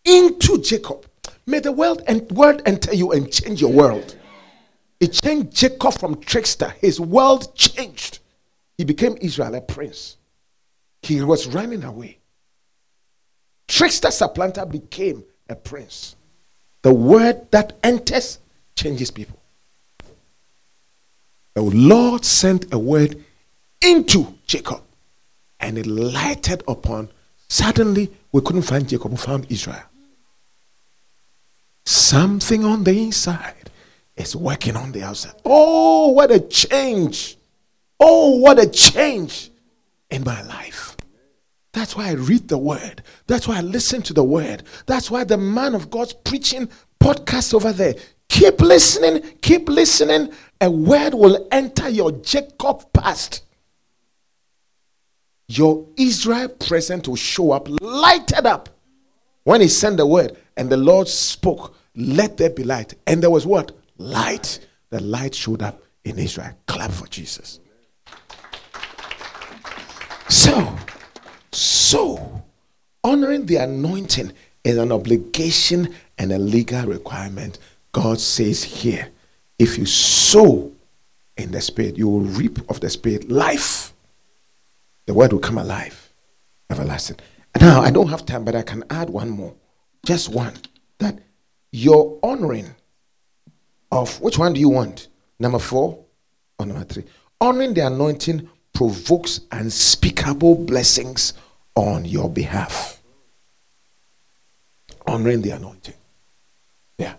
into 0.04 0.62
Jacob. 0.62 1.06
May 1.46 1.60
the 1.60 1.72
world 1.72 2.02
and 2.08 2.30
word 2.32 2.62
enter 2.66 2.94
you 2.94 3.12
and 3.12 3.32
change 3.32 3.62
your 3.62 3.72
world. 3.72 4.18
It 5.00 5.14
changed 5.14 5.56
Jacob 5.56 6.00
from 6.00 6.20
trickster. 6.22 6.74
His 6.82 7.00
world 7.00 7.56
changed. 7.56 8.20
He 8.78 8.84
became 8.84 9.18
Israel, 9.22 9.56
a 9.56 9.62
prince. 9.62 10.18
He 11.06 11.22
was 11.22 11.46
running 11.46 11.84
away. 11.84 12.18
Trickster 13.68 14.10
supplanter 14.10 14.66
became 14.66 15.24
a 15.48 15.56
prince. 15.56 16.16
The 16.82 16.92
word 16.94 17.52
that 17.52 17.74
enters 17.84 18.40
changes 18.76 19.12
people. 19.12 19.40
The 21.54 21.62
Lord 21.62 22.26
sent 22.26 22.74
a 22.74 22.80
word 22.80 23.24
into 23.82 24.34
Jacob 24.48 24.82
and 25.60 25.78
it 25.78 25.86
lighted 25.86 26.64
upon. 26.68 27.10
Suddenly, 27.50 28.12
we 28.32 28.42
couldn't 28.42 28.64
find 28.64 28.90
Jacob, 28.90 29.12
we 29.12 29.18
found 29.18 29.46
Israel. 29.52 29.84
Something 31.86 32.66
on 32.66 32.84
the 32.84 33.00
inside 33.04 33.70
is 34.18 34.36
working 34.36 34.76
on 34.76 34.92
the 34.92 35.04
outside. 35.04 35.36
Oh, 35.46 36.10
what 36.10 36.32
a 36.32 36.40
change! 36.40 37.38
Oh, 38.00 38.38
what 38.38 38.58
a 38.58 38.68
change 38.68 39.52
in 40.10 40.24
my 40.24 40.42
life. 40.42 40.85
That's 41.76 41.96
why 41.96 42.10
I 42.10 42.14
read 42.14 42.48
the 42.48 42.58
word. 42.58 43.04
That's 43.28 43.48
why 43.48 43.58
I 43.58 43.62
listen 43.62 44.02
to 44.04 44.14
the 44.14 44.24
word. 44.24 44.64
That's 44.86 45.12
why 45.12 45.26
the 45.26 45.38
man 45.38 45.76
of 45.76 45.90
God's 45.90 46.14
preaching 46.14 46.70
podcast 47.00 47.54
over 47.54 47.72
there. 47.72 47.96
Keep 48.30 48.62
listening, 48.62 49.22
keep 49.42 49.70
listening. 49.70 50.34
A 50.62 50.72
word 50.72 51.14
will 51.14 51.48
enter 51.52 51.90
your 51.90 52.12
Jacob 52.12 52.92
past 52.94 53.44
your 55.48 55.88
Israel 55.98 56.50
present 56.50 57.08
will 57.08 57.16
show 57.16 57.52
up, 57.52 57.68
lighted 57.82 58.46
up. 58.46 58.70
When 59.44 59.62
he 59.62 59.68
sent 59.68 59.98
the 59.98 60.06
word 60.06 60.38
and 60.58 60.70
the 60.70 60.78
Lord 60.78 61.08
spoke, 61.08 61.76
let 61.96 62.38
there 62.38 62.50
be 62.50 62.64
light. 62.64 62.96
And 63.06 63.22
there 63.22 63.30
was 63.30 63.46
what? 63.46 63.72
Light. 63.98 64.66
The 64.90 65.02
light 65.02 65.36
showed 65.36 65.62
up 65.62 65.84
in 66.04 66.18
Israel. 66.18 66.52
Clap 66.68 66.92
for 66.92 67.08
Jesus. 67.08 67.60
So, 70.30 70.76
so, 71.96 72.44
honoring 73.06 73.46
the 73.46 73.56
anointing 73.56 74.34
is 74.66 74.78
an 74.78 74.92
obligation 74.92 75.96
and 76.18 76.34
a 76.34 76.38
legal 76.38 76.86
requirement. 76.88 77.58
God 77.94 78.20
says 78.20 78.66
here, 78.66 79.08
if 79.58 79.78
you 79.78 79.86
sow 79.86 80.74
in 81.38 81.52
the 81.52 81.62
Spirit, 81.62 81.96
you 81.96 82.10
will 82.10 82.20
reap 82.20 82.60
of 82.70 82.82
the 82.82 82.90
Spirit 82.90 83.32
life. 83.32 83.94
The 85.06 85.14
word 85.14 85.32
will 85.32 85.40
come 85.40 85.58
alive, 85.58 86.12
everlasting. 86.70 87.16
Now, 87.62 87.80
I 87.80 87.92
don't 87.92 88.10
have 88.10 88.26
time, 88.26 88.44
but 88.44 88.56
I 88.56 88.64
can 88.64 88.84
add 88.90 89.10
one 89.10 89.30
more. 89.30 89.54
Just 90.06 90.28
one. 90.28 90.56
That 90.98 91.20
your 91.72 92.20
honoring 92.22 92.76
of 93.90 94.20
which 94.20 94.38
one 94.38 94.52
do 94.52 94.60
you 94.60 94.68
want? 94.68 95.08
Number 95.40 95.60
four 95.60 96.04
or 96.60 96.66
number 96.66 96.84
three? 96.84 97.06
Honoring 97.40 97.74
the 97.74 97.88
anointing 97.88 98.50
provokes 98.74 99.40
unspeakable 99.54 100.56
blessings 100.66 101.34
on 101.76 102.06
your 102.06 102.30
behalf. 102.30 103.02
Honoring 105.08 105.42
the 105.42 105.52
anointing. 105.52 105.94
Yeah. 106.98 107.16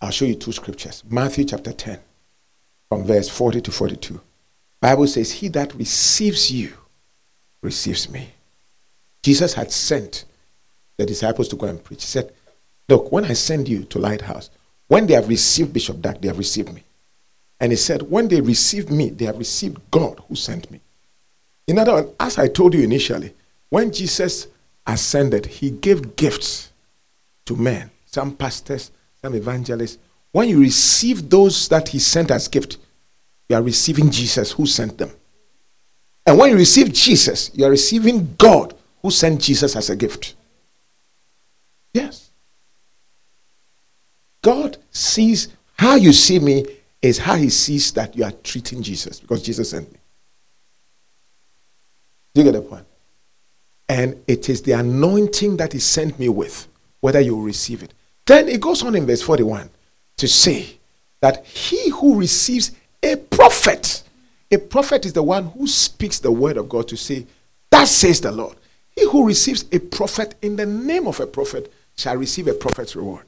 I'll 0.00 0.10
show 0.10 0.24
you 0.24 0.34
two 0.34 0.52
scriptures. 0.52 1.02
Matthew 1.08 1.44
chapter 1.44 1.72
10, 1.72 1.98
from 2.88 3.04
verse 3.04 3.28
40 3.28 3.60
to 3.62 3.72
42. 3.72 4.20
Bible 4.80 5.06
says, 5.06 5.32
He 5.32 5.48
that 5.48 5.74
receives 5.74 6.50
you 6.50 6.72
receives 7.62 8.10
me. 8.10 8.30
Jesus 9.22 9.54
had 9.54 9.70
sent 9.70 10.24
the 10.96 11.06
disciples 11.06 11.48
to 11.48 11.56
go 11.56 11.66
and 11.66 11.82
preach. 11.82 12.02
He 12.02 12.08
said, 12.08 12.32
Look, 12.88 13.12
when 13.12 13.24
I 13.24 13.34
send 13.34 13.68
you 13.68 13.84
to 13.84 13.98
Lighthouse, 13.98 14.50
when 14.88 15.06
they 15.06 15.14
have 15.14 15.28
received 15.28 15.72
Bishop 15.72 16.00
Dag, 16.00 16.20
they 16.20 16.28
have 16.28 16.38
received 16.38 16.72
me. 16.72 16.82
And 17.60 17.72
he 17.72 17.76
said, 17.76 18.02
When 18.02 18.28
they 18.28 18.40
received 18.40 18.90
me, 18.90 19.10
they 19.10 19.26
have 19.26 19.38
received 19.38 19.78
God 19.90 20.20
who 20.28 20.34
sent 20.34 20.70
me. 20.70 20.80
In 21.66 21.78
other 21.78 21.92
words, 21.92 22.10
as 22.18 22.38
I 22.38 22.48
told 22.48 22.74
you 22.74 22.82
initially, 22.82 23.34
when 23.70 23.92
Jesus 23.92 24.48
ascended, 24.86 25.46
he 25.46 25.70
gave 25.70 26.16
gifts 26.16 26.72
to 27.46 27.56
men, 27.56 27.90
some 28.04 28.36
pastors, 28.36 28.90
some 29.22 29.34
evangelists. 29.34 29.98
When 30.32 30.48
you 30.48 30.60
receive 30.60 31.30
those 31.30 31.68
that 31.68 31.88
he 31.88 31.98
sent 31.98 32.30
as 32.30 32.48
gift, 32.48 32.76
you 33.48 33.56
are 33.56 33.62
receiving 33.62 34.10
Jesus 34.10 34.52
who 34.52 34.66
sent 34.66 34.98
them. 34.98 35.10
And 36.26 36.38
when 36.38 36.50
you 36.50 36.56
receive 36.56 36.92
Jesus, 36.92 37.50
you 37.54 37.64
are 37.64 37.70
receiving 37.70 38.34
God 38.36 38.74
who 39.02 39.10
sent 39.10 39.40
Jesus 39.40 39.74
as 39.74 39.88
a 39.88 39.96
gift. 39.96 40.34
Yes. 41.94 42.30
God 44.42 44.76
sees 44.90 45.48
how 45.76 45.94
you 45.96 46.12
see 46.12 46.38
me 46.38 46.66
is 47.02 47.18
how 47.18 47.36
he 47.36 47.50
sees 47.50 47.92
that 47.92 48.14
you 48.16 48.24
are 48.24 48.32
treating 48.32 48.82
Jesus 48.82 49.20
because 49.20 49.42
Jesus 49.42 49.70
sent 49.70 49.90
me. 49.90 49.98
Do 52.34 52.42
you 52.42 52.52
get 52.52 52.62
the 52.62 52.62
point? 52.62 52.86
And 53.90 54.22
it 54.28 54.48
is 54.48 54.62
the 54.62 54.70
anointing 54.70 55.56
that 55.56 55.72
he 55.72 55.80
sent 55.80 56.16
me 56.16 56.28
with, 56.28 56.68
whether 57.00 57.18
you 57.18 57.42
receive 57.42 57.82
it. 57.82 57.92
Then 58.24 58.48
it 58.48 58.60
goes 58.60 58.84
on 58.84 58.94
in 58.94 59.04
verse 59.04 59.20
41 59.20 59.68
to 60.18 60.28
say 60.28 60.78
that 61.20 61.44
he 61.44 61.90
who 61.90 62.16
receives 62.16 62.70
a 63.02 63.16
prophet, 63.16 64.04
a 64.52 64.58
prophet 64.58 65.06
is 65.06 65.12
the 65.12 65.24
one 65.24 65.46
who 65.46 65.66
speaks 65.66 66.20
the 66.20 66.30
word 66.30 66.56
of 66.56 66.68
God 66.68 66.86
to 66.86 66.96
say, 66.96 67.26
That 67.70 67.88
says 67.88 68.20
the 68.20 68.30
Lord. 68.30 68.56
He 68.94 69.06
who 69.06 69.26
receives 69.26 69.64
a 69.72 69.80
prophet 69.80 70.36
in 70.40 70.54
the 70.54 70.66
name 70.66 71.08
of 71.08 71.18
a 71.18 71.26
prophet 71.26 71.72
shall 71.96 72.14
receive 72.16 72.46
a 72.46 72.54
prophet's 72.54 72.94
reward. 72.94 73.26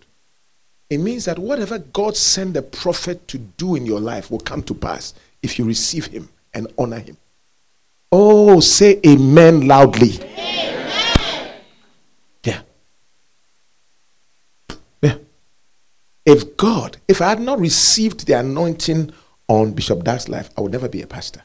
It 0.88 0.98
means 0.98 1.24
that 1.24 1.40
whatever 1.40 1.80
God 1.80 2.16
sent 2.16 2.54
the 2.54 2.62
prophet 2.62 3.26
to 3.26 3.38
do 3.38 3.74
in 3.74 3.84
your 3.84 3.98
life 3.98 4.30
will 4.30 4.38
come 4.38 4.62
to 4.62 4.74
pass 4.74 5.12
if 5.42 5.58
you 5.58 5.64
receive 5.64 6.06
him 6.06 6.28
and 6.54 6.68
honor 6.78 7.00
him. 7.00 7.16
Oh, 8.12 8.60
say 8.60 9.00
amen 9.06 9.66
loudly. 9.66 10.20
Amen. 10.20 11.54
Yeah. 12.44 12.60
Yeah. 15.00 15.16
If 16.26 16.56
God, 16.56 16.98
if 17.08 17.22
I 17.22 17.30
had 17.30 17.40
not 17.40 17.58
received 17.58 18.26
the 18.26 18.34
anointing 18.34 19.12
on 19.48 19.72
Bishop 19.72 20.04
Dag's 20.04 20.28
life, 20.28 20.50
I 20.56 20.60
would 20.60 20.72
never 20.72 20.88
be 20.88 21.00
a 21.00 21.06
pastor. 21.06 21.42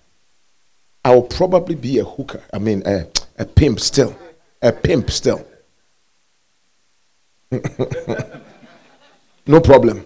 I 1.06 1.16
will 1.16 1.24
probably 1.24 1.76
be 1.76 2.00
a 2.00 2.04
hooker. 2.04 2.44
I 2.54 2.60
mean, 2.60 2.84
a, 2.86 3.08
a 3.40 3.46
pimp 3.46 3.80
still. 3.80 4.14
A 4.62 4.74
pimp 4.74 5.10
still. 5.10 5.48
No 9.48 9.62
problem. 9.62 10.06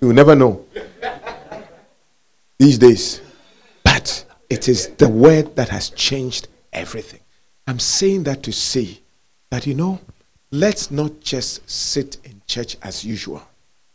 You 0.00 0.14
never 0.14 0.34
know 0.34 0.64
these 2.58 2.78
days. 2.78 3.20
It 4.52 4.68
is 4.68 4.88
the 4.98 5.08
word 5.08 5.56
that 5.56 5.70
has 5.70 5.88
changed 5.88 6.46
everything. 6.74 7.20
I'm 7.66 7.78
saying 7.78 8.24
that 8.24 8.42
to 8.42 8.52
say 8.52 9.00
that, 9.48 9.66
you 9.66 9.72
know, 9.72 9.98
let's 10.50 10.90
not 10.90 11.20
just 11.20 11.66
sit 11.70 12.18
in 12.22 12.42
church 12.46 12.76
as 12.82 13.02
usual 13.02 13.42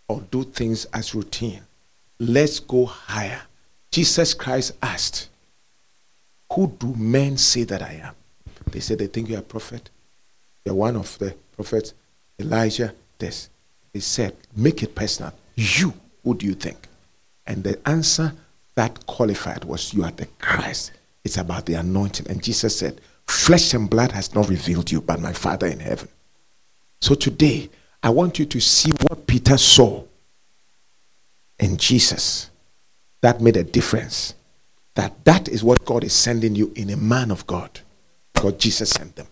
or 0.07 0.21
do 0.31 0.43
things 0.43 0.85
as 0.85 1.13
routine. 1.13 1.61
Let's 2.17 2.59
go 2.59 2.87
higher. 2.87 3.43
Jesus 3.91 4.33
Christ 4.33 4.71
asked, 4.81 5.29
Who 6.51 6.75
do 6.79 6.95
men 6.95 7.37
say 7.37 7.63
that 7.65 7.83
I 7.83 8.01
am? 8.05 8.15
They 8.71 8.79
said 8.79 8.97
they 8.97 9.05
think 9.05 9.29
you're 9.29 9.41
a 9.41 9.43
prophet. 9.43 9.91
You're 10.65 10.73
one 10.73 10.95
of 10.95 11.19
the 11.19 11.35
prophets, 11.55 11.93
Elijah, 12.39 12.95
this. 13.19 13.49
He 13.93 13.99
said, 13.99 14.35
Make 14.55 14.81
it 14.81 14.95
personal. 14.95 15.33
You, 15.53 15.93
who 16.23 16.33
do 16.33 16.47
you 16.47 16.55
think? 16.55 16.87
And 17.45 17.63
the 17.63 17.79
answer 17.87 18.33
that 18.77 19.07
qualified 19.07 19.65
was, 19.65 19.91
You 19.91 20.03
are 20.03 20.11
the 20.11 20.27
Christ. 20.37 20.91
It's 21.23 21.37
about 21.37 21.65
the 21.65 21.73
anointing. 21.73 22.29
And 22.29 22.43
Jesus 22.43 22.77
said, 22.77 23.01
Flesh 23.25 23.73
and 23.73 23.89
blood 23.89 24.11
has 24.11 24.35
not 24.35 24.47
revealed 24.47 24.91
you, 24.91 25.01
but 25.01 25.19
my 25.19 25.33
Father 25.33 25.65
in 25.65 25.79
heaven. 25.79 26.07
So 27.01 27.15
today, 27.15 27.69
I 28.03 28.11
want 28.11 28.37
you 28.37 28.45
to 28.45 28.61
see 28.61 28.91
what 28.91 29.25
Peter 29.25 29.57
saw 29.57 30.03
in 31.59 31.77
Jesus 31.77 32.51
that 33.21 33.41
made 33.41 33.57
a 33.57 33.63
difference. 33.63 34.35
That 34.93 35.25
that 35.25 35.49
is 35.49 35.63
what 35.63 35.83
God 35.83 36.03
is 36.03 36.13
sending 36.13 36.53
you 36.53 36.71
in 36.75 36.91
a 36.91 36.97
man 36.97 37.31
of 37.31 37.47
God. 37.47 37.79
God, 38.39 38.59
Jesus 38.59 38.91
sent 38.91 39.15
them. 39.15 39.27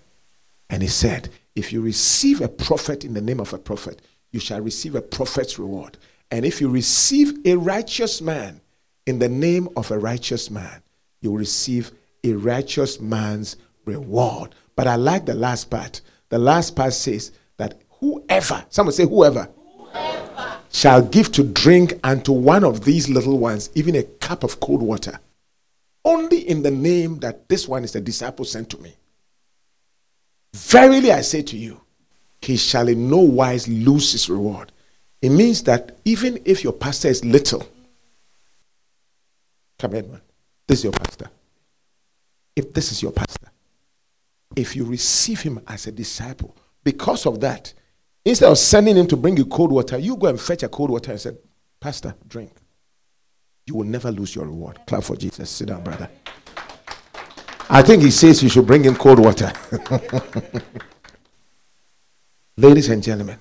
And 0.71 0.81
he 0.81 0.89
said, 0.89 1.29
if 1.55 1.71
you 1.71 1.81
receive 1.81 2.41
a 2.41 2.49
prophet 2.49 3.05
in 3.05 3.13
the 3.13 3.21
name 3.21 3.39
of 3.39 3.53
a 3.53 3.59
prophet, 3.59 4.01
you 4.31 4.39
shall 4.39 4.61
receive 4.61 4.95
a 4.95 5.01
prophet's 5.01 5.59
reward. 5.59 5.97
And 6.31 6.45
if 6.45 6.59
you 6.59 6.67
receive 6.67 7.45
a 7.45 7.55
righteous 7.55 8.21
man 8.21 8.59
in 9.05 9.19
the 9.19 9.29
name 9.29 9.69
of 9.75 9.91
a 9.91 9.99
righteous 9.99 10.49
man, 10.49 10.81
you 11.21 11.31
will 11.31 11.37
receive 11.37 11.91
a 12.23 12.33
righteous 12.33 12.99
man's 12.99 13.55
reward. 13.85 14.55
But 14.75 14.87
I 14.87 14.95
like 14.95 15.25
the 15.25 15.35
last 15.35 15.69
part. 15.69 16.01
The 16.29 16.39
last 16.39 16.75
part 16.75 16.93
says 16.93 17.31
that 17.57 17.81
whoever, 17.99 18.65
someone 18.69 18.93
say 18.93 19.05
whoever, 19.05 19.49
whoever, 19.77 20.57
shall 20.71 21.01
give 21.01 21.31
to 21.33 21.43
drink 21.43 21.93
unto 22.03 22.31
one 22.31 22.63
of 22.63 22.83
these 22.83 23.07
little 23.09 23.37
ones, 23.37 23.69
even 23.75 23.95
a 23.95 24.03
cup 24.03 24.43
of 24.43 24.59
cold 24.59 24.81
water, 24.81 25.19
only 26.03 26.39
in 26.39 26.63
the 26.63 26.71
name 26.71 27.19
that 27.19 27.47
this 27.47 27.67
one 27.67 27.83
is 27.83 27.93
the 27.93 28.01
disciple 28.01 28.45
sent 28.45 28.69
to 28.71 28.77
me. 28.79 28.93
Verily 30.53 31.11
I 31.11 31.21
say 31.21 31.41
to 31.43 31.57
you, 31.57 31.81
he 32.41 32.57
shall 32.57 32.87
in 32.87 33.09
no 33.09 33.17
wise 33.17 33.67
lose 33.67 34.11
his 34.11 34.29
reward. 34.29 34.71
It 35.21 35.29
means 35.29 35.63
that 35.63 35.97
even 36.05 36.39
if 36.45 36.63
your 36.63 36.73
pastor 36.73 37.07
is 37.07 37.25
little, 37.25 37.67
man. 39.83 40.21
This 40.67 40.79
is 40.79 40.83
your 40.85 40.93
pastor. 40.93 41.29
If 42.55 42.73
this 42.73 42.91
is 42.91 43.01
your 43.03 43.11
pastor, 43.11 43.49
if 44.55 44.75
you 44.75 44.85
receive 44.85 45.41
him 45.41 45.59
as 45.67 45.87
a 45.87 45.91
disciple, 45.91 46.55
because 46.83 47.25
of 47.25 47.39
that, 47.41 47.73
instead 48.23 48.49
of 48.49 48.57
sending 48.57 48.95
him 48.95 49.07
to 49.07 49.17
bring 49.17 49.35
you 49.37 49.45
cold 49.45 49.71
water, 49.71 49.97
you 49.97 50.15
go 50.15 50.27
and 50.27 50.39
fetch 50.39 50.63
a 50.63 50.69
cold 50.69 50.89
water 50.89 51.11
and 51.11 51.19
say, 51.19 51.31
Pastor, 51.79 52.15
drink. 52.27 52.51
You 53.67 53.75
will 53.75 53.85
never 53.85 54.11
lose 54.11 54.35
your 54.35 54.45
reward. 54.45 54.79
Clap 54.87 55.03
for 55.03 55.15
Jesus. 55.15 55.49
Sit 55.49 55.67
down, 55.67 55.83
brother. 55.83 56.09
I 57.69 57.81
think 57.81 58.03
he 58.03 58.11
says 58.11 58.43
you 58.43 58.49
should 58.49 58.67
bring 58.67 58.83
him 58.83 58.95
cold 58.95 59.19
water. 59.19 59.51
Ladies 62.57 62.89
and 62.89 63.03
gentlemen, 63.03 63.39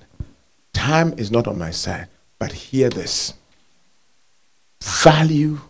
time 0.73 1.13
is 1.17 1.31
not 1.31 1.47
on 1.47 1.57
my 1.57 1.71
side, 1.71 2.07
but 2.37 2.51
hear 2.51 2.89
this. 2.89 3.33
Value 4.81 5.61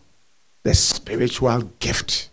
the 0.66 0.74
spiritual 0.74 1.61
gift 1.80 2.30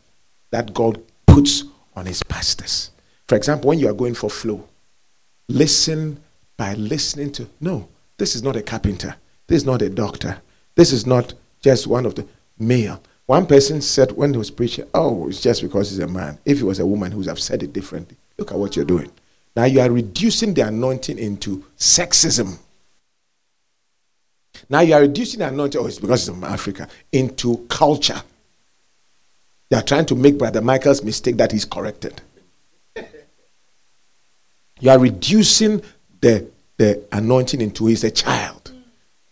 that 0.50 0.72
God 0.72 1.00
puts 1.26 1.64
on 1.94 2.06
his 2.06 2.22
pastors. 2.22 2.90
For 3.28 3.36
example, 3.36 3.68
when 3.68 3.78
you 3.78 3.88
are 3.90 3.92
going 3.92 4.14
for 4.14 4.30
flow, 4.30 4.66
listen 5.50 6.18
by 6.56 6.72
listening 6.74 7.30
to 7.32 7.46
no, 7.60 7.88
this 8.16 8.34
is 8.34 8.42
not 8.42 8.56
a 8.56 8.62
carpenter, 8.62 9.16
this 9.46 9.58
is 9.58 9.66
not 9.66 9.82
a 9.82 9.90
doctor, 9.90 10.40
this 10.74 10.92
is 10.92 11.06
not 11.06 11.34
just 11.60 11.86
one 11.86 12.06
of 12.06 12.14
the 12.14 12.26
male. 12.58 13.02
One 13.26 13.44
person 13.44 13.82
said 13.82 14.12
when 14.12 14.32
he 14.32 14.38
was 14.38 14.50
preaching, 14.50 14.86
Oh, 14.94 15.28
it's 15.28 15.42
just 15.42 15.60
because 15.60 15.90
he's 15.90 15.98
a 15.98 16.08
man. 16.08 16.38
If 16.46 16.56
he 16.56 16.64
was 16.64 16.80
a 16.80 16.86
woman, 16.86 17.14
would 17.14 17.26
have 17.26 17.38
said 17.38 17.62
it 17.62 17.74
differently. 17.74 18.16
Look 18.38 18.50
at 18.50 18.58
what 18.58 18.76
you're 18.76 18.84
doing. 18.86 19.12
Now 19.54 19.64
you 19.64 19.80
are 19.80 19.90
reducing 19.90 20.54
the 20.54 20.66
anointing 20.68 21.18
into 21.18 21.64
sexism. 21.78 22.58
Now 24.68 24.80
you 24.80 24.94
are 24.94 25.00
reducing 25.00 25.42
anointing, 25.42 25.80
oh, 25.80 25.86
it's 25.86 25.98
because 25.98 26.28
it's 26.28 26.38
from 26.38 26.44
Africa, 26.44 26.88
into 27.10 27.66
culture. 27.68 28.22
You 29.70 29.78
are 29.78 29.82
trying 29.82 30.06
to 30.06 30.14
make 30.14 30.38
Brother 30.38 30.60
Michael's 30.60 31.02
mistake 31.02 31.36
that 31.38 31.52
he's 31.52 31.64
corrected. 31.64 32.20
You 34.80 34.90
are 34.90 34.98
reducing 34.98 35.82
the, 36.20 36.48
the 36.76 37.04
anointing 37.12 37.60
into 37.60 37.86
he's 37.86 38.04
a 38.04 38.10
child. 38.10 38.72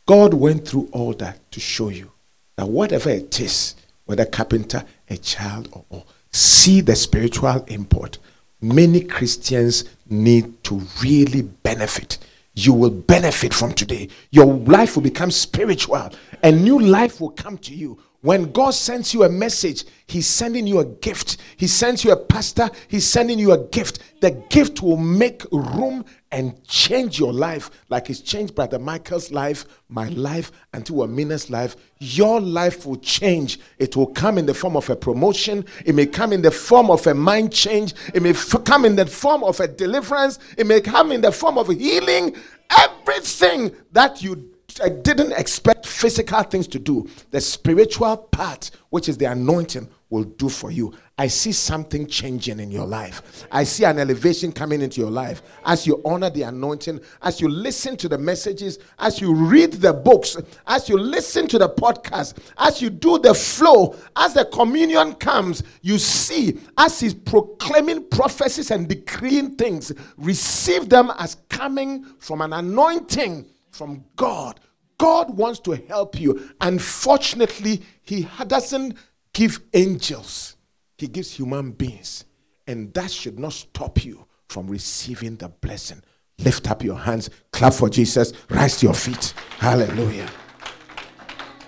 God 0.06 0.34
went 0.34 0.66
through 0.66 0.88
all 0.92 1.12
that 1.14 1.50
to 1.52 1.60
show 1.60 1.88
you 1.88 2.10
that 2.56 2.68
whatever 2.68 3.10
it 3.10 3.40
is, 3.40 3.74
whether 4.06 4.24
carpenter, 4.24 4.84
a 5.08 5.16
child, 5.16 5.68
or, 5.72 5.84
or 5.90 6.04
see 6.32 6.80
the 6.80 6.96
spiritual 6.96 7.64
import. 7.68 8.18
Many 8.60 9.02
Christians 9.02 9.84
need 10.08 10.62
to 10.64 10.82
really 11.02 11.42
benefit. 11.42 12.18
You 12.54 12.72
will 12.72 12.90
benefit 12.90 13.54
from 13.54 13.72
today. 13.72 14.08
Your 14.30 14.46
life 14.46 14.96
will 14.96 15.02
become 15.02 15.30
spiritual. 15.30 16.10
A 16.42 16.50
new 16.50 16.78
life 16.78 17.20
will 17.20 17.30
come 17.30 17.58
to 17.58 17.74
you. 17.74 18.02
When 18.22 18.52
God 18.52 18.72
sends 18.72 19.14
you 19.14 19.24
a 19.24 19.28
message, 19.30 19.84
He's 20.06 20.26
sending 20.26 20.66
you 20.66 20.80
a 20.80 20.84
gift. 20.84 21.38
He 21.56 21.66
sends 21.66 22.04
you 22.04 22.10
a 22.10 22.16
pastor, 22.16 22.68
He's 22.88 23.06
sending 23.06 23.38
you 23.38 23.52
a 23.52 23.66
gift. 23.68 24.00
The 24.20 24.32
gift 24.50 24.82
will 24.82 24.98
make 24.98 25.42
room 25.50 26.04
and 26.30 26.62
change 26.64 27.18
your 27.18 27.32
life 27.32 27.70
like 27.88 28.10
it's 28.10 28.20
changed 28.20 28.54
Brother 28.54 28.78
Michael's 28.78 29.30
life, 29.30 29.64
my 29.88 30.08
life, 30.10 30.52
and 30.74 30.84
to 30.86 31.02
Amina's 31.02 31.48
life. 31.48 31.76
Your 31.98 32.40
life 32.40 32.84
will 32.84 32.98
change. 32.98 33.58
It 33.78 33.96
will 33.96 34.08
come 34.08 34.36
in 34.36 34.44
the 34.44 34.54
form 34.54 34.76
of 34.76 34.90
a 34.90 34.96
promotion, 34.96 35.64
it 35.86 35.94
may 35.94 36.06
come 36.06 36.32
in 36.34 36.42
the 36.42 36.50
form 36.50 36.90
of 36.90 37.06
a 37.06 37.14
mind 37.14 37.52
change, 37.52 37.94
it 38.12 38.22
may 38.22 38.30
f- 38.30 38.64
come 38.64 38.84
in 38.84 38.96
the 38.96 39.06
form 39.06 39.42
of 39.42 39.58
a 39.60 39.66
deliverance, 39.68 40.38
it 40.58 40.66
may 40.66 40.82
come 40.82 41.10
in 41.10 41.22
the 41.22 41.32
form 41.32 41.56
of 41.56 41.68
healing. 41.68 42.36
Everything 42.78 43.74
that 43.92 44.22
you 44.22 44.50
I 44.82 44.88
didn't 44.88 45.32
expect 45.32 45.86
physical 45.86 46.42
things 46.42 46.66
to 46.68 46.78
do. 46.78 47.08
The 47.30 47.40
spiritual 47.40 48.16
part, 48.16 48.70
which 48.90 49.08
is 49.08 49.16
the 49.18 49.26
anointing, 49.26 49.88
will 50.10 50.24
do 50.24 50.48
for 50.48 50.70
you. 50.70 50.92
I 51.16 51.28
see 51.28 51.52
something 51.52 52.06
changing 52.06 52.58
in 52.60 52.70
your 52.70 52.86
life. 52.86 53.46
I 53.52 53.64
see 53.64 53.84
an 53.84 53.98
elevation 53.98 54.52
coming 54.52 54.82
into 54.82 55.00
your 55.00 55.10
life 55.10 55.42
as 55.64 55.86
you 55.86 56.02
honor 56.04 56.30
the 56.30 56.42
anointing, 56.42 57.00
as 57.22 57.40
you 57.40 57.48
listen 57.48 57.96
to 57.98 58.08
the 58.08 58.18
messages, 58.18 58.78
as 58.98 59.20
you 59.20 59.32
read 59.34 59.74
the 59.74 59.92
books, 59.92 60.36
as 60.66 60.88
you 60.88 60.98
listen 60.98 61.46
to 61.48 61.58
the 61.58 61.68
podcast, 61.68 62.38
as 62.58 62.82
you 62.82 62.90
do 62.90 63.18
the 63.18 63.34
flow, 63.34 63.94
as 64.16 64.34
the 64.34 64.44
communion 64.46 65.14
comes, 65.14 65.62
you 65.82 65.98
see 65.98 66.58
as 66.76 66.98
he's 66.98 67.14
proclaiming 67.14 68.08
prophecies 68.08 68.70
and 68.70 68.88
decreeing 68.88 69.54
things, 69.56 69.92
receive 70.16 70.88
them 70.88 71.12
as 71.18 71.36
coming 71.48 72.04
from 72.18 72.40
an 72.40 72.52
anointing 72.52 73.46
from 73.80 74.04
God. 74.14 74.60
God 74.98 75.34
wants 75.38 75.58
to 75.60 75.72
help 75.88 76.20
you. 76.20 76.50
Unfortunately, 76.60 77.80
He 78.02 78.28
doesn't 78.46 78.94
give 79.32 79.58
angels, 79.72 80.56
He 80.98 81.06
gives 81.06 81.32
human 81.32 81.72
beings. 81.72 82.26
And 82.66 82.92
that 82.92 83.10
should 83.10 83.38
not 83.38 83.54
stop 83.54 84.04
you 84.04 84.26
from 84.50 84.66
receiving 84.66 85.36
the 85.36 85.48
blessing. 85.48 86.02
Lift 86.40 86.70
up 86.70 86.84
your 86.84 86.98
hands, 86.98 87.30
clap 87.52 87.72
for 87.72 87.88
Jesus, 87.88 88.34
rise 88.50 88.76
to 88.80 88.86
your 88.86 88.94
feet. 88.94 89.32
Hallelujah. 89.56 90.28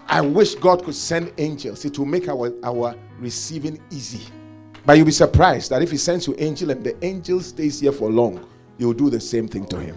I 0.07 0.21
wish 0.21 0.55
God 0.57 0.85
could 0.85 0.95
send 0.95 1.33
angels. 1.39 1.87
It 1.87 1.99
will 1.99 2.05
make 2.05 2.29
our, 2.29 2.53
our 2.63 2.95
receiving 3.19 3.81
easy. 3.91 4.27
But 4.85 4.99
you'll 4.99 5.07
be 5.07 5.13
surprised 5.13 5.71
that 5.71 5.81
if 5.81 5.91
He 5.91 5.97
sends 5.97 6.27
you 6.27 6.35
angel 6.39 6.73
and 6.73 6.85
the 6.85 6.95
angel 7.03 7.41
stays 7.41 7.81
here 7.81 7.93
for 7.93 8.11
long, 8.11 8.47
you'll 8.77 8.93
do 8.93 9.09
the 9.09 9.21
same 9.21 9.49
thing 9.49 9.65
to 9.69 9.81
him. 9.81 9.97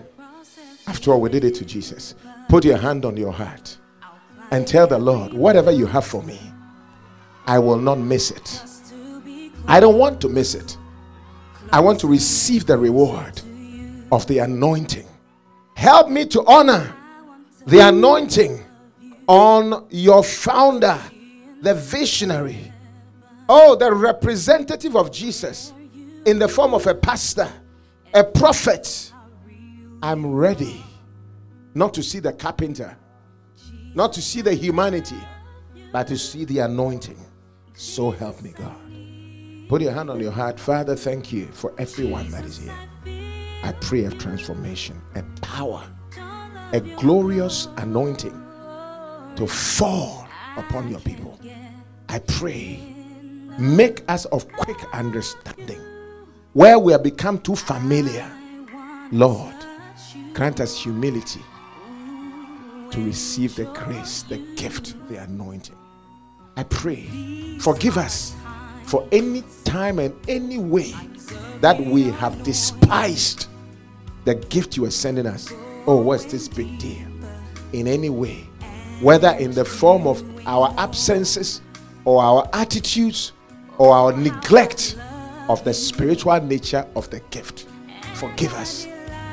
After 0.88 1.12
all, 1.12 1.22
we 1.22 1.30
did 1.30 1.44
it 1.44 1.56
to 1.56 1.66
Jesus. 1.66 2.16
Put 2.50 2.66
your 2.66 2.78
hand 2.78 3.06
on 3.06 3.18
your 3.18 3.32
heart 3.32 3.78
and 4.52 4.68
tell 4.68 4.88
the 4.88 4.98
Lord, 5.00 5.34
whatever 5.34 5.72
you 5.72 5.86
have 5.86 6.06
for 6.06 6.22
me, 6.24 6.40
I 7.48 7.60
will 7.60 7.80
not 7.80 8.00
miss 8.00 8.32
it. 8.32 8.62
I 9.68 9.80
don't 9.80 9.98
want 9.98 10.22
to 10.22 10.30
miss 10.30 10.54
it. 10.54 10.78
I 11.72 11.80
want 11.80 12.00
to 12.02 12.08
receive 12.08 12.66
the 12.66 12.78
reward 12.78 13.42
of 14.12 14.28
the 14.28 14.40
anointing. 14.40 15.08
Help 15.76 16.10
me 16.10 16.26
to 16.28 16.44
honor 16.46 16.94
the 17.66 17.80
anointing 17.80 18.64
on 19.28 19.88
your 19.90 20.24
founder, 20.24 21.00
the 21.62 21.74
visionary, 21.74 22.72
oh, 23.50 23.76
the 23.76 23.92
representative 23.92 24.96
of 24.96 25.12
Jesus 25.12 25.74
in 26.26 26.38
the 26.40 26.48
form 26.48 26.74
of 26.74 26.86
a 26.88 26.94
pastor, 26.94 27.52
a 28.14 28.24
prophet. 28.24 29.12
I'm 30.02 30.34
ready 30.34 30.84
not 31.74 31.94
to 31.96 32.04
see 32.04 32.20
the 32.20 32.34
carpenter, 32.34 32.98
not 33.94 34.14
to 34.14 34.22
see 34.22 34.42
the 34.42 34.54
humanity, 34.54 35.20
but 35.92 36.08
to 36.08 36.18
see 36.18 36.46
the 36.46 36.60
anointing. 36.60 37.18
So 37.74 38.12
help 38.12 38.42
me, 38.42 38.54
God. 38.56 38.76
Put 39.68 39.82
your 39.82 39.92
hand 39.92 40.10
on 40.10 40.20
your 40.20 40.32
heart. 40.32 40.60
Father, 40.60 40.96
thank 40.96 41.34
you 41.34 41.48
for 41.48 41.74
everyone 41.78 42.30
that 42.32 42.46
is 42.46 42.58
here. 42.58 42.74
I 43.64 43.72
pray 43.82 44.06
of 44.06 44.18
transformation, 44.20 45.02
a 45.16 45.24
power, 45.42 45.84
a 46.72 46.82
glorious 46.98 47.68
anointing 47.78 48.32
to 49.36 49.48
fall 49.48 50.28
upon 50.56 50.90
your 50.90 51.00
people. 51.00 51.40
I 52.10 52.20
pray, 52.20 52.80
make 53.58 54.04
us 54.08 54.26
of 54.26 54.48
quick 54.54 54.78
understanding 54.94 55.82
where 56.54 56.78
we 56.78 56.92
have 56.92 57.04
become 57.04 57.40
too 57.40 57.56
familiar. 57.56 58.32
Lord, 59.12 59.55
grant 60.36 60.60
us 60.60 60.78
humility 60.78 61.42
to 62.92 63.04
receive 63.06 63.56
the 63.56 63.64
grace, 63.68 64.24
the 64.24 64.38
gift, 64.58 64.94
the 65.08 65.16
anointing. 65.16 65.78
I 66.58 66.64
pray, 66.64 67.58
forgive 67.60 67.98
us 67.98 68.36
for 68.84 69.08
any 69.14 69.44
time 69.64 69.98
and 69.98 70.14
any 70.28 70.58
way 70.58 70.94
that 71.62 71.80
we 71.80 72.04
have 72.04 72.44
despised 72.44 73.48
the 74.26 74.36
gift 74.36 74.76
you 74.76 74.84
are 74.84 74.92
sending 74.92 75.26
us. 75.26 75.52
Oh, 75.88 76.02
what's 76.02 76.26
this 76.26 76.50
big 76.50 76.78
deal? 76.80 77.08
In 77.72 77.88
any 77.88 78.10
way, 78.10 78.42
whether 79.00 79.30
in 79.30 79.52
the 79.54 79.64
form 79.64 80.06
of 80.06 80.22
our 80.46 80.74
absences 80.78 81.62
or 82.04 82.22
our 82.22 82.50
attitudes 82.52 83.32
or 83.78 83.94
our 83.94 84.12
neglect 84.12 84.98
of 85.48 85.64
the 85.64 85.74
spiritual 85.74 86.42
nature 86.42 86.86
of 86.96 87.10
the 87.10 87.22
gift. 87.32 87.68
Forgive 88.16 88.54
us 88.56 88.86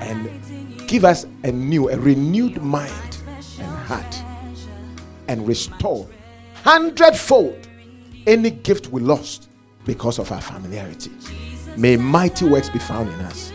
and 0.02 0.88
give 0.88 1.04
us 1.04 1.26
a 1.44 1.52
new, 1.52 1.90
a 1.90 1.98
renewed 1.98 2.62
mind 2.62 3.18
and 3.58 3.66
heart 3.66 4.22
and 5.28 5.46
restore 5.46 6.08
hundredfold 6.64 7.68
any 8.26 8.50
gift 8.50 8.88
we 8.88 9.00
lost 9.00 9.48
because 9.84 10.18
of 10.18 10.30
our 10.30 10.40
familiarity. 10.40 11.10
May 11.76 11.96
mighty 11.96 12.46
works 12.48 12.68
be 12.68 12.78
found 12.78 13.08
in 13.08 13.20
us. 13.20 13.52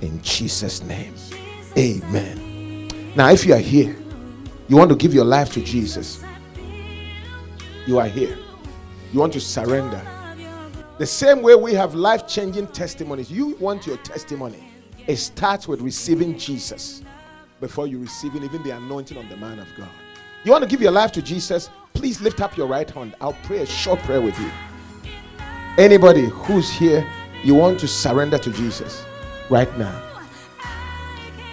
In 0.00 0.20
Jesus' 0.22 0.82
name. 0.82 1.14
Amen. 1.76 2.88
Now, 3.16 3.30
if 3.30 3.46
you 3.46 3.54
are 3.54 3.58
here, 3.58 3.96
you 4.68 4.76
want 4.76 4.90
to 4.90 4.96
give 4.96 5.14
your 5.14 5.24
life 5.24 5.52
to 5.54 5.62
Jesus, 5.62 6.22
you 7.86 7.98
are 7.98 8.06
here. 8.08 8.38
You 9.12 9.20
want 9.20 9.32
to 9.34 9.40
surrender. 9.40 10.00
The 10.98 11.06
same 11.06 11.42
way 11.42 11.54
we 11.54 11.74
have 11.74 11.94
life 11.94 12.26
changing 12.26 12.68
testimonies, 12.68 13.30
you 13.30 13.56
want 13.56 13.86
your 13.86 13.96
testimony. 13.98 14.73
It 15.06 15.16
starts 15.16 15.68
with 15.68 15.80
receiving 15.82 16.38
Jesus 16.38 17.02
before 17.60 17.86
you 17.86 17.98
receiving 17.98 18.42
even 18.42 18.62
the 18.62 18.70
anointing 18.70 19.18
on 19.18 19.28
the 19.28 19.36
man 19.36 19.58
of 19.58 19.68
God. 19.76 19.90
You 20.44 20.52
want 20.52 20.64
to 20.64 20.68
give 20.68 20.80
your 20.80 20.92
life 20.92 21.12
to 21.12 21.22
Jesus? 21.22 21.70
Please 21.92 22.20
lift 22.20 22.40
up 22.40 22.56
your 22.56 22.66
right 22.66 22.88
hand. 22.88 23.14
I'll 23.20 23.36
pray 23.44 23.58
a 23.58 23.66
short 23.66 24.00
prayer 24.00 24.20
with 24.20 24.38
you. 24.38 24.50
Anybody 25.76 26.26
who's 26.26 26.70
here, 26.70 27.06
you 27.42 27.54
want 27.54 27.80
to 27.80 27.88
surrender 27.88 28.38
to 28.38 28.50
Jesus 28.52 29.04
right 29.50 29.78
now. 29.78 30.02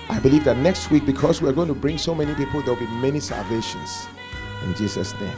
I 0.10 0.20
believe 0.20 0.44
that 0.46 0.58
next 0.58 0.92
week, 0.92 1.06
because 1.06 1.42
we're 1.42 1.54
going 1.54 1.70
to 1.70 1.74
bring 1.74 1.98
so 1.98 2.14
many 2.14 2.34
people, 2.36 2.62
there'll 2.62 2.80
be 2.80 2.88
many 2.88 3.20
salvations. 3.20 4.08
In 4.64 4.76
Jesus' 4.76 5.14
name. 5.20 5.38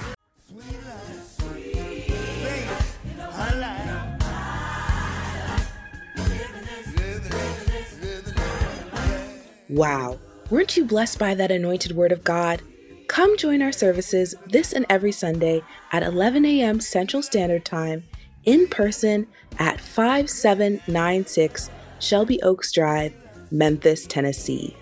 Wow. 9.74 10.20
Weren't 10.52 10.78
you 10.78 10.86
blessed 10.86 11.18
by 11.18 11.34
that 11.34 11.50
anointed 11.50 11.94
word 11.94 12.12
of 12.12 12.24
God? 12.24 12.62
Come 13.08 13.36
join 13.40 13.64
our 13.64 13.72
services 13.72 14.36
this 14.46 14.72
and 14.72 14.86
every 14.88 15.12
Sunday 15.12 15.64
at 15.92 16.04
11 16.04 16.46
a.m. 16.46 16.80
Central 16.80 17.24
Standard 17.24 17.66
Time 17.66 18.04
in 18.44 18.68
person 18.68 19.26
at 19.58 19.82
5796 19.82 21.72
Shelby 21.98 22.40
Oaks 22.44 22.72
Drive, 22.72 23.16
Memphis, 23.50 24.06
Tennessee. 24.06 24.78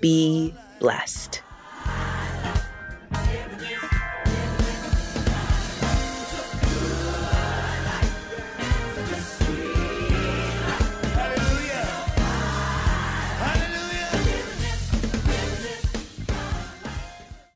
Be 0.00 0.52
blessed. 0.80 1.40